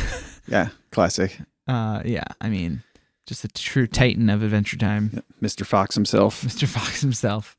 Yeah, 0.47 0.70
classic. 0.91 1.38
uh, 1.68 2.01
yeah, 2.03 2.24
I 2.41 2.49
mean, 2.49 2.82
just 3.28 3.45
a 3.45 3.47
true 3.47 3.86
titan 3.88 4.28
of 4.30 4.41
Adventure 4.43 4.76
Time, 4.76 5.24
Mr. 5.41 5.66
Fox 5.66 5.93
himself. 5.95 6.41
Mr. 6.45 6.68
Fox 6.68 6.99
himself. 6.99 7.55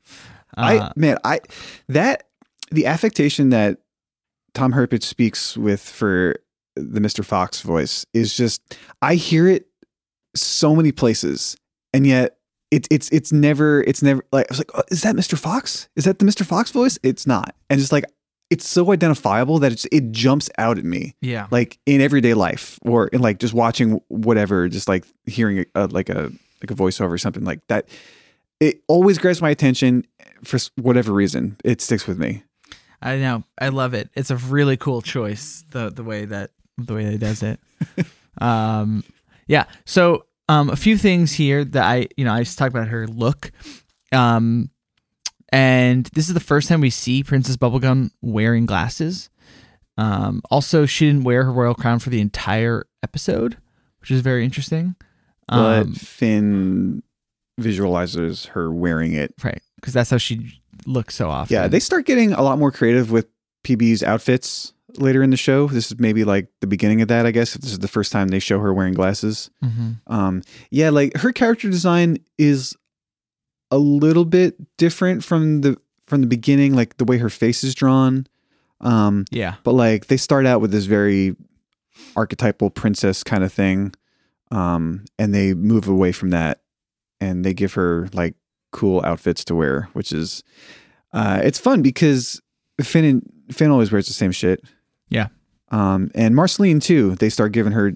Uh, 0.55 0.89
I 0.89 0.91
man, 0.95 1.17
I 1.23 1.39
that 1.87 2.27
the 2.71 2.85
affectation 2.85 3.49
that 3.49 3.79
Tom 4.53 4.73
Herpich 4.73 5.01
speaks 5.03 5.57
with 5.57 5.81
for 5.81 6.35
the 6.75 6.99
Mr. 6.99 7.23
Fox 7.23 7.61
voice 7.61 8.05
is 8.13 8.35
just 8.35 8.77
I 9.01 9.15
hear 9.15 9.47
it 9.47 9.65
so 10.35 10.75
many 10.75 10.91
places, 10.91 11.55
and 11.93 12.05
yet 12.05 12.37
it's 12.69 12.87
it's 12.91 13.09
it's 13.09 13.31
never 13.31 13.81
it's 13.83 14.03
never 14.03 14.23
like 14.31 14.47
I 14.49 14.51
was 14.51 14.57
like, 14.59 14.71
oh, 14.75 14.83
is 14.91 15.01
that 15.03 15.15
Mr. 15.15 15.37
Fox? 15.37 15.87
Is 15.95 16.03
that 16.03 16.19
the 16.19 16.25
Mr. 16.25 16.45
Fox 16.45 16.69
voice? 16.69 16.99
It's 17.01 17.25
not, 17.25 17.55
and 17.69 17.79
just 17.79 17.93
like 17.93 18.05
it's 18.53 18.67
so 18.67 18.91
identifiable 18.91 19.59
that 19.59 19.71
it's 19.71 19.85
it 19.91 20.11
jumps 20.11 20.49
out 20.57 20.77
at 20.77 20.85
me 20.85 21.15
yeah. 21.21 21.47
like 21.51 21.79
in 21.85 22.01
everyday 22.01 22.33
life 22.33 22.79
or 22.83 23.07
in 23.07 23.19
like 23.19 23.39
just 23.39 23.53
watching 23.53 23.99
whatever 24.09 24.69
just 24.69 24.87
like 24.87 25.05
hearing 25.25 25.65
a, 25.75 25.87
like 25.87 26.09
a 26.09 26.31
like 26.61 26.71
a 26.71 26.75
voiceover 26.75 27.11
or 27.11 27.17
something 27.17 27.43
like 27.43 27.65
that 27.67 27.89
it 28.59 28.81
always 28.87 29.17
grabs 29.17 29.41
my 29.41 29.49
attention 29.49 30.05
for 30.43 30.59
whatever 30.75 31.11
reason 31.11 31.57
it 31.63 31.81
sticks 31.81 32.07
with 32.07 32.17
me 32.17 32.43
I 33.03 33.17
know. 33.17 33.43
I 33.59 33.67
love 33.67 33.93
it. 33.93 34.09
It's 34.15 34.31
a 34.31 34.37
really 34.37 34.77
cool 34.77 35.01
choice. 35.01 35.65
The 35.71 35.89
the 35.89 36.03
way 36.03 36.23
that 36.25 36.51
the 36.77 36.93
way 36.93 37.03
that 37.03 37.11
he 37.11 37.17
does 37.17 37.43
it. 37.43 37.59
um, 38.41 39.03
yeah. 39.45 39.65
So 39.85 40.25
um, 40.47 40.69
a 40.69 40.77
few 40.77 40.97
things 40.97 41.33
here 41.33 41.65
that 41.65 41.83
I 41.83 42.07
you 42.15 42.23
know 42.23 42.33
I 42.33 42.43
just 42.43 42.57
talked 42.57 42.73
about 42.73 42.87
her 42.87 43.05
look. 43.07 43.51
Um, 44.13 44.69
and 45.53 46.05
this 46.13 46.27
is 46.27 46.33
the 46.33 46.39
first 46.39 46.67
time 46.67 46.81
we 46.81 46.89
see 46.89 47.23
Princess 47.23 47.55
Bubblegum 47.57 48.09
wearing 48.21 48.65
glasses. 48.65 49.29
Um, 49.97 50.41
also, 50.49 50.85
she 50.85 51.05
didn't 51.05 51.23
wear 51.23 51.43
her 51.43 51.51
royal 51.51 51.75
crown 51.75 51.99
for 51.99 52.09
the 52.09 52.19
entire 52.19 52.85
episode, 53.03 53.57
which 54.01 54.09
is 54.11 54.21
very 54.21 54.43
interesting. 54.43 54.95
but 55.47 55.83
Um, 55.83 55.93
finn 55.93 57.03
visualizes 57.59 58.45
her 58.47 58.71
wearing 58.71 59.13
it. 59.13 59.33
Right. 59.43 59.61
Because 59.75 59.93
that's 59.93 60.09
how 60.09 60.17
she 60.17 60.59
looks 60.85 61.15
so 61.15 61.29
often. 61.29 61.53
Yeah, 61.53 61.67
they 61.67 61.79
start 61.79 62.05
getting 62.05 62.33
a 62.33 62.41
lot 62.41 62.57
more 62.57 62.71
creative 62.71 63.11
with 63.11 63.27
PB's 63.63 64.01
outfits 64.03 64.73
later 64.97 65.21
in 65.23 65.29
the 65.29 65.37
show. 65.37 65.67
This 65.67 65.91
is 65.91 65.99
maybe 65.99 66.23
like 66.23 66.47
the 66.61 66.67
beginning 66.67 67.01
of 67.01 67.07
that, 67.09 67.25
I 67.25 67.31
guess. 67.31 67.55
If 67.55 67.61
this 67.61 67.71
is 67.71 67.79
the 67.79 67.87
first 67.87 68.11
time 68.11 68.29
they 68.29 68.39
show 68.39 68.59
her 68.59 68.73
wearing 68.73 68.93
glasses. 68.93 69.49
Mhm. 69.63 69.99
Um, 70.07 70.41
yeah, 70.71 70.89
like 70.89 71.15
her 71.17 71.31
character 71.31 71.69
design 71.69 72.17
is 72.37 72.75
a 73.73 73.77
little 73.77 74.25
bit 74.25 74.55
different 74.77 75.23
from 75.23 75.61
the 75.61 75.77
from 76.07 76.21
the 76.21 76.27
beginning, 76.27 76.75
like 76.75 76.97
the 76.97 77.05
way 77.05 77.17
her 77.17 77.29
face 77.29 77.63
is 77.63 77.73
drawn. 77.73 78.27
Um, 78.81 79.25
Yeah. 79.31 79.55
but 79.63 79.73
like 79.73 80.07
they 80.07 80.17
start 80.17 80.45
out 80.45 80.59
with 80.61 80.71
this 80.71 80.85
very 80.85 81.35
archetypal 82.15 82.69
princess 82.69 83.23
kind 83.23 83.43
of 83.43 83.51
thing, 83.53 83.93
um, 84.51 85.05
and 85.17 85.33
they 85.33 85.53
move 85.53 85.87
away 85.87 86.11
from 86.11 86.29
that, 86.31 86.61
and 87.21 87.43
they 87.45 87.53
give 87.53 87.73
her 87.73 88.09
like 88.13 88.35
cool 88.71 89.01
outfits 89.05 89.45
to 89.45 89.55
wear, 89.55 89.89
which 89.93 90.11
is 90.11 90.43
uh, 91.13 91.39
it's 91.43 91.59
fun 91.59 91.81
because 91.81 92.41
Finn 92.81 93.05
and 93.05 93.55
Finn 93.55 93.71
always 93.71 93.91
wears 93.91 94.07
the 94.07 94.13
same 94.13 94.31
shit. 94.31 94.63
Yeah. 95.09 95.27
Um, 95.71 96.11
and 96.13 96.35
Marceline 96.35 96.79
too. 96.79 97.15
They 97.15 97.29
start 97.29 97.51
giving 97.51 97.73
her 97.73 97.93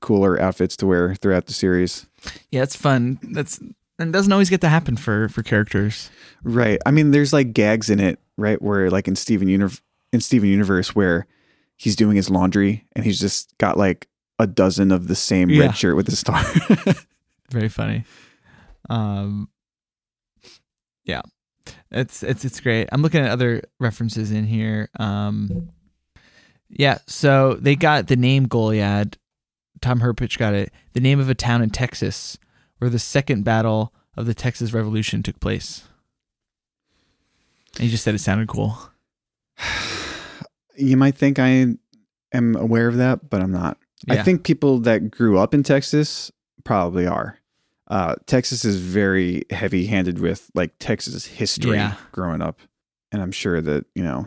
cooler 0.00 0.40
outfits 0.40 0.76
to 0.78 0.86
wear 0.86 1.14
throughout 1.14 1.46
the 1.46 1.52
series. 1.52 2.06
Yeah, 2.50 2.62
it's 2.62 2.76
fun. 2.76 3.18
That's 3.22 3.60
and 4.00 4.12
doesn't 4.12 4.32
always 4.32 4.50
get 4.50 4.60
to 4.62 4.68
happen 4.68 4.96
for 4.96 5.28
for 5.28 5.42
characters. 5.42 6.10
Right. 6.42 6.78
I 6.86 6.90
mean, 6.90 7.10
there's 7.10 7.32
like 7.32 7.52
gags 7.52 7.90
in 7.90 8.00
it, 8.00 8.18
right? 8.36 8.60
Where 8.60 8.90
like 8.90 9.06
in 9.08 9.14
Steven 9.16 9.48
Universe, 9.48 9.80
in 10.12 10.20
Steven 10.20 10.48
Universe, 10.48 10.94
where 10.94 11.26
he's 11.76 11.96
doing 11.96 12.16
his 12.16 12.28
laundry 12.30 12.86
and 12.94 13.04
he's 13.04 13.18
just 13.20 13.56
got 13.58 13.76
like 13.78 14.08
a 14.38 14.46
dozen 14.46 14.90
of 14.92 15.06
the 15.08 15.14
same 15.14 15.50
Yeah. 15.50 15.66
red 15.66 15.76
shirt 15.76 15.96
with 15.96 16.06
the 16.06 16.16
star. 16.16 16.42
Very 17.50 17.68
funny. 17.68 18.04
Um 18.88 19.48
Yeah. 21.04 21.22
It's 21.90 22.22
it's 22.22 22.44
it's 22.44 22.60
great. 22.60 22.88
I'm 22.92 23.02
looking 23.02 23.20
at 23.22 23.30
other 23.30 23.62
references 23.78 24.30
in 24.32 24.44
here. 24.44 24.88
Um 24.98 25.70
Yeah, 26.68 26.98
so 27.06 27.54
they 27.54 27.76
got 27.76 28.06
the 28.06 28.16
name 28.16 28.46
Goliad. 28.46 29.16
Tom 29.80 30.00
Herpich 30.00 30.38
got 30.38 30.54
it. 30.54 30.72
The 30.92 31.00
name 31.00 31.20
of 31.20 31.28
a 31.30 31.34
town 31.34 31.62
in 31.62 31.70
Texas 31.70 32.38
where 32.80 32.90
the 32.90 32.98
second 32.98 33.44
battle 33.44 33.92
of 34.16 34.26
the 34.26 34.34
Texas 34.34 34.72
Revolution 34.72 35.22
took 35.22 35.38
place. 35.38 35.84
And 37.76 37.84
he 37.84 37.90
just 37.90 38.02
said 38.02 38.14
it 38.14 38.18
sounded 38.18 38.48
cool. 38.48 38.76
you 40.76 40.96
might 40.96 41.16
think 41.16 41.38
I 41.38 41.74
am 42.32 42.56
aware 42.56 42.88
of 42.88 42.96
that, 42.96 43.30
but 43.30 43.40
I'm 43.40 43.52
not. 43.52 43.78
I 44.08 44.22
think 44.22 44.44
people 44.44 44.78
that 44.80 45.10
grew 45.10 45.38
up 45.38 45.52
in 45.54 45.62
Texas 45.62 46.32
probably 46.64 47.06
are. 47.06 47.38
Uh, 47.86 48.14
Texas 48.26 48.64
is 48.64 48.80
very 48.80 49.44
heavy 49.50 49.86
handed 49.86 50.18
with 50.20 50.50
like 50.54 50.72
Texas 50.78 51.26
history 51.26 51.76
Yeah. 51.76 51.94
growing 52.12 52.40
up. 52.40 52.58
And 53.12 53.20
I'm 53.20 53.32
sure 53.32 53.60
that, 53.60 53.84
you 53.94 54.02
know, 54.02 54.26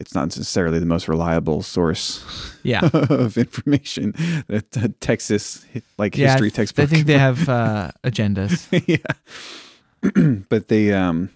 it's 0.00 0.14
not 0.14 0.24
necessarily 0.24 0.78
the 0.78 0.86
most 0.86 1.06
reliable 1.08 1.62
source 1.62 2.24
Yeah. 2.62 2.88
of 2.92 3.36
information 3.36 4.12
that 4.48 4.76
uh, 4.76 4.88
Texas 5.00 5.64
like 5.98 6.16
yeah, 6.16 6.32
history 6.32 6.50
textbook. 6.50 6.82
I 6.84 6.86
think 6.86 7.06
they 7.06 7.18
have 7.28 7.48
uh, 7.48 7.90
agendas. 8.02 8.66
yeah. 8.88 10.34
but 10.48 10.68
they 10.68 10.92
um 10.92 11.30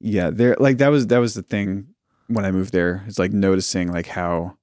yeah, 0.00 0.30
they're 0.30 0.56
like 0.58 0.78
that 0.78 0.88
was 0.88 1.06
that 1.08 1.18
was 1.18 1.34
the 1.34 1.42
thing 1.42 1.86
when 2.28 2.44
I 2.44 2.50
moved 2.50 2.72
there. 2.72 3.04
It's 3.06 3.18
like 3.18 3.32
noticing 3.32 3.92
like 3.92 4.06
how 4.06 4.56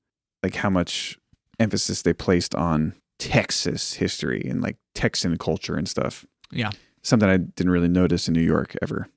like 0.44 0.56
how 0.56 0.70
much 0.70 1.18
emphasis 1.60 2.02
they 2.02 2.14
placed 2.14 2.56
on 2.56 2.94
Texas 3.20 3.94
history 3.94 4.42
and 4.50 4.62
like 4.62 4.78
Texan 4.96 5.38
culture 5.38 5.76
and 5.76 5.88
stuff. 5.88 6.26
Yeah. 6.52 6.72
Something 7.04 7.30
I 7.30 7.38
didn't 7.38 7.72
really 7.72 7.88
notice 7.88 8.28
in 8.28 8.34
New 8.34 8.42
York 8.42 8.76
ever. 8.82 9.08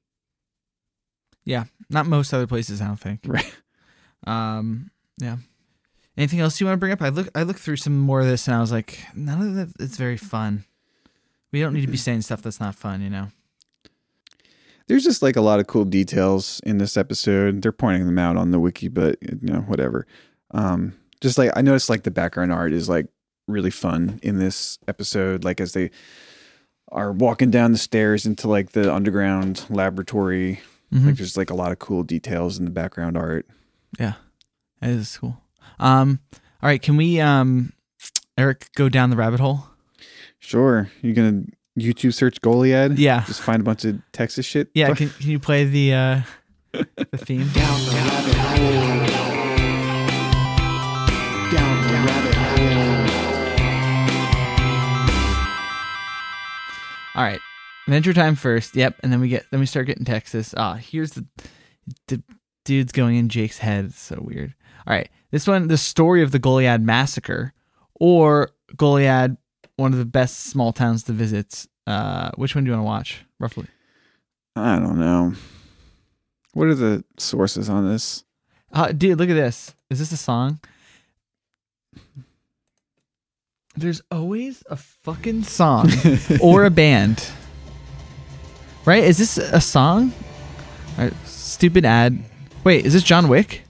Yeah, 1.45 1.65
not 1.91 2.07
most 2.07 2.33
other 2.33 2.47
places. 2.47 2.81
I 2.81 2.87
don't 2.87 3.01
think. 3.01 3.21
Right. 3.27 3.53
Um. 4.27 4.91
Yeah. 5.18 5.37
Anything 6.16 6.41
else 6.41 6.61
you 6.61 6.66
want 6.66 6.75
to 6.77 6.81
bring 6.81 6.93
up? 6.93 7.01
I 7.03 7.09
look. 7.09 7.29
I 7.35 7.43
looked 7.43 7.61
through 7.61 7.77
some 7.77 7.99
more 7.99 8.20
of 8.20 8.27
this, 8.27 8.47
and 8.47 8.55
I 8.57 8.61
was 8.61 8.70
like, 8.73 8.99
none 9.14 9.41
of 9.41 9.55
that. 9.55 9.73
It's 9.83 9.97
very 9.97 10.16
fun. 10.18 10.64
We 11.53 11.61
don't 11.61 11.73
need 11.75 11.83
to 11.83 11.87
be 11.91 11.97
saying 11.97 12.23
stuff 12.23 12.43
that's 12.43 12.61
not 12.61 12.75
fun, 12.75 13.03
you 13.03 13.11
know. 13.11 13.29
There's 14.89 15.05
just 15.05 15.23
like 15.23 15.37
a 15.37 15.41
lot 15.41 15.61
of 15.61 15.66
cool 15.66 15.85
details 15.85 16.61
in 16.64 16.79
this 16.79 16.97
episode. 16.97 17.62
They're 17.62 17.73
pointing 17.73 18.07
them 18.07 18.18
out 18.18 18.37
on 18.37 18.51
the 18.51 18.59
wiki, 18.61 18.89
but 18.89 19.16
you 19.23 19.39
know, 19.43 19.61
whatever. 19.61 20.07
Um, 20.53 20.95
just 21.20 21.39
like 21.39 21.51
I 21.57 21.62
noticed, 21.62 21.89
like 21.89 22.03
the 22.03 22.11
background 22.11 22.53
art 22.53 22.73
is 22.73 22.89
like 22.89 23.07
really 23.49 23.70
fun 23.70 24.18
in 24.23 24.39
this 24.39 24.79
episode. 24.89 25.45
Like 25.45 25.61
as 25.61 25.73
they 25.73 25.91
are 26.91 27.12
walking 27.12 27.51
down 27.51 27.73
the 27.73 27.79
stairs 27.79 28.27
into 28.27 28.49
like 28.49 28.73
the 28.73 28.93
underground 28.93 29.64
laboratory, 29.70 30.61
Mhm. 30.93 31.07
like 31.07 31.16
there's 31.16 31.37
like 31.39 31.51
a 31.51 31.55
lot 31.55 31.73
of 31.73 31.79
cool 31.79 32.03
details 32.03 32.59
in 32.59 32.64
the 32.66 32.70
background 32.70 33.16
art. 33.16 33.47
Yeah, 33.99 34.14
that 34.80 34.90
is 34.90 35.16
cool. 35.18 35.40
Um. 35.78 36.20
All 36.62 36.68
right, 36.68 36.80
can 36.80 36.97
we, 36.97 37.18
um, 37.20 37.72
Eric, 38.38 38.68
go 38.76 38.88
down 38.88 39.11
the 39.11 39.16
rabbit 39.16 39.40
hole? 39.40 39.66
Sure, 40.38 40.88
you're 41.01 41.14
gonna 41.14 41.43
YouTube 41.78 42.14
search 42.14 42.40
Goliad. 42.40 42.99
Yeah. 42.99 43.24
just 43.26 43.40
find 43.40 43.61
a 43.61 43.64
bunch 43.64 43.84
of 43.84 44.01
Texas 44.12 44.47
shit. 44.47 44.68
Yeah. 44.74 44.95
Can 44.95 45.09
Can 45.11 45.30
you 45.30 45.38
play 45.38 45.64
the 45.64 45.95
uh 45.95 46.20
the 46.72 47.18
theme? 47.18 47.49
Down 47.53 47.80
the 47.84 47.90
rabbit 47.93 48.34
hole. 48.34 48.70
Down 51.51 51.82
the 51.86 51.93
rabbit 51.93 52.34
hole. 52.34 53.09
All 57.14 57.24
right. 57.24 57.40
Adventure 57.86 58.12
time 58.12 58.36
first. 58.36 58.76
Yep, 58.76 59.01
and 59.03 59.12
then 59.12 59.20
we 59.20 59.28
get 59.28 59.47
then 59.51 59.61
we 59.61 59.66
start 59.66 59.86
getting 59.86 60.05
Texas. 60.05 60.55
Ah, 60.57 60.74
here's 60.74 61.12
the 61.12 61.26
the 62.09 62.22
dude's 62.65 62.93
going 62.93 63.17
in 63.17 63.29
Jake's 63.29 63.59
head. 63.59 63.87
It's 63.87 64.01
so 64.01 64.19
weird. 64.21 64.55
All 64.87 64.95
right. 64.95 65.09
This 65.31 65.47
one, 65.47 65.69
the 65.69 65.79
story 65.79 66.23
of 66.23 66.31
the 66.31 66.39
Goliad 66.39 66.83
massacre, 66.83 67.53
or 67.95 68.51
Goliad, 68.77 69.37
one 69.77 69.93
of 69.93 69.99
the 69.99 70.05
best 70.05 70.45
small 70.45 70.73
towns 70.73 71.03
to 71.05 71.13
visit. 71.13 71.67
Uh, 71.87 72.31
which 72.37 72.55
one 72.55 72.65
do 72.65 72.71
you 72.71 72.77
want 72.77 72.85
to 72.85 72.87
watch, 72.87 73.25
roughly? 73.39 73.67
I 74.55 74.79
don't 74.79 74.99
know. 74.99 75.33
What 76.53 76.69
are 76.69 76.75
the 76.75 77.05
sources 77.19 77.71
on 77.71 77.89
this? 77.89 78.25
Uh, 78.73 78.93
dude, 78.93 79.19
look 79.19 79.31
at 79.31 79.35
this. 79.35 79.75
Is 79.91 79.99
this 79.99 80.13
a 80.13 80.17
song? 80.17 80.61
There's 83.75 84.03
always 84.11 84.63
a 84.69 84.77
fucking 84.77 85.45
song 85.45 85.91
or 86.43 86.65
a 86.65 86.71
band. 86.71 87.27
Right? 88.85 89.05
Is 89.05 89.17
this 89.17 89.39
a 89.39 89.61
song? 89.61 90.13
All 90.99 91.05
right, 91.05 91.15
stupid 91.25 91.87
ad. 91.87 92.23
Wait, 92.65 92.87
is 92.87 92.93
this 92.93 93.03
John 93.03 93.29
Wick? 93.29 93.63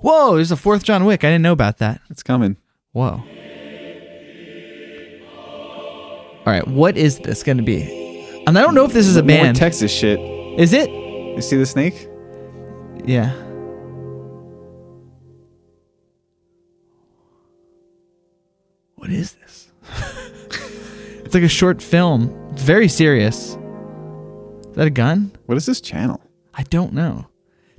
Whoa, 0.00 0.34
there's 0.34 0.50
a 0.50 0.56
fourth 0.56 0.84
John 0.84 1.04
Wick. 1.06 1.24
I 1.24 1.28
didn't 1.28 1.42
know 1.42 1.52
about 1.52 1.78
that. 1.78 2.00
It's 2.10 2.22
coming. 2.22 2.56
Whoa. 2.92 3.22
All 6.46 6.52
right, 6.52 6.66
what 6.68 6.98
is 6.98 7.18
this 7.20 7.42
going 7.42 7.56
to 7.56 7.62
be? 7.62 8.42
And 8.46 8.58
I 8.58 8.62
don't 8.62 8.74
know 8.74 8.84
if 8.84 8.92
this 8.92 9.06
is 9.06 9.16
a 9.16 9.22
More 9.22 9.28
band. 9.28 9.56
Texas 9.56 9.90
shit. 9.90 10.20
is 10.60 10.74
it? 10.74 10.90
You 10.90 11.40
see 11.40 11.56
the 11.56 11.64
snake? 11.64 12.06
Yeah. 13.06 13.32
What 18.96 19.10
is 19.10 19.32
this? 19.34 19.72
it's 21.24 21.34
like 21.34 21.42
a 21.42 21.48
short 21.48 21.82
film. 21.82 22.48
It's 22.52 22.62
very 22.62 22.88
serious. 22.88 23.56
Is 24.68 24.76
that 24.76 24.86
a 24.86 24.90
gun? 24.90 25.32
What 25.46 25.56
is 25.56 25.66
this 25.66 25.80
channel? 25.80 26.20
I 26.54 26.62
don't 26.64 26.92
know. 26.92 27.26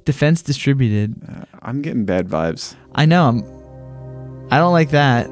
Defense 0.06 0.41
distributed. 0.43 1.16
Uh, 1.28 1.45
I'm 1.64 1.82
getting 1.82 2.06
bad 2.06 2.28
vibes. 2.28 2.76
I 2.93 3.06
know. 3.06 3.28
I'm. 3.28 3.43
I 4.51 4.60
don't 4.60 4.74
like 4.74 4.91
that. 4.91 5.26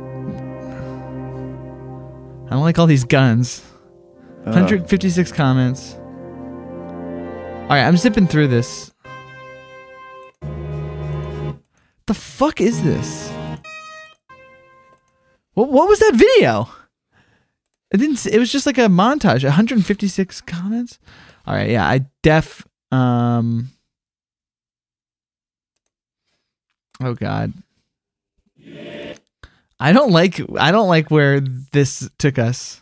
I 2.48 2.50
don't 2.50 2.64
like 2.64 2.80
all 2.80 2.88
these 2.88 3.04
guns. 3.04 3.64
Uh, 4.46 4.52
156 4.52 5.32
comments. 5.32 5.94
All 5.94 7.70
right, 7.70 7.86
I'm 7.86 7.98
zipping 7.98 8.28
through 8.28 8.48
this. 8.50 8.92
The 12.08 12.14
fuck 12.14 12.60
is 12.60 12.84
this? 12.84 13.32
What 15.54 15.70
what 15.70 15.88
was 15.88 16.00
that 16.00 16.16
video? 16.16 16.68
It 17.92 17.98
didn't. 17.98 18.26
It 18.26 18.40
was 18.40 18.52
just 18.52 18.66
like 18.66 18.80
a 18.80 18.88
montage. 18.88 19.44
156 19.44 20.42
comments. 20.42 21.00
All 21.46 21.54
right, 21.54 21.70
yeah, 21.70 21.88
I 21.88 22.06
def. 22.24 22.68
Um. 22.92 23.70
Oh 27.04 27.14
God. 27.14 27.54
I 29.80 29.92
don't 29.92 30.12
like. 30.12 30.40
I 30.58 30.72
don't 30.72 30.88
like 30.88 31.12
where 31.12 31.42
this 31.42 32.10
took 32.18 32.40
us. 32.40 32.82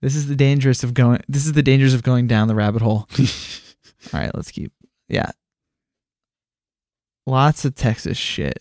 This 0.00 0.14
is 0.14 0.28
the 0.28 0.36
dangerous 0.36 0.84
of 0.84 0.94
going. 0.94 1.22
This 1.28 1.46
is 1.46 1.54
the 1.54 1.62
dangers 1.62 1.94
of 1.94 2.02
going 2.02 2.26
down 2.26 2.46
the 2.46 2.54
rabbit 2.54 2.82
hole. 2.82 3.08
All 3.18 4.20
right, 4.20 4.30
let's 4.34 4.50
keep. 4.50 4.72
Yeah. 5.08 5.30
Lots 7.26 7.64
of 7.64 7.74
Texas 7.74 8.18
shit. 8.18 8.58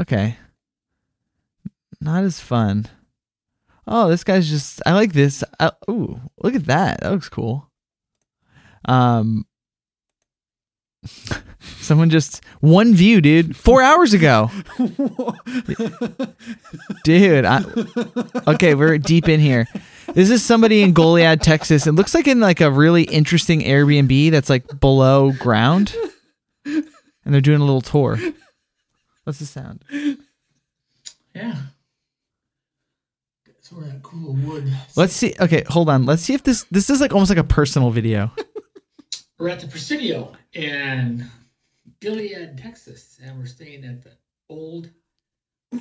Okay. 0.00 0.36
Not 2.00 2.24
as 2.24 2.38
fun. 2.38 2.86
oh, 3.86 4.08
this 4.08 4.22
guy's 4.22 4.48
just. 4.48 4.82
I 4.86 4.92
like 4.92 5.12
this. 5.12 5.42
Uh, 5.58 5.70
ooh, 5.90 6.20
look 6.42 6.54
at 6.54 6.66
that. 6.66 7.00
That 7.00 7.10
looks 7.10 7.28
cool. 7.28 7.68
Um, 8.84 9.46
someone 11.80 12.10
just 12.10 12.44
one 12.60 12.94
view, 12.94 13.20
dude, 13.20 13.56
four 13.56 13.82
hours 13.82 14.12
ago. 14.14 14.50
dude, 17.04 17.44
I, 17.44 17.64
okay, 18.46 18.74
we're 18.74 18.98
deep 18.98 19.28
in 19.28 19.40
here. 19.40 19.66
This 20.14 20.30
is 20.30 20.44
somebody 20.44 20.82
in 20.82 20.94
Goliad, 20.94 21.40
Texas. 21.40 21.86
It 21.86 21.92
looks 21.92 22.14
like 22.14 22.26
in 22.28 22.40
like 22.40 22.60
a 22.60 22.70
really 22.70 23.02
interesting 23.04 23.62
Airbnb 23.62 24.30
that's 24.30 24.50
like 24.50 24.80
below 24.80 25.32
ground, 25.32 25.94
and 26.64 26.84
they're 27.24 27.40
doing 27.40 27.60
a 27.60 27.64
little 27.64 27.80
tour. 27.80 28.18
What's 29.24 29.38
the 29.38 29.46
sound? 29.46 29.84
Yeah. 31.34 31.56
It's 33.46 33.72
where 33.72 33.86
that 33.86 34.02
cool 34.02 34.34
wood. 34.34 34.70
Let's 34.96 35.14
see. 35.14 35.34
Okay, 35.40 35.64
hold 35.68 35.88
on. 35.88 36.04
Let's 36.04 36.22
see 36.22 36.34
if 36.34 36.42
this 36.42 36.64
this 36.70 36.90
is 36.90 37.00
like 37.00 37.12
almost 37.12 37.30
like 37.30 37.38
a 37.38 37.44
personal 37.44 37.90
video. 37.90 38.32
We're 39.42 39.48
at 39.48 39.58
the 39.58 39.66
Presidio 39.66 40.34
in 40.52 41.26
Gilead, 41.98 42.56
Texas, 42.58 43.18
and 43.24 43.36
we're 43.36 43.46
staying 43.46 43.84
at 43.84 44.00
the 44.00 44.12
old 44.48 44.88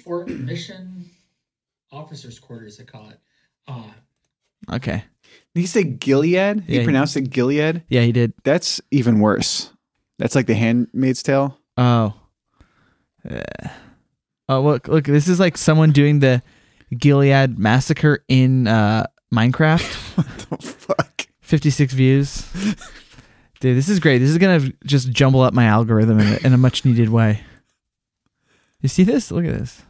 Fort 0.04 0.30
Mission 0.30 1.06
officers' 1.92 2.40
quarters. 2.40 2.78
They 2.78 2.86
call 2.86 3.10
it. 3.10 3.20
Uh, 3.68 3.92
Okay. 4.74 5.04
Did 5.54 5.62
he 5.62 5.68
say 5.68 5.84
Gilead? 5.84 6.62
He 6.62 6.78
Yeah. 6.78 6.84
pronounced 6.86 7.16
it 7.18 7.30
Gilead. 7.30 7.84
Yeah, 7.88 8.02
he 8.02 8.12
did. 8.12 8.34
That's 8.44 8.82
even 8.90 9.20
worse. 9.20 9.70
That's 10.18 10.34
like 10.34 10.48
the 10.48 10.56
Handmaid's 10.56 11.22
Tale. 11.22 11.56
Oh. 11.78 12.16
Uh, 13.30 13.42
oh, 14.50 14.62
look, 14.64 14.88
look. 14.88 15.04
This 15.06 15.28
is 15.28 15.40
like 15.40 15.56
someone 15.56 15.92
doing 15.92 16.18
the 16.18 16.42
Gilead 16.98 17.60
massacre 17.60 18.24
in 18.28 18.68
uh, 18.68 19.06
Minecraft. 19.32 20.16
What 20.50 20.62
the 20.62 20.68
fuck? 20.68 21.28
56 21.42 21.94
views. 21.94 22.48
Dude, 23.62 23.78
this 23.78 23.90
is 23.90 24.00
great. 24.00 24.18
This 24.18 24.32
is 24.32 24.40
going 24.40 24.60
to 24.60 24.74
just 24.86 25.12
jumble 25.12 25.42
up 25.42 25.54
my 25.54 25.66
algorithm 25.66 26.20
in 26.20 26.34
a, 26.34 26.48
in 26.48 26.54
a 26.54 26.58
much 26.58 26.84
needed 26.84 27.10
way. 27.10 27.42
You 28.82 28.90
see 28.90 29.04
this? 29.04 29.30
Look 29.30 29.46
at 29.46 29.54
this. 29.54 29.84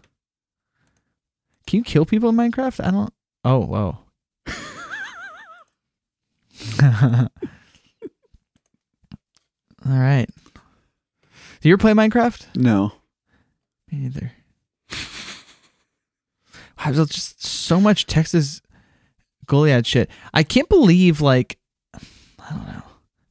Can 1.65 1.77
you 1.77 1.83
kill 1.85 2.05
people 2.05 2.27
in 2.29 2.35
Minecraft? 2.35 2.85
I 2.85 2.91
don't. 2.91 3.13
Oh, 3.45 3.59
whoa. 3.59 3.97
All 9.85 9.97
right. 9.97 10.27
Do 11.61 11.69
you 11.69 11.73
ever 11.73 11.81
play 11.81 11.93
Minecraft? 11.93 12.47
No. 12.57 12.91
Me 13.89 13.99
neither. 13.99 14.33
I 16.77 16.91
was 16.91 17.07
just 17.07 17.41
so 17.41 17.79
much 17.79 18.05
Texas 18.05 18.61
Goliad 19.45 19.85
shit. 19.85 20.09
I 20.33 20.43
can't 20.43 20.67
believe 20.67 21.21
like 21.21 21.57
I 21.93 22.49
don't 22.49 22.67
know. 22.67 22.83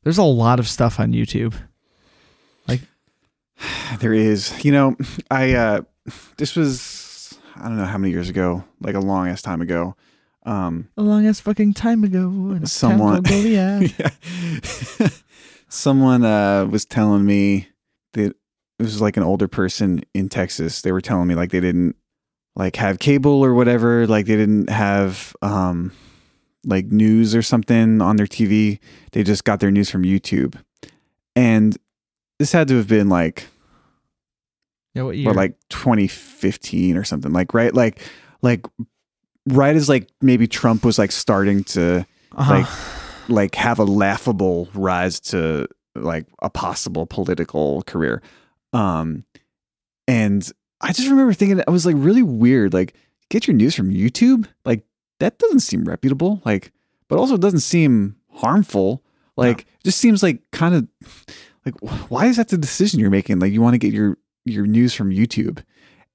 There's 0.02 0.18
a 0.18 0.22
lot 0.22 0.58
of 0.58 0.68
stuff 0.68 0.98
on 1.00 1.12
YouTube. 1.12 1.54
Like 2.66 2.80
there 4.00 4.14
is. 4.14 4.64
You 4.64 4.72
know, 4.72 4.96
I 5.30 5.54
uh 5.54 5.80
this 6.36 6.56
was 6.56 7.38
I 7.56 7.64
don't 7.64 7.76
know 7.76 7.84
how 7.84 7.98
many 7.98 8.12
years 8.12 8.28
ago, 8.28 8.64
like 8.80 8.94
a 8.94 9.00
long 9.00 9.28
ass 9.28 9.42
time 9.42 9.60
ago. 9.60 9.94
Um 10.44 10.88
A 10.96 11.02
long 11.02 11.26
ass 11.26 11.40
fucking 11.40 11.74
time 11.74 12.02
ago. 12.04 12.58
Someone- 12.64 13.22
yeah. 13.28 13.80
Someone 15.68 16.24
uh 16.24 16.66
was 16.66 16.84
telling 16.84 17.24
me 17.24 17.68
that 18.14 18.34
it 18.78 18.82
was 18.82 19.00
like 19.00 19.16
an 19.16 19.22
older 19.22 19.46
person 19.48 20.02
in 20.14 20.28
Texas. 20.28 20.82
They 20.82 20.90
were 20.92 21.00
telling 21.02 21.28
me 21.28 21.34
like 21.34 21.50
they 21.50 21.60
didn't 21.60 21.96
like 22.56 22.76
have 22.76 22.98
cable 22.98 23.44
or 23.44 23.54
whatever, 23.54 24.06
like 24.06 24.26
they 24.26 24.36
didn't 24.36 24.70
have 24.70 25.36
um 25.42 25.92
like 26.64 26.86
news 26.86 27.34
or 27.34 27.42
something 27.42 28.00
on 28.02 28.16
their 28.16 28.26
TV. 28.26 28.78
They 29.12 29.22
just 29.22 29.44
got 29.44 29.60
their 29.60 29.70
news 29.70 29.90
from 29.90 30.02
YouTube. 30.02 30.56
And 31.36 31.76
this 32.38 32.52
had 32.52 32.68
to 32.68 32.76
have 32.76 32.88
been 32.88 33.08
like 33.08 33.46
yeah, 34.94 35.02
what 35.02 35.16
year? 35.16 35.30
or 35.30 35.34
like 35.34 35.56
2015 35.68 36.96
or 36.96 37.04
something 37.04 37.32
like 37.32 37.54
right 37.54 37.72
like 37.74 38.00
like 38.42 38.66
right 39.46 39.76
as 39.76 39.88
like 39.88 40.08
maybe 40.20 40.46
trump 40.48 40.84
was 40.84 40.98
like 40.98 41.12
starting 41.12 41.62
to 41.64 42.04
Uh-huh. 42.32 42.52
like 42.54 42.66
like 43.28 43.54
have 43.54 43.78
a 43.78 43.84
laughable 43.84 44.68
rise 44.74 45.20
to 45.20 45.68
like 45.94 46.26
a 46.42 46.50
possible 46.50 47.06
political 47.06 47.82
career 47.82 48.20
um 48.72 49.24
and 50.08 50.50
i 50.80 50.92
just 50.92 51.08
remember 51.08 51.32
thinking 51.32 51.62
i 51.66 51.70
was 51.70 51.86
like 51.86 51.94
really 51.98 52.22
weird 52.22 52.72
like 52.74 52.94
get 53.28 53.46
your 53.46 53.54
news 53.54 53.74
from 53.76 53.90
youtube 53.90 54.48
like 54.64 54.82
that 55.20 55.38
doesn't 55.38 55.60
seem 55.60 55.84
reputable 55.84 56.42
like 56.44 56.72
but 57.08 57.18
also 57.18 57.34
it 57.34 57.40
doesn't 57.40 57.60
seem 57.60 58.16
harmful. 58.32 59.02
Like 59.36 59.60
it 59.62 59.84
just 59.84 59.98
seems 59.98 60.22
like 60.22 60.42
kind 60.52 60.74
of 60.74 60.88
like 61.64 61.74
why 62.10 62.26
is 62.26 62.36
that 62.36 62.48
the 62.48 62.58
decision 62.58 63.00
you're 63.00 63.10
making? 63.10 63.38
Like 63.40 63.52
you 63.52 63.60
want 63.62 63.74
to 63.74 63.78
get 63.78 63.92
your 63.92 64.16
your 64.44 64.66
news 64.66 64.94
from 64.94 65.10
youtube. 65.10 65.62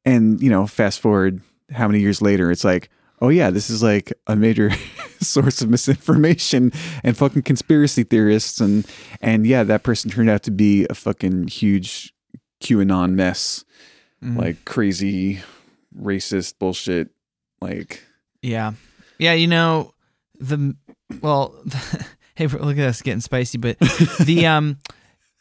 And 0.06 0.42
you 0.42 0.50
know 0.50 0.68
fast 0.68 1.00
forward 1.00 1.42
how 1.72 1.88
many 1.88 2.00
years 2.00 2.22
later 2.22 2.52
it's 2.52 2.64
like 2.64 2.90
oh 3.22 3.30
yeah 3.30 3.50
this 3.50 3.70
is 3.70 3.82
like 3.82 4.14
a 4.28 4.36
major 4.36 4.70
source 5.22 5.62
of 5.62 5.70
misinformation 5.70 6.72
and 7.04 7.18
fucking 7.18 7.42
conspiracy 7.42 8.04
theorists. 8.04 8.62
And 8.62 8.86
and 9.22 9.46
yeah 9.46 9.64
that 9.64 9.84
person 9.84 10.12
turned 10.12 10.30
out 10.30 10.44
to 10.44 10.52
be 10.52 10.86
a 10.90 10.94
fucking 10.96 11.48
huge 11.48 12.14
qanon 12.62 13.14
mess. 13.14 13.66
Mhm. 14.24 14.38
like 14.38 14.64
crazy 14.66 15.42
racist 16.00 16.58
bullshit 16.58 17.10
like 17.60 18.02
Yeah. 18.42 18.74
Yeah, 19.18 19.34
you 19.34 19.48
know, 19.48 19.94
the 20.40 20.76
well 21.22 21.56
hey 22.36 22.48
look 22.48 22.78
at 22.78 22.88
us 22.88 23.02
getting 23.02 23.22
spicy, 23.22 23.58
but 23.58 23.78
the 24.20 24.46
um 24.48 24.78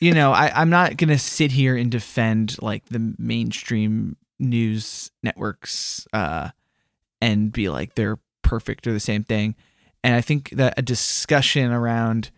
you 0.01 0.13
know, 0.13 0.33
I, 0.33 0.51
I'm 0.55 0.71
not 0.71 0.97
gonna 0.97 1.19
sit 1.19 1.53
here 1.53 1.77
and 1.77 1.91
defend 1.91 2.57
like 2.61 2.87
the 2.87 3.15
mainstream 3.19 4.17
news 4.39 5.11
networks 5.23 6.07
uh 6.13 6.51
and 7.21 7.53
be 7.53 7.69
like 7.69 7.95
they're 7.95 8.19
perfect 8.43 8.87
or 8.87 8.93
the 8.93 9.01
same 9.01 9.25
thing. 9.25 9.55
And 10.03 10.15
I 10.15 10.21
think 10.21 10.51
that 10.51 10.75
a 10.77 10.83
discussion 10.83 11.73
around 11.73 12.31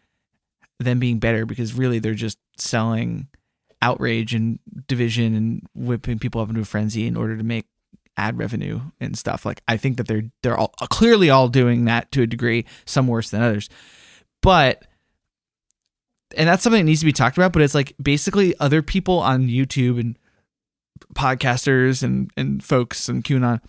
them 0.79 0.99
being 0.99 1.19
better 1.19 1.47
because 1.47 1.75
really 1.75 1.99
they're 1.99 2.15
just 2.15 2.39
selling 2.59 3.29
outrage 3.83 4.35
and 4.35 4.59
division 4.87 5.35
and 5.35 5.63
whipping 5.75 6.19
people 6.19 6.41
up 6.41 6.49
into 6.49 6.61
a 6.61 6.65
frenzy 6.65 7.07
in 7.07 7.17
order 7.17 7.37
to 7.37 7.43
make 7.43 7.67
ad 8.17 8.39
revenue 8.39 8.81
and 9.01 9.17
stuff. 9.17 9.45
Like 9.45 9.63
I 9.69 9.77
think 9.77 9.97
that 9.97 10.09
they're 10.09 10.25
they're 10.43 10.57
all 10.57 10.75
clearly 10.91 11.31
all 11.31 11.49
doing 11.49 11.85
that 11.87 12.11
to 12.13 12.23
a 12.23 12.27
degree, 12.27 12.65
some 12.85 13.07
worse 13.07 13.31
than 13.31 13.43
others. 13.43 13.69
But 14.43 14.85
and 16.37 16.49
that's 16.49 16.63
something 16.63 16.81
that 16.81 16.85
needs 16.91 17.01
to 17.01 17.07
be 17.07 17.13
talked 17.13 17.37
about, 17.37 17.53
but 17.53 17.63
it's 17.63 17.75
like 17.75 17.95
basically 18.03 18.55
other 18.59 18.83
people 18.83 19.19
on 19.19 19.49
YouTube 19.49 20.01
and 20.01 20.19
podcasters 21.15 22.03
and 22.03 22.31
and 22.37 22.63
folks 22.65 23.09
and 23.09 23.25
QAnon 23.25 23.61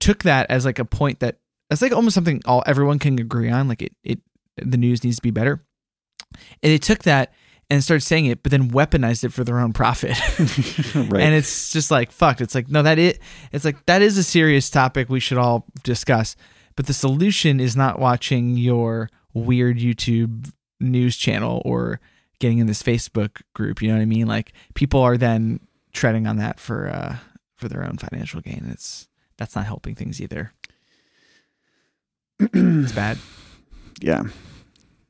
took 0.00 0.22
that 0.24 0.50
as 0.50 0.64
like 0.64 0.78
a 0.78 0.84
point 0.84 1.20
that 1.20 1.38
that's 1.68 1.82
like 1.82 1.92
almost 1.92 2.14
something 2.14 2.40
all 2.44 2.62
everyone 2.66 2.98
can 2.98 3.18
agree 3.18 3.50
on. 3.50 3.68
Like 3.68 3.82
it 3.82 3.92
it 4.02 4.20
the 4.56 4.76
news 4.76 5.04
needs 5.04 5.16
to 5.16 5.22
be 5.22 5.30
better. 5.30 5.64
And 6.62 6.72
they 6.72 6.78
took 6.78 7.04
that 7.04 7.32
and 7.70 7.84
started 7.84 8.04
saying 8.04 8.26
it, 8.26 8.42
but 8.42 8.50
then 8.50 8.70
weaponized 8.70 9.24
it 9.24 9.32
for 9.32 9.44
their 9.44 9.58
own 9.58 9.72
profit. 9.72 10.16
right 10.94 11.22
And 11.22 11.34
it's 11.34 11.70
just 11.70 11.90
like 11.90 12.10
fucked. 12.10 12.40
It's 12.40 12.54
like 12.54 12.68
no, 12.68 12.82
that 12.82 12.98
it. 12.98 13.20
It's 13.52 13.64
like 13.64 13.84
that 13.86 14.02
is 14.02 14.16
a 14.16 14.22
serious 14.22 14.70
topic 14.70 15.08
we 15.08 15.20
should 15.20 15.38
all 15.38 15.66
discuss. 15.82 16.36
But 16.76 16.86
the 16.86 16.94
solution 16.94 17.60
is 17.60 17.76
not 17.76 17.98
watching 17.98 18.56
your 18.56 19.10
weird 19.34 19.78
YouTube 19.78 20.50
news 20.80 21.16
channel 21.16 21.60
or 21.64 22.00
getting 22.38 22.58
in 22.58 22.66
this 22.66 22.82
Facebook 22.82 23.42
group. 23.54 23.82
You 23.82 23.88
know 23.88 23.96
what 23.96 24.02
I 24.02 24.06
mean? 24.06 24.26
Like 24.26 24.52
people 24.74 25.00
are 25.00 25.16
then 25.16 25.60
treading 25.92 26.26
on 26.26 26.36
that 26.36 26.60
for 26.60 26.88
uh 26.88 27.16
for 27.56 27.68
their 27.68 27.84
own 27.84 27.98
financial 27.98 28.40
gain. 28.40 28.68
It's 28.70 29.08
that's 29.36 29.54
not 29.54 29.66
helping 29.66 29.94
things 29.94 30.20
either. 30.20 30.52
it's 32.40 32.92
bad. 32.92 33.18
yeah 34.00 34.24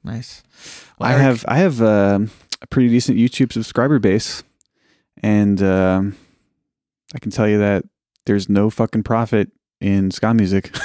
Nice. 0.09 0.42
I 1.00 1.12
Eric, 1.12 1.22
have 1.22 1.44
I 1.48 1.59
have 1.59 1.82
uh, 1.82 2.20
pretty 2.78 2.90
decent 2.90 3.18
YouTube 3.18 3.52
subscriber 3.52 3.98
base, 3.98 4.44
and 5.20 5.60
um, 5.64 6.16
I 7.12 7.18
can 7.18 7.32
tell 7.32 7.48
you 7.48 7.58
that 7.58 7.84
there's 8.24 8.48
no 8.48 8.70
fucking 8.70 9.02
profit 9.02 9.50
in 9.80 10.12
ska 10.12 10.32
music. 10.32 10.72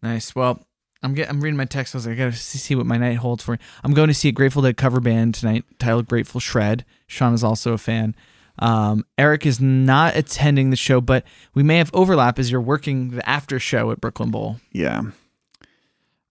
Nice. 0.00 0.32
Well, 0.32 0.64
I'm 1.02 1.12
get, 1.14 1.28
I'm 1.28 1.40
reading 1.40 1.56
my 1.56 1.64
text. 1.64 1.92
I 1.92 1.98
was 1.98 2.06
like, 2.06 2.14
I 2.14 2.18
gotta 2.18 2.32
see 2.36 2.76
what 2.76 2.86
my 2.86 2.98
night 2.98 3.16
holds 3.16 3.42
for 3.42 3.52
me. 3.52 3.58
I'm 3.82 3.94
going 3.94 4.06
to 4.06 4.14
see 4.14 4.28
a 4.28 4.32
Grateful 4.32 4.62
Dead 4.62 4.76
cover 4.76 5.00
band 5.00 5.34
tonight 5.34 5.64
titled 5.80 6.06
Grateful 6.06 6.38
Shred. 6.38 6.84
Sean 7.08 7.34
is 7.34 7.42
also 7.42 7.72
a 7.72 7.78
fan. 7.78 8.14
Um, 8.60 9.04
Eric 9.18 9.44
is 9.44 9.60
not 9.60 10.14
attending 10.14 10.70
the 10.70 10.76
show, 10.76 11.00
but 11.00 11.24
we 11.52 11.64
may 11.64 11.78
have 11.78 11.90
overlap 11.92 12.38
as 12.38 12.52
you're 12.52 12.60
working 12.60 13.10
the 13.10 13.28
after 13.28 13.58
show 13.58 13.90
at 13.90 14.00
Brooklyn 14.00 14.30
Bowl. 14.30 14.60
yeah, 14.70 15.02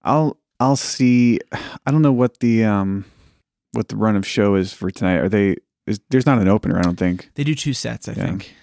I'll 0.01 0.37
I'll 0.59 0.75
see. 0.75 1.39
I 1.85 1.91
don't 1.91 2.01
know 2.01 2.11
what 2.11 2.39
the 2.39 2.63
um 2.65 3.05
what 3.73 3.89
the 3.89 3.95
run 3.95 4.15
of 4.15 4.25
show 4.25 4.55
is 4.55 4.73
for 4.73 4.89
tonight. 4.91 5.17
Are 5.17 5.29
they? 5.29 5.57
Is, 5.85 5.99
there's 6.09 6.25
not 6.25 6.39
an 6.39 6.47
opener. 6.47 6.77
I 6.77 6.81
don't 6.81 6.97
think. 6.97 7.29
They 7.35 7.43
do 7.43 7.55
two 7.55 7.73
sets, 7.73 8.09
I 8.09 8.13
Yeah. 8.13 8.25
think. 8.25 8.55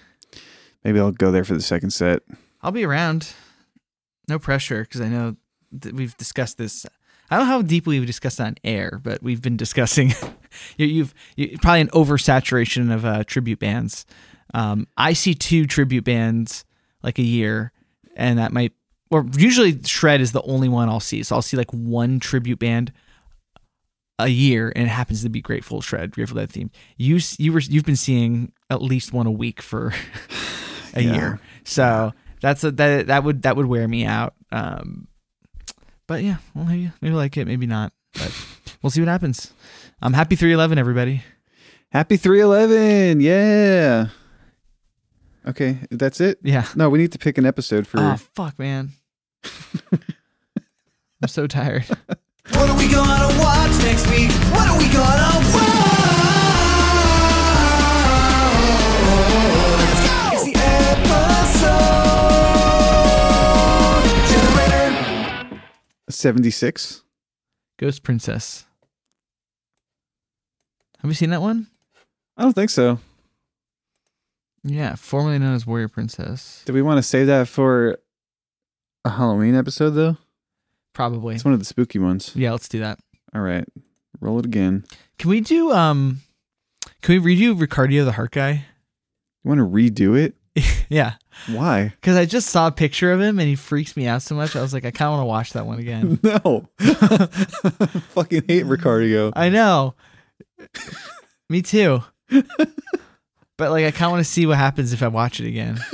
Maybe 0.83 0.99
I'll 0.99 1.11
go 1.11 1.31
there 1.31 1.43
for 1.43 1.53
the 1.55 1.61
second 1.61 1.89
set. 1.91 2.21
I'll 2.61 2.71
be 2.71 2.85
around. 2.85 3.33
No 4.27 4.37
pressure, 4.39 4.81
because 4.83 5.01
I 5.01 5.07
know 5.07 5.35
that 5.71 5.93
we've 5.93 6.15
discussed 6.17 6.57
this. 6.57 6.85
I 7.31 7.37
don't 7.37 7.45
know 7.47 7.51
how 7.51 7.61
deeply 7.63 7.99
we 7.99 8.05
discussed 8.05 8.39
on 8.39 8.55
air, 8.63 8.99
but 9.03 9.23
we've 9.23 9.41
been 9.41 9.57
discussing. 9.57 10.09
you, 10.77 10.85
you've 10.85 11.13
you, 11.35 11.57
probably 11.59 11.81
an 11.81 11.87
oversaturation 11.89 12.93
of 12.93 13.05
uh, 13.05 13.23
tribute 13.23 13.59
bands. 13.59 14.05
Um, 14.53 14.87
I 14.97 15.13
see 15.13 15.33
two 15.33 15.65
tribute 15.65 16.03
bands 16.03 16.65
like 17.01 17.17
a 17.17 17.23
year, 17.23 17.71
and 18.15 18.37
that 18.37 18.51
might. 18.53 18.73
Or 19.11 19.25
usually 19.37 19.81
Shred 19.83 20.19
is 20.21 20.31
the 20.31 20.41
only 20.43 20.67
one 20.69 20.89
I'll 20.89 20.99
see. 20.99 21.21
So 21.23 21.35
I'll 21.35 21.41
see 21.41 21.57
like 21.57 21.71
one 21.71 22.19
tribute 22.19 22.59
band 22.59 22.91
a 24.17 24.27
year, 24.29 24.71
and 24.75 24.85
it 24.85 24.89
happens 24.89 25.21
to 25.23 25.29
be 25.29 25.41
Grateful 25.41 25.81
Shred, 25.81 26.11
Grateful 26.11 26.37
Dead 26.37 26.49
theme. 26.49 26.71
You 26.97 27.19
you 27.37 27.53
were 27.53 27.59
you've 27.59 27.85
been 27.85 27.95
seeing 27.95 28.51
at 28.69 28.81
least 28.81 29.13
one 29.13 29.27
a 29.27 29.31
week 29.31 29.61
for 29.61 29.93
a 30.93 31.01
Yeah. 31.01 31.13
year, 31.15 31.39
so 31.63 32.13
that's 32.41 32.63
a 32.63 32.71
that 32.71 33.07
that 33.07 33.23
would 33.23 33.41
that 33.43 33.55
would 33.57 33.65
wear 33.67 33.87
me 33.87 34.05
out. 34.05 34.33
Um, 34.51 35.07
but 36.07 36.23
yeah, 36.23 36.37
well 36.55 36.65
maybe 36.65 36.91
maybe 37.01 37.13
I 37.13 37.17
like 37.17 37.35
it, 37.37 37.45
maybe 37.45 37.67
not, 37.67 37.91
but 38.13 38.33
we'll 38.81 38.89
see 38.89 39.01
what 39.01 39.09
happens. 39.09 39.53
I'm 40.01 40.13
happy 40.13 40.35
311, 40.35 40.77
everybody. 40.77 41.23
Happy 41.91 42.17
311. 42.17 43.21
Yeah. 43.21 44.07
Okay, 45.47 45.77
that's 45.91 46.19
it. 46.21 46.39
Yeah. 46.41 46.65
No, 46.75 46.89
we 46.89 46.97
need 46.97 47.11
to 47.11 47.19
pick 47.19 47.37
an 47.37 47.45
episode 47.45 47.85
for. 47.87 47.99
Oh 47.99 48.17
fuck, 48.17 48.57
man. 48.57 48.91
I'm 51.21 51.27
so 51.27 51.45
tired. 51.47 51.85
What 51.85 52.69
are 52.69 52.77
we 52.77 52.89
gonna 52.91 53.39
watch 53.39 53.71
next 53.83 54.09
week? 54.09 54.31
What 54.51 54.67
are 54.67 54.77
we 54.77 54.87
gonna 54.89 55.39
watch? 55.53 55.85
It's 60.33 60.43
the 60.45 60.53
episode 63.95 65.49
generator. 65.49 65.61
76. 66.09 67.03
Ghost 67.77 68.03
Princess. 68.03 68.65
Have 70.99 71.11
you 71.11 71.15
seen 71.15 71.29
that 71.31 71.41
one? 71.41 71.67
I 72.37 72.43
don't 72.43 72.53
think 72.53 72.69
so. 72.71 72.99
Yeah, 74.67 74.95
formerly 74.95 75.37
known 75.37 75.53
as 75.53 75.67
Warrior 75.67 75.87
Princess. 75.89 76.63
Do 76.65 76.73
we 76.73 76.81
want 76.81 76.97
to 76.97 77.03
save 77.03 77.27
that 77.27 77.47
for 77.47 77.99
a 79.05 79.09
Halloween 79.11 79.53
episode 79.55 79.91
though? 79.91 80.17
Probably. 80.93 81.35
It's 81.35 81.45
one 81.45 81.53
of 81.53 81.59
the 81.59 81.65
spooky 81.65 81.99
ones. 81.99 82.31
Yeah, 82.35 82.51
let's 82.51 82.67
do 82.67 82.79
that. 82.79 82.99
All 83.33 83.41
right. 83.41 83.65
Roll 84.19 84.39
it 84.39 84.45
again. 84.45 84.83
Can 85.19 85.29
we 85.29 85.41
do 85.41 85.71
um 85.71 86.21
can 87.01 87.21
we 87.23 87.35
redo 87.35 87.55
Ricardio 87.55 88.05
the 88.05 88.13
Heart 88.13 88.31
Guy? 88.31 88.65
You 89.43 89.49
want 89.49 89.59
to 89.59 89.65
redo 89.67 90.17
it? 90.17 90.33
yeah. 90.89 91.13
Why? 91.47 91.89
Because 91.89 92.17
I 92.17 92.25
just 92.25 92.47
saw 92.49 92.67
a 92.67 92.71
picture 92.71 93.11
of 93.11 93.21
him 93.21 93.37
and 93.37 93.47
he 93.47 93.55
freaks 93.55 93.95
me 93.95 94.07
out 94.07 94.23
so 94.23 94.33
much. 94.33 94.55
I 94.55 94.61
was 94.61 94.73
like, 94.73 94.85
I 94.85 94.89
kind 94.91 95.09
of 95.09 95.17
want 95.17 95.21
to 95.21 95.25
watch 95.27 95.53
that 95.53 95.65
one 95.67 95.79
again. 95.79 96.19
No. 96.23 96.69
Fucking 96.79 98.45
hate 98.47 98.65
Ricardio. 98.65 99.31
I 99.35 99.49
know. 99.49 99.93
me 101.49 101.61
too. 101.61 102.01
But 103.57 103.71
like, 103.71 103.85
I 103.85 103.91
kind 103.91 104.05
of 104.05 104.11
want 104.11 104.25
to 104.25 104.31
see 104.31 104.45
what 104.45 104.57
happens 104.57 104.93
if 104.93 105.01
I 105.03 105.07
watch 105.07 105.39
it 105.39 105.47
again. 105.47 105.79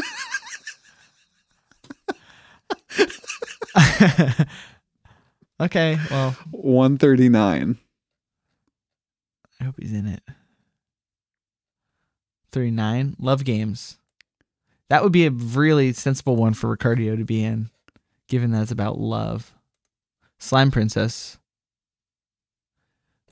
okay. 5.61 5.97
Well, 6.09 6.31
139. 6.51 7.77
I 9.59 9.63
hope 9.63 9.75
he's 9.79 9.93
in 9.93 10.07
it. 10.07 10.23
39. 12.51 13.15
Love 13.19 13.43
games. 13.43 13.97
That 14.89 15.03
would 15.03 15.11
be 15.13 15.25
a 15.25 15.31
really 15.31 15.93
sensible 15.93 16.35
one 16.35 16.53
for 16.53 16.75
Ricardio 16.75 17.17
to 17.17 17.23
be 17.23 17.43
in, 17.43 17.69
given 18.27 18.51
that 18.51 18.63
it's 18.63 18.71
about 18.71 18.99
love. 18.99 19.53
Slime 20.37 20.71
Princess. 20.71 21.37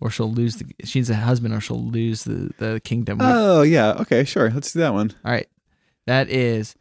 Or 0.01 0.09
she'll 0.09 0.31
lose 0.31 0.55
the 0.55 0.65
she's 0.85 1.09
a 1.09 1.15
husband 1.15 1.53
or 1.53 1.59
she'll 1.59 1.83
lose 1.83 2.23
the, 2.23 2.51
the 2.57 2.79
kingdom. 2.83 3.19
Oh, 3.21 3.63
yeah. 3.63 3.93
Okay, 3.99 4.23
sure. 4.23 4.49
Let's 4.49 4.71
do 4.71 4.79
that 4.79 4.93
one. 4.93 5.11
All 5.25 5.31
right. 5.31 5.47
That 6.07 6.29
is 6.29 6.75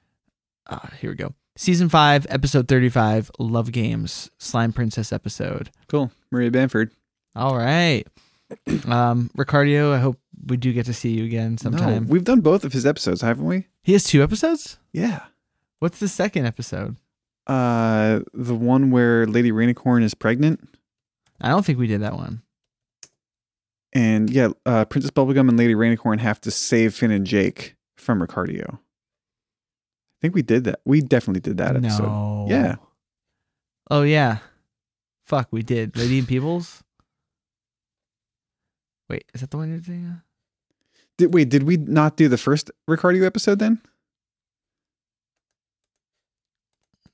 uh, 0.69 0.87
here 1.01 1.11
we 1.11 1.17
go. 1.17 1.35
Season 1.57 1.89
five, 1.89 2.25
episode 2.31 2.69
thirty-five, 2.69 3.31
Love 3.41 3.73
Games, 3.73 4.31
Slime 4.39 4.73
Princess 4.73 5.13
episode. 5.13 5.71
Cool. 5.89 6.13
Maria 6.31 6.51
Bamford. 6.53 6.93
All 7.35 7.57
right. 7.57 8.07
Um, 8.87 9.31
Ricardio, 9.37 9.93
I 9.93 9.99
hope 9.99 10.19
we 10.47 10.57
do 10.57 10.73
get 10.73 10.87
to 10.87 10.95
see 10.95 11.11
you 11.11 11.25
again 11.25 11.59
sometime. 11.59 12.07
No, 12.07 12.11
we've 12.13 12.25
done 12.25 12.41
both 12.41 12.65
of 12.65 12.73
his 12.73 12.87
episodes, 12.87 13.21
haven't 13.21 13.45
we? 13.45 13.67
He 13.83 13.93
has 13.93 14.05
two 14.05 14.23
episodes? 14.23 14.79
Yeah. 14.93 15.25
What's 15.81 15.99
the 15.99 16.09
second 16.09 16.47
episode? 16.47 16.97
Uh, 17.47 18.21
the 18.33 18.55
one 18.55 18.91
where 18.91 19.27
Lady 19.27 19.53
Rainicorn 19.53 20.03
is 20.03 20.15
pregnant, 20.15 20.67
I 21.43 21.51
don't 21.51 21.65
think 21.65 21.79
we 21.79 21.87
did 21.87 22.01
that 22.01 22.15
one. 22.15 22.41
And 23.99 24.31
yeah, 24.31 24.51
uh, 24.65 24.85
Princess 24.85 25.11
Bubblegum 25.11 25.49
and 25.49 25.59
Lady 25.59 25.75
Rainicorn 25.75 26.21
have 26.21 26.41
to 26.43 26.53
save 26.53 26.95
Finn 26.95 27.11
and 27.11 27.27
Jake 27.27 27.75
from 27.97 28.23
Ricardio. 28.23 28.75
I 28.75 28.79
think 30.23 30.37
we 30.37 30.43
did 30.43 30.63
that. 30.65 30.81
We 30.85 31.01
definitely 31.01 31.41
did 31.41 31.57
that 31.57 31.75
episode. 31.75 32.05
No. 32.05 32.47
Yeah. 32.49 32.77
Oh 33.91 34.03
yeah. 34.03 34.39
Fuck, 35.27 35.49
we 35.51 35.65
did. 35.65 35.97
Lady 35.97 36.21
and 36.21 36.29
Peebles? 36.29 36.85
Wait, 39.09 39.25
is 39.35 39.41
that 39.41 39.51
the 39.51 39.57
one 39.57 39.71
you're 39.71 39.81
thinking? 39.81 40.23
Did 41.17 41.35
wait? 41.35 41.49
Did 41.49 41.65
we 41.65 41.77
not 41.77 42.17
do 42.17 42.29
the 42.29 42.39
first 42.39 42.71
Ricardio 42.89 43.25
episode 43.25 43.59
then? 43.59 43.81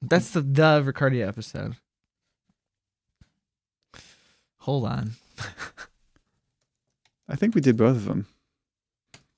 That's 0.03 0.33
the 0.33 0.43
the 0.43 0.83
Ricardio 0.85 1.27
episode. 1.27 1.77
Hold 4.59 4.85
on. 4.85 5.13
I 7.29 7.37
think 7.37 7.55
we 7.55 7.61
did 7.61 7.77
both 7.77 7.97
of 7.97 8.05
them. 8.05 8.27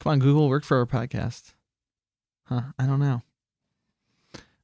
Come 0.01 0.13
on, 0.13 0.19
Google, 0.19 0.49
work 0.49 0.65
for 0.65 0.77
our 0.79 0.87
podcast. 0.87 1.53
Huh? 2.45 2.63
I 2.79 2.87
don't 2.87 3.01
know. 3.01 3.23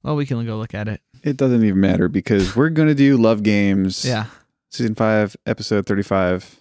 Well, 0.03 0.17
we 0.17 0.27
can 0.27 0.45
go 0.45 0.57
look 0.59 0.75
at 0.75 0.89
it. 0.89 1.01
It 1.23 1.37
doesn't 1.37 1.65
even 1.65 1.81
matter 1.81 2.09
because 2.09 2.57
we're 2.57 2.71
gonna 2.71 2.95
do 2.95 3.17
Love 3.17 3.43
Games. 3.43 4.05
Yeah, 4.05 4.27
Season 4.71 4.95
five, 4.95 5.37
episode 5.47 5.87
thirty-five. 5.87 6.57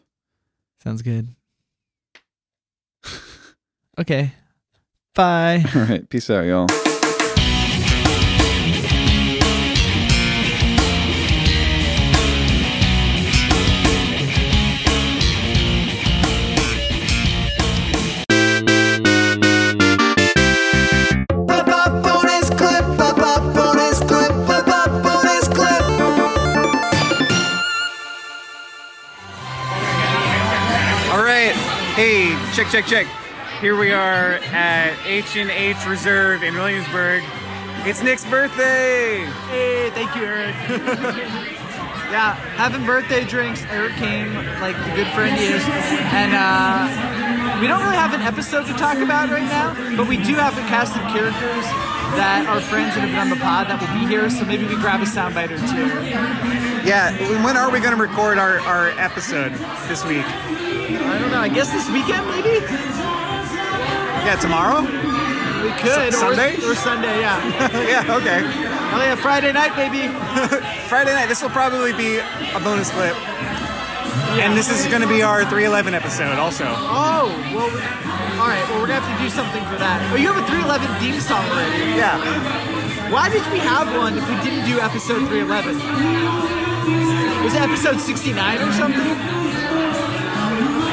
sounds 0.83 1.01
good. 1.01 1.29
Okay. 3.99 4.31
Bye. 5.13 5.63
All 5.75 5.81
right. 5.81 6.09
Peace 6.09 6.29
out, 6.29 6.45
y'all. 6.45 6.67
Check, 32.69 32.85
check, 32.85 32.85
check. 32.85 33.07
Here 33.59 33.75
we 33.75 33.91
are 33.91 34.33
at 34.53 34.95
H&H 35.05 35.87
Reserve 35.87 36.43
in 36.43 36.53
Williamsburg. 36.53 37.23
It's 37.87 38.03
Nick's 38.03 38.25
birthday. 38.25 39.25
Hey, 39.49 39.89
thank 39.91 40.15
you, 40.15 40.23
Eric. 40.23 40.53
yeah, 42.11 42.35
having 42.57 42.85
birthday 42.85 43.23
drinks. 43.23 43.63
Eric 43.71 43.93
came 43.93 44.35
like 44.61 44.77
the 44.77 44.95
good 44.95 45.07
friend 45.13 45.35
he 45.39 45.47
is, 45.47 45.63
and 46.13 46.33
uh, 46.35 47.59
we 47.59 47.65
don't 47.67 47.81
really 47.81 47.95
have 47.95 48.13
an 48.13 48.21
episode 48.21 48.67
to 48.67 48.73
talk 48.73 48.97
about 48.97 49.29
right 49.29 49.41
now, 49.41 49.73
but 49.97 50.07
we 50.07 50.17
do 50.17 50.35
have 50.35 50.55
a 50.57 50.61
cast 50.69 50.95
of 50.95 51.01
characters 51.13 51.65
that 52.13 52.45
are 52.47 52.61
friends 52.61 52.93
that 52.93 53.01
have 53.01 53.09
been 53.09 53.17
on 53.17 53.29
the 53.29 53.37
pod 53.37 53.69
that 53.69 53.81
will 53.81 53.99
be 53.99 54.05
here. 54.05 54.29
So 54.29 54.45
maybe 54.45 54.67
we 54.67 54.75
grab 54.75 55.01
a 55.01 55.05
soundbite 55.05 55.49
or 55.49 55.57
two. 55.57 55.87
Yeah, 56.87 57.11
when 57.43 57.57
are 57.57 57.71
we 57.71 57.79
going 57.79 57.95
to 57.95 58.01
record 58.01 58.37
our, 58.37 58.59
our 58.59 58.89
episode 58.99 59.53
this 59.87 60.05
week? 60.05 60.25
I 60.97 61.19
don't 61.19 61.31
know. 61.31 61.39
I 61.39 61.49
guess 61.49 61.71
this 61.71 61.89
weekend, 61.89 62.27
maybe 62.27 62.59
Yeah, 64.25 64.37
tomorrow? 64.41 64.81
we 64.81 65.71
could. 65.81 66.13
S- 66.13 66.17
Sunday? 66.17 66.55
or, 66.65 66.71
or 66.71 66.75
Sunday? 66.75 67.19
Yeah. 67.19 67.37
yeah, 68.05 68.15
okay. 68.17 68.41
Oh 68.93 68.99
yeah, 69.01 69.15
Friday 69.15 69.51
night, 69.53 69.75
maybe. 69.75 70.07
Friday 70.89 71.13
night. 71.13 71.27
This 71.29 71.41
will 71.41 71.49
probably 71.51 71.93
be 71.93 72.17
a 72.17 72.59
bonus 72.63 72.91
clip. 72.91 73.15
And 74.41 74.55
this 74.57 74.69
is 74.71 74.87
going 74.87 75.01
to 75.01 75.07
be 75.07 75.21
our 75.23 75.43
311 75.45 75.93
episode 75.93 76.37
also. 76.37 76.65
Oh 76.67 77.27
well. 77.53 77.67
We, 77.71 77.79
all 78.39 78.47
right. 78.47 78.63
Well, 78.69 78.81
we're 78.81 78.87
gonna 78.87 78.99
have 79.01 79.17
to 79.17 79.23
do 79.23 79.29
something 79.29 79.63
for 79.65 79.77
that. 79.77 80.01
Oh, 80.11 80.15
you 80.17 80.27
have 80.31 80.37
a 80.41 80.45
311 80.47 80.87
theme 80.99 81.19
song 81.21 81.45
already. 81.51 81.93
Yeah. 81.95 82.17
Why 83.11 83.29
did 83.29 83.43
we 83.51 83.59
have 83.59 83.91
one 83.95 84.17
if 84.17 84.25
we 84.27 84.35
didn't 84.41 84.65
do 84.65 84.79
episode 84.81 85.27
311? 85.29 85.77
Was 87.43 87.53
it 87.53 87.61
episode 87.61 87.99
69 87.99 88.33
or 88.61 88.71
something? 88.73 89.13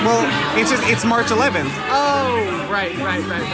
Well, 0.05 0.23
it's 0.59 0.71
just 0.71 0.83
it's 0.87 1.05
March 1.05 1.27
11th. 1.27 1.71
Oh, 1.91 2.69
right. 2.71 2.97
Right, 2.99 3.21
right, 3.21 3.43
right. 3.43 3.43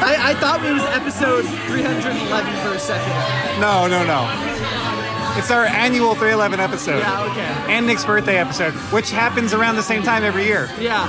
I, 0.00 0.30
I 0.30 0.34
thought 0.34 0.64
it 0.64 0.72
was 0.72 0.82
episode 0.84 1.42
311 1.66 2.62
for 2.62 2.74
a 2.74 2.78
second. 2.78 3.60
No, 3.60 3.86
no, 3.86 4.04
no. 4.04 4.28
It's 5.38 5.50
our 5.50 5.66
annual 5.66 6.14
311 6.14 6.60
episode. 6.60 6.98
Yeah, 7.00 7.24
okay. 7.30 7.72
And 7.72 7.86
Nick's 7.86 8.04
birthday 8.04 8.38
episode, 8.38 8.74
which 8.92 9.10
happens 9.10 9.52
around 9.54 9.76
the 9.76 9.82
same 9.82 10.02
time 10.02 10.24
every 10.24 10.44
year. 10.44 10.68
Yeah, 10.78 11.04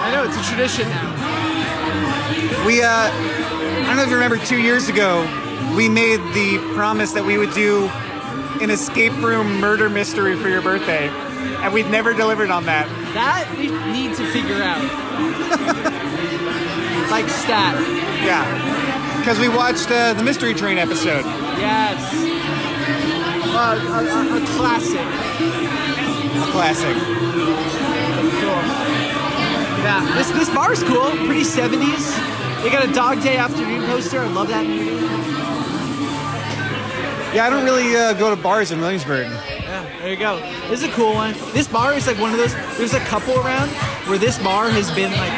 I 0.00 0.10
know 0.12 0.24
it's 0.24 0.36
a 0.36 0.42
tradition 0.48 0.88
now. 0.88 2.66
We, 2.66 2.82
uh, 2.82 2.88
I 2.88 3.84
don't 3.86 3.96
know 3.96 4.02
if 4.04 4.08
you 4.08 4.14
remember, 4.14 4.38
two 4.38 4.60
years 4.60 4.88
ago, 4.88 5.22
we 5.76 5.88
made 5.88 6.20
the 6.34 6.58
promise 6.74 7.12
that 7.12 7.24
we 7.24 7.38
would 7.38 7.52
do 7.54 7.86
an 8.60 8.70
escape 8.70 9.12
room 9.22 9.60
murder 9.60 9.88
mystery 9.88 10.36
for 10.36 10.48
your 10.48 10.62
birthday, 10.62 11.08
and 11.62 11.72
we've 11.74 11.90
never 11.90 12.12
delivered 12.14 12.50
on 12.50 12.64
that. 12.66 12.88
That 13.14 13.48
we 13.56 13.68
need 13.92 14.16
to 14.16 14.26
figure 14.32 14.62
out. 14.62 14.82
like 17.10 17.28
stat. 17.28 17.76
Yeah. 18.24 19.18
Because 19.18 19.38
we 19.38 19.48
watched 19.48 19.90
uh, 19.90 20.14
the 20.14 20.22
Mystery 20.22 20.54
Train 20.54 20.78
episode. 20.78 21.24
Yes. 21.58 21.98
Uh, 23.54 23.76
a, 23.78 24.38
a, 24.38 24.42
a 24.42 24.46
classic. 24.56 24.98
A 24.98 26.50
classic. 26.50 26.96
Cool. 28.40 28.62
Yeah, 29.84 30.14
this 30.16 30.30
this 30.30 30.48
bar 30.54 30.72
is 30.72 30.82
cool. 30.82 31.10
Pretty 31.26 31.42
70s. 31.44 32.62
They 32.62 32.70
got 32.70 32.88
a 32.88 32.92
Dog 32.92 33.22
Day 33.22 33.36
Afternoon 33.36 33.84
poster. 33.86 34.20
I 34.20 34.28
love 34.28 34.48
that. 34.48 34.64
Yeah, 37.34 37.46
I 37.46 37.50
don't 37.50 37.64
really 37.64 37.96
uh, 37.96 38.12
go 38.14 38.34
to 38.34 38.40
bars 38.40 38.70
in 38.72 38.80
Williamsburg. 38.80 39.30
There 40.02 40.10
you 40.10 40.16
go. 40.16 40.40
This 40.68 40.82
is 40.82 40.88
a 40.88 40.90
cool 40.90 41.14
one. 41.14 41.32
This 41.52 41.68
bar 41.68 41.94
is 41.94 42.08
like 42.08 42.18
one 42.18 42.32
of 42.32 42.36
those. 42.36 42.52
There's 42.76 42.92
a 42.92 42.98
couple 43.06 43.38
around 43.38 43.68
where 44.10 44.18
this 44.18 44.36
bar 44.42 44.68
has 44.68 44.90
been 44.90 45.12
like 45.12 45.30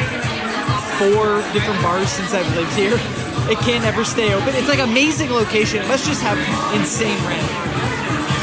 four 0.97 1.45
different 1.53 1.79
bars 1.83 2.09
since 2.09 2.33
I've 2.33 2.49
lived 2.55 2.73
here. 2.73 2.97
It 3.45 3.59
can't 3.59 3.85
ever 3.85 4.03
stay 4.03 4.33
open. 4.33 4.55
It's 4.55 4.67
like 4.67 4.79
amazing 4.79 5.29
location. 5.29 5.79
It 5.79 5.87
must 5.87 6.03
just 6.03 6.23
have 6.23 6.35
insane 6.73 7.13
rent. 7.27 7.45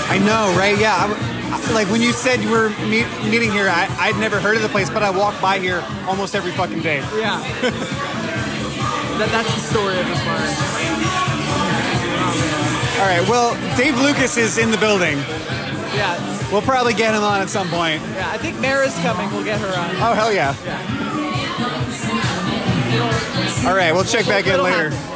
I 0.08 0.18
know, 0.22 0.56
right? 0.56 0.78
Yeah. 0.78 0.94
I, 0.94 1.10
I- 1.10 1.72
like 1.72 1.90
when 1.90 2.00
you 2.00 2.12
said 2.12 2.40
you 2.40 2.50
were 2.50 2.70
meet, 2.86 3.08
meeting 3.24 3.50
here, 3.50 3.68
I, 3.68 3.88
I'd 3.98 4.16
never 4.20 4.38
heard 4.38 4.54
of 4.54 4.62
the 4.62 4.68
place, 4.68 4.88
but 4.90 5.02
I 5.02 5.10
walk 5.10 5.40
by 5.42 5.58
here 5.58 5.82
almost 6.06 6.36
every 6.36 6.52
fucking 6.52 6.82
day. 6.82 6.98
Yeah. 7.18 7.40
that, 9.18 9.28
that's 9.32 9.52
the 9.52 9.60
story 9.60 9.98
of 9.98 10.06
this 10.06 10.22
bar. 10.22 10.38
All 13.02 13.08
right. 13.10 13.28
Well, 13.28 13.58
Dave 13.76 13.98
Lucas 13.98 14.36
is 14.36 14.56
in 14.56 14.70
the 14.70 14.78
building. 14.78 15.18
Yeah, 15.94 16.50
We'll 16.50 16.62
probably 16.62 16.94
get 16.94 17.14
him 17.14 17.22
on 17.22 17.40
at 17.42 17.48
some 17.50 17.68
point. 17.68 18.00
yeah. 18.02 18.30
I 18.32 18.38
think 18.38 18.58
Mara's 18.60 18.94
coming. 19.00 19.30
We'll 19.30 19.44
get 19.44 19.60
her 19.60 19.66
on. 19.68 19.90
Oh 19.96 20.14
hell 20.14 20.32
yeah! 20.32 20.54
yeah. 20.64 20.98
All 23.68 23.74
right, 23.76 23.92
we'll 23.92 24.04
check 24.04 24.26
back 24.26 24.46
in 24.46 24.52
It'll 24.54 24.64
later. 24.64 24.90
happen. 24.90 25.08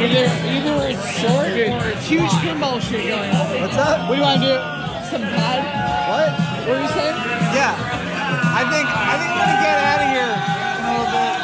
Either 0.00 0.26
either 0.46 0.86
it's 0.88 1.18
short 1.18 1.48
or 1.50 1.88
it's 1.90 2.06
huge 2.06 2.30
pinball 2.40 2.80
shit 2.80 3.08
going 3.08 3.30
on. 3.30 3.60
What's 3.60 3.76
up? 3.76 4.08
What 4.08 4.14
do 4.14 4.20
you 4.20 4.22
want 4.22 4.40
to 4.42 4.46
do? 4.46 4.77
Some 5.08 5.22
pad? 5.22 5.64
What? 6.12 6.36
What 6.68 6.76
were 6.76 6.82
you 6.84 6.92
saying? 6.92 7.16
Yeah, 7.56 7.72
I 7.72 8.62
think 8.68 8.84
I 8.84 9.16
think 9.16 9.30
we're 9.32 9.40
gonna 9.40 9.64
get 9.64 9.76
out 9.88 10.04
of 10.04 10.08
here 10.12 10.36
in 10.76 10.84
a 10.84 10.92
little 10.92 11.08
bit. 11.16 11.36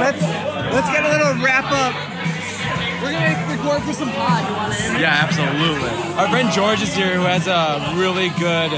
Let's 0.00 0.24
let's 0.72 0.88
get 0.88 1.04
a 1.04 1.12
little 1.12 1.36
wrap 1.44 1.68
up. 1.68 1.92
We're 3.02 3.12
gonna 3.12 3.36
record 3.52 3.84
for 3.84 3.92
some 3.92 4.08
pod. 4.08 4.48
You 4.48 4.56
want 4.56 4.72
to? 4.72 5.00
Yeah, 5.00 5.20
absolutely. 5.20 5.92
Our 6.16 6.28
friend 6.32 6.48
George 6.50 6.80
is 6.80 6.94
here 6.94 7.12
who 7.14 7.28
has 7.28 7.46
a 7.46 7.92
really 7.94 8.30
good 8.40 8.72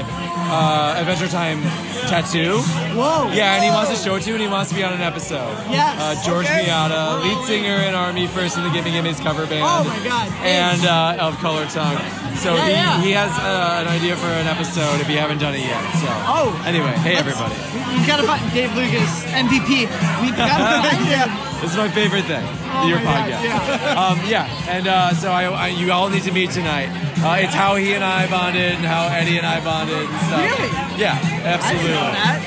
uh, 0.49 0.95
Adventure 0.97 1.27
Time 1.27 1.61
tattoo. 2.09 2.57
Whoa. 2.97 3.29
Yeah, 3.31 3.55
and 3.55 3.63
he 3.63 3.69
wants 3.69 3.91
to 3.91 3.97
show 3.97 4.15
it 4.15 4.21
to 4.23 4.29
you 4.29 4.35
and 4.35 4.41
he 4.43 4.49
wants 4.49 4.69
to 4.71 4.75
be 4.75 4.83
on 4.83 4.93
an 4.93 5.01
episode. 5.01 5.53
Yes. 5.69 5.95
Uh, 6.01 6.15
George 6.25 6.45
Okay. 6.45 6.65
Miata, 6.65 7.21
lead 7.21 7.45
singer 7.45 7.75
in 7.85 7.93
Army 7.93 8.25
First 8.27 8.57
in 8.57 8.63
the 8.63 8.69
Gimme 8.71 8.91
Gimme's 8.91 9.19
cover 9.19 9.45
band. 9.45 9.63
Oh 9.63 9.83
my 9.87 9.99
God. 10.03 10.27
And 10.41 10.81
uh, 10.85 11.23
of 11.27 11.37
Color 11.37 11.65
Tongue. 11.67 11.97
So 12.37 12.55
Yeah, 12.55 12.65
he, 12.65 12.71
yeah. 12.71 13.01
he 13.01 13.11
has 13.11 13.31
uh, 13.37 13.81
an 13.83 13.87
idea 13.87 14.15
for 14.15 14.27
an 14.27 14.47
episode 14.47 15.01
if 15.01 15.09
you 15.09 15.17
haven't 15.17 15.37
done 15.39 15.53
it 15.53 15.61
yet. 15.61 15.81
So 16.01 16.07
Oh. 16.25 16.63
anyway, 16.65 16.91
hey 17.05 17.15
everybody. 17.15 17.53
we- 17.75 17.99
We've 17.99 18.07
got 18.07 18.17
to 18.21 18.27
find 18.27 18.41
Dave 18.53 18.73
Lucas, 18.75 19.25
MVP. 19.25 19.89
We've 20.21 20.35
got 20.37 20.57
to 20.57 20.89
find 20.89 21.05
him. 21.05 21.29
This 21.61 21.71
is 21.71 21.77
my 21.77 21.89
favorite 21.89 22.23
thing. 22.23 22.43
Oh 22.71 22.87
your 22.87 22.99
my 22.99 23.03
God, 23.03 23.29
podcast. 23.29 23.43
yeah. 23.43 23.99
Um, 24.07 24.17
yeah, 24.29 24.47
and 24.71 24.87
uh, 24.87 25.13
so 25.13 25.29
I, 25.31 25.43
I, 25.45 25.67
you 25.67 25.91
all 25.91 26.09
need 26.09 26.23
to 26.23 26.31
meet 26.31 26.51
tonight. 26.51 26.87
Uh, 27.19 27.35
it's 27.43 27.53
how 27.53 27.75
he 27.75 27.93
and 27.93 28.03
I 28.03 28.27
bonded, 28.31 28.73
and 28.79 28.85
how 28.85 29.07
Eddie 29.11 29.37
and 29.37 29.45
I 29.45 29.59
bonded. 29.63 29.97
And 29.97 30.19
stuff. 30.27 30.39
Really? 30.39 30.71
Yeah, 30.95 31.19
I 31.19 31.59
absolutely. 31.59 31.89
didn't 31.89 31.99
know 31.99 32.11
that. 32.15 32.39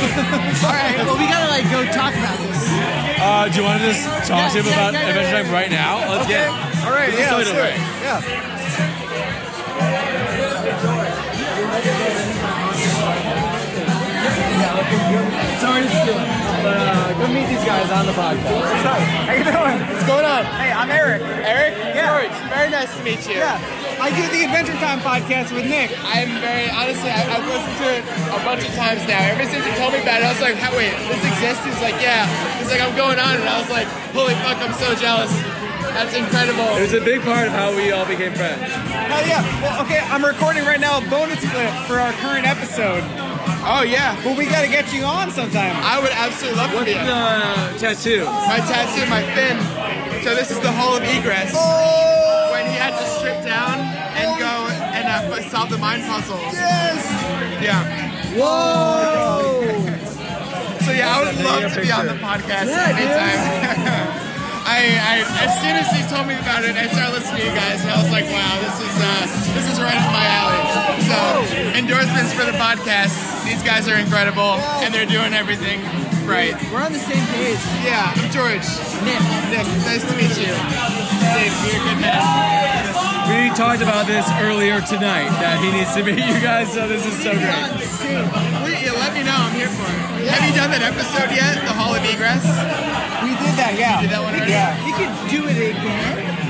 All 0.66 0.72
right. 0.74 0.96
Well, 1.06 1.18
we 1.18 1.26
gotta 1.30 1.46
like 1.52 1.64
go 1.70 1.84
talk 1.94 2.14
about 2.14 2.38
this. 2.42 2.58
Uh, 3.22 3.48
do 3.52 3.60
you 3.60 3.64
want 3.64 3.80
to 3.80 3.86
just 3.86 4.02
talk 4.26 4.38
Yeah, 4.38 4.48
to 4.50 4.58
him 4.58 4.66
yeah, 4.66 4.72
about 4.74 4.92
yeah, 4.94 5.08
Adventure. 5.08 5.42
Time 5.44 5.52
right 5.52 5.70
now? 5.70 5.98
Let's 6.10 6.24
Okay. 6.24 6.42
get. 6.42 6.48
All 6.84 6.90
right. 6.92 7.12
Yeah. 7.12 7.36
Let's 7.36 7.50
it 7.50 7.54
do 7.54 7.60
it. 7.60 7.76
Yeah. 8.02 8.18
Sorry 14.80 15.84
to 15.84 15.92
steal 15.92 16.16
it, 16.16 16.28
but 16.64 16.72
uh, 16.72 17.12
go 17.20 17.28
meet 17.28 17.44
these 17.52 17.60
guys 17.68 17.84
on 17.92 18.08
the 18.08 18.16
podcast. 18.16 18.48
What's 18.48 18.88
up? 18.88 18.96
How 19.28 19.36
you 19.36 19.44
doing? 19.44 19.76
What's 19.92 20.06
going 20.08 20.24
on? 20.24 20.48
Hey, 20.56 20.72
I'm 20.72 20.88
Eric. 20.88 21.20
Eric? 21.20 21.76
Yeah. 21.76 22.00
George, 22.08 22.32
very 22.48 22.70
nice 22.72 22.88
to 22.96 23.04
meet 23.04 23.20
you. 23.28 23.36
Yeah, 23.44 23.60
I 24.00 24.08
do 24.08 24.24
the 24.32 24.40
Adventure 24.48 24.72
Time 24.80 25.04
podcast 25.04 25.52
with 25.52 25.68
Nick. 25.68 25.92
I'm 26.00 26.32
very, 26.40 26.72
honestly, 26.72 27.12
I, 27.12 27.28
I've 27.28 27.44
listened 27.44 27.76
to 27.76 27.86
it 27.92 28.02
a 28.32 28.40
bunch 28.40 28.64
of 28.64 28.72
times 28.72 29.04
now. 29.04 29.20
Ever 29.20 29.44
since 29.52 29.68
you 29.68 29.72
told 29.76 29.92
me 29.92 30.00
about 30.00 30.24
it, 30.24 30.24
I 30.24 30.32
was 30.32 30.40
like, 30.40 30.56
"How- 30.56 30.72
wait, 30.72 30.96
this 31.12 31.20
exists? 31.28 31.60
He's 31.60 31.80
like, 31.84 32.00
yeah. 32.00 32.24
He's 32.56 32.72
like, 32.72 32.80
I'm 32.80 32.96
going 32.96 33.20
on. 33.20 33.36
And 33.36 33.44
I 33.44 33.60
was 33.60 33.68
like, 33.68 33.84
holy 34.16 34.32
fuck, 34.40 34.64
I'm 34.64 34.72
so 34.80 34.96
jealous. 34.96 35.28
That's 35.92 36.16
incredible. 36.16 36.64
It 36.80 36.88
was 36.88 36.96
a 36.96 37.04
big 37.04 37.20
part 37.20 37.48
of 37.48 37.52
how 37.52 37.76
we 37.76 37.92
all 37.92 38.08
became 38.08 38.32
friends. 38.32 38.64
Hell 38.64 39.28
yeah. 39.28 39.44
Well, 39.60 39.84
okay, 39.84 40.00
I'm 40.08 40.24
recording 40.24 40.64
right 40.64 40.80
now 40.80 41.04
a 41.04 41.04
bonus 41.12 41.44
clip 41.44 41.68
for 41.84 42.00
our 42.00 42.16
current 42.24 42.48
episode. 42.48 43.04
Oh, 43.62 43.82
yeah. 43.86 44.18
But 44.24 44.36
we 44.36 44.46
gotta 44.46 44.68
get 44.68 44.92
you 44.92 45.04
on 45.04 45.30
sometime. 45.30 45.76
I 45.76 46.00
would 46.00 46.10
absolutely 46.12 46.58
love 46.58 46.70
to 46.72 46.84
be 46.84 46.94
What's 46.94 47.10
on. 47.10 47.72
the 47.74 47.78
tattoo? 47.78 48.24
My 48.24 48.58
tattoo, 48.66 49.06
my 49.08 49.22
Finn. 49.34 49.58
So 50.24 50.34
this 50.34 50.50
is 50.50 50.58
the 50.60 50.72
Hall 50.72 50.96
of 50.96 51.02
Egress. 51.02 51.52
Oh! 51.54 52.50
When 52.52 52.66
he 52.66 52.72
had 52.76 52.96
to 52.98 53.06
strip 53.06 53.44
down 53.44 53.78
and 54.16 54.38
go 54.38 54.52
and 54.96 55.06
uh, 55.08 55.40
solve 55.48 55.70
the 55.70 55.78
mind 55.78 56.02
puzzle. 56.04 56.36
Yes! 56.52 57.04
Yeah. 57.62 57.84
Whoa! 58.36 59.62
So 60.84 60.92
yeah, 60.92 61.14
I 61.16 61.24
would 61.24 61.44
love 61.44 61.72
to 61.74 61.80
be 61.80 61.92
on 61.92 62.06
the 62.06 62.14
podcast 62.14 62.68
anytime. 62.68 64.06
I, 64.70 64.86
I, 65.02 65.14
as 65.42 65.52
soon 65.58 65.74
as 65.74 65.90
he 65.90 66.06
told 66.06 66.30
me 66.30 66.38
about 66.38 66.62
it, 66.62 66.78
I 66.78 66.86
started 66.94 67.18
listening 67.18 67.42
to 67.42 67.46
you 67.50 67.54
guys, 67.58 67.82
and 67.82 67.90
I 67.90 67.98
was 67.98 68.06
like, 68.14 68.30
wow, 68.30 68.54
this 68.62 68.78
is 68.78 68.94
uh, 69.02 69.26
this 69.50 69.66
is 69.66 69.82
right 69.82 69.98
up 69.98 70.14
my 70.14 70.22
alley. 70.30 70.62
So 71.10 71.18
endorsements 71.74 72.30
for 72.30 72.46
the 72.46 72.54
podcast. 72.54 73.18
These 73.42 73.66
guys 73.66 73.90
are 73.90 73.98
incredible, 73.98 74.62
and 74.86 74.94
they're 74.94 75.10
doing 75.10 75.34
everything 75.34 75.82
right. 76.22 76.54
We're 76.70 76.86
on 76.86 76.94
the 76.94 77.02
same 77.02 77.26
page. 77.34 77.58
Yeah, 77.82 78.14
I'm 78.14 78.30
George. 78.30 78.62
Nick. 79.02 79.18
Nick, 79.50 79.66
nice 79.82 80.06
to 80.06 80.14
meet 80.14 80.38
you. 80.38 80.54
Dave, 80.54 81.50
you're 81.66 81.82
a 81.82 81.84
good 81.90 81.98
man. 81.98 82.22
We 83.26 83.50
talked 83.58 83.82
about 83.82 84.06
this 84.06 84.26
earlier 84.38 84.78
tonight 84.86 85.34
that 85.42 85.58
he 85.58 85.74
needs 85.74 85.90
to 85.98 86.02
meet 86.06 86.22
you 86.22 86.38
guys, 86.38 86.70
so 86.70 86.86
this 86.86 87.02
is 87.02 87.18
so 87.18 87.34
great. 87.34 87.90
Wait, 88.62 88.86
yeah, 88.86 88.94
let 89.02 89.14
me 89.18 89.26
know. 89.26 89.34
I'm 89.34 89.54
here 89.54 89.70
for 89.70 89.86
it. 89.86 90.30
Have 90.30 90.46
you 90.46 90.54
done 90.54 90.70
that 90.70 90.82
episode 90.82 91.34
yet? 91.34 91.58
The 91.66 91.74
Hall 91.74 91.94
of 91.94 92.02
Egress? 92.06 92.46
We 93.70 93.76
did 93.76 93.86
that, 93.86 94.00
yeah. 94.00 94.00
Did 94.02 94.10
that 94.10 94.22
one 94.22 94.34
already? 94.34 94.50
Yeah. 94.50 94.74
We 94.82 94.92
could 94.98 95.14
do 95.30 95.40
it 95.46 95.58
again. 95.70 96.40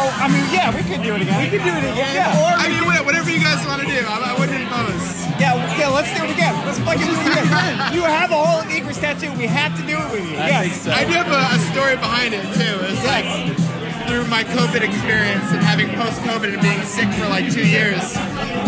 Oh, 0.00 0.06
I 0.14 0.30
mean, 0.30 0.46
yeah, 0.54 0.70
we 0.70 0.82
could 0.86 1.02
do 1.02 1.10
it 1.18 1.22
again. 1.26 1.42
We 1.42 1.50
could 1.50 1.64
do 1.66 1.74
it 1.74 1.82
again. 1.90 2.14
Yeah. 2.14 2.38
Or 2.38 2.54
I 2.54 2.70
mean, 2.70 2.86
wha- 2.86 3.02
whatever 3.02 3.28
you 3.34 3.42
guys 3.42 3.58
want 3.66 3.82
to 3.82 3.88
do. 3.90 3.98
I, 3.98 4.30
I 4.30 4.32
wouldn't 4.38 4.62
impose. 4.62 5.26
yeah, 5.42 5.58
yeah, 5.74 5.90
let's 5.90 6.08
do 6.14 6.22
it 6.22 6.30
again. 6.30 6.54
Let's 6.62 6.78
fucking 6.78 7.02
do 7.02 7.18
it 7.18 7.34
again. 7.50 7.74
you 7.92 8.06
have 8.06 8.30
a 8.30 8.38
whole 8.38 8.62
Egress 8.70 9.02
tattoo. 9.02 9.34
We 9.34 9.50
have 9.50 9.74
to 9.74 9.82
do 9.82 9.98
it 9.98 10.08
with 10.14 10.22
you. 10.30 10.38
I 10.38 10.48
yes. 10.54 10.62
think 10.62 10.74
so. 10.86 10.90
I 10.94 11.02
do 11.02 11.18
have 11.18 11.26
a, 11.34 11.42
a 11.50 11.58
story 11.74 11.98
behind 11.98 12.30
it 12.32 12.46
too. 12.54 12.74
It's 12.86 13.02
like 13.02 13.26
through 14.06 14.24
my 14.30 14.46
COVID 14.46 14.80
experience 14.86 15.50
and 15.50 15.60
having 15.60 15.90
post-COVID 15.98 16.54
and 16.54 16.62
being 16.62 16.80
sick 16.86 17.10
for 17.18 17.26
like 17.28 17.50
two 17.50 17.66
years. 17.66 18.14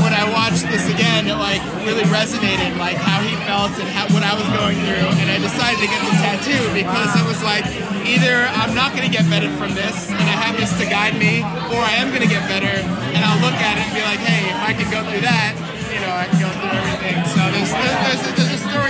When 0.02 0.12
I 0.12 0.28
watched 0.32 0.68
this 0.68 0.88
again, 0.88 1.26
it 1.26 1.36
like 1.36 1.62
really 1.84 2.04
resonated, 2.12 2.76
like 2.76 2.96
how 2.96 3.20
he 3.24 3.34
felt 3.48 3.72
and 3.80 3.88
how, 3.88 4.06
what 4.12 4.22
I 4.22 4.34
was 4.36 4.46
going 4.52 4.76
through. 4.84 5.08
And 5.20 5.28
I 5.32 5.38
decided 5.40 5.80
to 5.80 5.88
get 5.88 6.00
the 6.04 6.14
tattoo 6.20 6.64
because 6.76 7.10
it 7.16 7.24
was 7.24 7.40
like 7.42 7.64
either 8.04 8.48
I'm 8.60 8.74
not 8.74 8.92
going 8.92 9.06
to 9.08 9.12
get 9.12 9.28
better 9.28 9.48
from 9.56 9.74
this 9.74 10.10
and 10.10 10.26
I 10.28 10.36
have 10.36 10.56
this 10.56 10.72
to 10.78 10.86
guide 10.86 11.16
me, 11.16 11.40
or 11.72 11.80
I 11.80 12.00
am 12.00 12.10
going 12.12 12.24
to 12.24 12.30
get 12.30 12.44
better 12.48 12.70
and 12.70 13.20
I'll 13.24 13.40
look 13.40 13.56
at 13.56 13.80
it 13.80 13.84
and 13.88 13.94
be 13.96 14.04
like, 14.04 14.20
hey, 14.20 14.52
if 14.52 14.60
I 14.60 14.72
can 14.76 14.88
go 14.92 15.00
through 15.08 15.24
that, 15.24 15.56
you 15.90 16.00
know, 16.02 16.12
I 16.12 16.26
can 16.28 16.38
go 16.44 16.50
through 16.50 16.74
everything. 16.76 17.16
So 17.30 17.40
there's 17.50 17.70
there's, 17.72 18.00
there's, 18.04 18.36
there's 18.36 18.49
a 18.74 18.80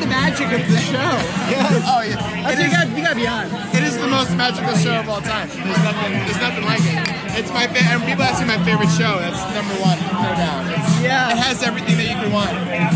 the 0.00 0.06
magic 0.06 0.48
of 0.52 0.62
the 0.68 0.78
show. 0.78 1.14
Yeah. 1.50 1.90
Oh 1.90 2.02
yeah. 2.02 2.16
That's 2.42 2.58
It 2.58 2.64
you 2.64 2.70
got. 2.70 2.88
You 2.96 3.02
got 3.02 3.14
to 3.14 3.20
be 3.20 3.26
on. 3.26 3.46
It 3.74 3.82
is 3.84 3.96
the 3.98 4.08
most 4.08 4.34
magical 4.36 4.74
show 4.76 5.00
of 5.00 5.08
all 5.08 5.20
time. 5.20 5.48
There's 5.48 5.82
nothing. 5.84 6.12
There's 6.26 6.40
nothing 6.40 6.64
like 6.64 6.82
it. 6.82 6.98
It's 7.38 7.50
my 7.50 7.66
fa- 7.66 7.82
and 7.90 8.02
people 8.06 8.22
ask 8.22 8.38
me 8.40 8.46
my 8.46 8.58
favorite 8.62 8.90
show. 8.94 9.18
That's 9.18 9.42
number 9.54 9.74
one, 9.82 9.98
no 9.98 10.30
doubt. 10.38 10.70
It's, 10.70 11.02
Yeah. 11.02 11.32
It 11.34 11.38
has 11.38 11.62
everything 11.62 11.98
that 11.98 12.06
you 12.06 12.14
could 12.22 12.30
want. 12.32 12.50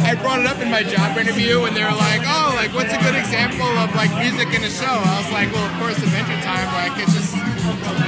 I 0.06 0.14
brought 0.14 0.38
it 0.40 0.46
up 0.46 0.58
in 0.62 0.70
my 0.70 0.82
job 0.82 1.18
interview, 1.18 1.64
and 1.66 1.74
they 1.76 1.82
were 1.84 1.98
like, 1.98 2.22
"Oh, 2.24 2.54
like 2.54 2.70
what's 2.74 2.92
a 2.94 3.00
good 3.02 3.14
example 3.18 3.66
of 3.82 3.90
like 3.94 4.10
music 4.18 4.48
in 4.54 4.62
a 4.64 4.70
show?" 4.70 4.86
I 4.94 5.14
was 5.22 5.30
like, 5.34 5.50
"Well, 5.52 5.64
of 5.66 5.74
course, 5.80 5.98
Adventure 5.98 6.38
Time. 6.46 6.66
Like 6.74 6.94
it's 7.02 7.14
just, 7.14 7.34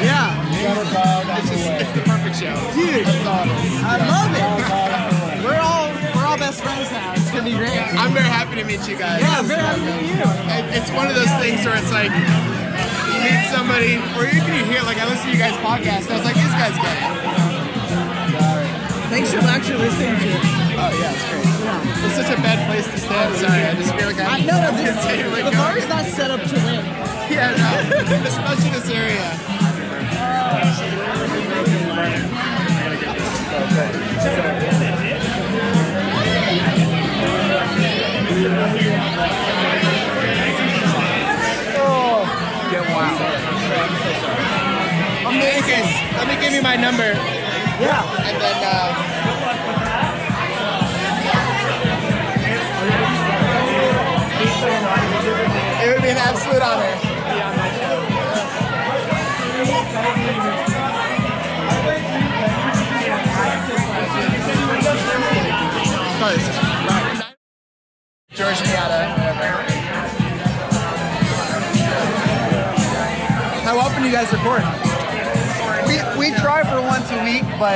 Yeah. 0.03 0.31
it's 1.39 1.51
just, 1.51 1.67
it's 1.83 1.93
the 1.99 2.05
perfect 2.07 2.37
show." 2.39 2.55
Dude, 2.79 3.05
That's 3.07 3.27
all 3.27 3.45
it 3.45 3.59
is. 3.65 3.83
I 3.83 3.95
love 4.07 4.31
it. 4.35 5.45
We're 5.45 5.61
all 5.61 5.80
all 6.31 6.39
best 6.39 6.63
friends 6.63 6.87
now. 6.95 7.11
It's 7.19 7.27
gonna 7.35 7.43
be 7.43 7.59
great. 7.59 7.75
I'm 7.99 8.15
very 8.15 8.31
happy 8.31 8.55
to 8.63 8.65
meet 8.65 8.87
you 8.87 8.95
guys. 8.95 9.19
Yeah, 9.19 9.43
I'm 9.43 9.51
very 9.51 9.67
happy 9.67 9.83
to 9.83 9.95
meet 9.99 10.15
you. 10.15 10.23
It's 10.79 10.91
one 10.95 11.11
of 11.11 11.19
those 11.19 11.35
things 11.43 11.67
where 11.67 11.75
it's 11.75 11.91
like 11.91 12.15
you 12.15 13.19
meet 13.19 13.51
somebody, 13.51 13.99
or 14.15 14.31
even 14.31 14.47
you 14.55 14.63
hear 14.63 14.79
like 14.87 15.03
I 15.03 15.11
listen 15.11 15.27
to 15.27 15.35
you 15.35 15.43
guys' 15.43 15.59
podcast. 15.59 16.07
And 16.07 16.15
I 16.15 16.23
was 16.23 16.27
like, 16.31 16.39
"These 16.39 16.55
guys 16.55 16.79
get 16.79 16.95
it." 16.95 17.11
Thanks 19.11 19.35
for 19.35 19.43
actually 19.43 19.83
listening 19.83 20.15
to 20.23 20.31
it. 20.31 20.39
Oh 20.79 20.95
yeah, 21.03 21.11
it's 21.11 21.27
great. 21.27 21.43
Yeah. 21.67 22.07
It's 22.07 22.15
such 22.15 22.31
a 22.31 22.39
bad 22.47 22.63
place 22.71 22.87
to 22.87 22.99
stand. 23.03 23.35
Sorry, 23.35 23.67
I 23.67 23.75
just 23.75 23.91
feel 23.99 24.07
like 24.07 24.23
I, 24.23 24.39
I 24.39 24.41
know 24.47 24.55
that 24.55 24.71
can't 24.79 25.03
take 25.03 25.27
this, 25.27 25.35
the 25.35 25.51
going. 25.51 25.59
bar 25.59 25.75
is 25.83 25.89
not 25.91 26.07
set 26.07 26.31
up 26.31 26.47
to 26.47 26.55
win. 26.63 26.87
Yeah, 27.27 27.59
no, 27.59 27.75
especially 28.23 28.71
this 28.71 28.87
area. 28.87 29.35
Oh. 30.15 30.71
In 33.61 34.47
any 34.47 34.70
case, 45.71 45.93
let 46.19 46.27
me 46.27 46.35
give 46.43 46.53
you 46.53 46.63
my 46.63 46.75
number, 46.77 47.15
Yeah. 47.79 48.03
and 48.27 48.37
then. 48.43 48.59
Uh, 48.65 49.20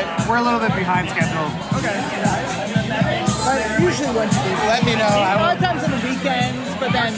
a 0.05 0.29
we're 0.29 0.37
a 0.39 0.43
little 0.43 0.61
bit 0.61 0.75
behind 0.77 1.09
schedule. 1.09 1.49
Okay. 1.79 1.97
But 3.45 3.61
usually 3.81 4.13
once 4.15 4.37
a 4.37 4.43
week. 4.45 4.59
Let 4.69 4.85
me 4.85 4.95
know. 4.97 5.09
A 5.09 5.25
I 5.25 5.35
lot 5.37 5.57
of 5.57 5.63
times 5.63 5.85
on 5.85 5.91
the 5.91 6.01
weekends, 6.05 6.69
but 6.81 6.93
then 6.93 7.13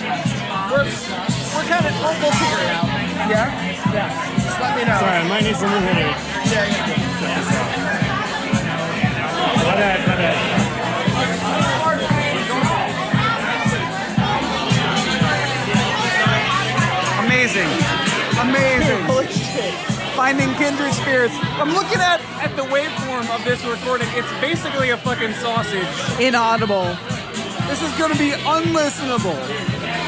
we're 0.71 0.87
we're 0.87 1.69
kind 1.71 1.87
of 1.87 1.93
we'll, 2.03 2.17
we'll 2.19 2.35
figure 2.35 2.63
it 2.63 2.71
out. 2.75 2.89
Yeah? 3.31 3.51
Yeah. 3.93 4.11
Just 4.43 4.61
let 4.61 4.77
me 4.77 4.85
know. 4.85 4.99
Sorry, 4.99 5.19
I 5.19 5.29
might 5.29 5.45
need 5.45 5.57
some 5.57 5.71
room 5.73 5.83
here. 5.83 6.15
Yeah, 6.51 6.67
yeah. 6.67 6.97
My 9.67 9.75
bad, 9.75 9.99
my 10.07 10.17
bad. 10.17 10.37
Amazing. 17.27 17.71
Amazing. 18.41 19.03
Holy 19.07 19.27
shit. 19.29 19.96
Finding 20.17 20.53
kindred 20.55 20.93
spirits. 20.95 21.35
I'm 21.61 21.73
looking 21.75 22.01
at 22.01 22.21
at 22.43 22.57
the 22.57 22.63
waveform 22.63 23.29
of 23.35 23.45
this 23.45 23.63
recording. 23.65 24.09
It's 24.13 24.31
basically 24.41 24.91
a 24.91 24.97
fucking 24.97 25.35
sausage. 25.35 25.87
Inaudible. 26.21 26.97
This 27.69 27.83
is 27.83 27.93
going 27.99 28.13
to 28.13 28.19
be 28.19 28.31
unlistenable. 28.31 29.37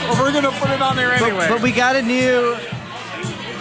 But 0.09 0.19
we're 0.19 0.33
going 0.33 0.45
to 0.45 0.59
put 0.59 0.71
it 0.71 0.81
on 0.81 0.97
there 0.97 1.13
anyway. 1.13 1.49
But, 1.49 1.57
but 1.57 1.63
we 1.63 1.73
got 1.73 1.97
a 1.97 2.03
new 2.03 2.57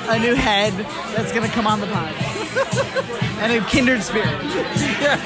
a 0.09 0.19
new 0.19 0.35
head 0.35 0.71
that's 1.13 1.33
gonna 1.33 1.49
come 1.49 1.67
on 1.67 1.81
the 1.81 1.87
pod. 1.87 2.13
and 3.43 3.51
a 3.51 3.65
kindred 3.67 4.01
spirit. 4.01 4.41
yes. 5.03 5.19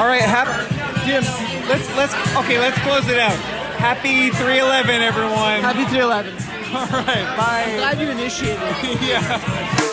All 0.00 0.06
right, 0.06 0.22
hap- 0.22 0.68
Jim. 1.06 1.22
Let's 1.68 1.88
let's 1.96 2.14
okay. 2.38 2.58
Let's 2.58 2.78
close 2.78 3.06
it 3.08 3.18
out. 3.18 3.36
Happy 3.78 4.30
311, 4.30 5.00
everyone. 5.00 5.60
Happy 5.62 5.84
311. 5.84 6.57
All 6.74 6.86
right, 6.86 7.36
bye. 7.36 7.74
Glad 7.76 8.00
you 8.00 8.10
initiated. 8.10 8.58
yeah. 9.02 9.87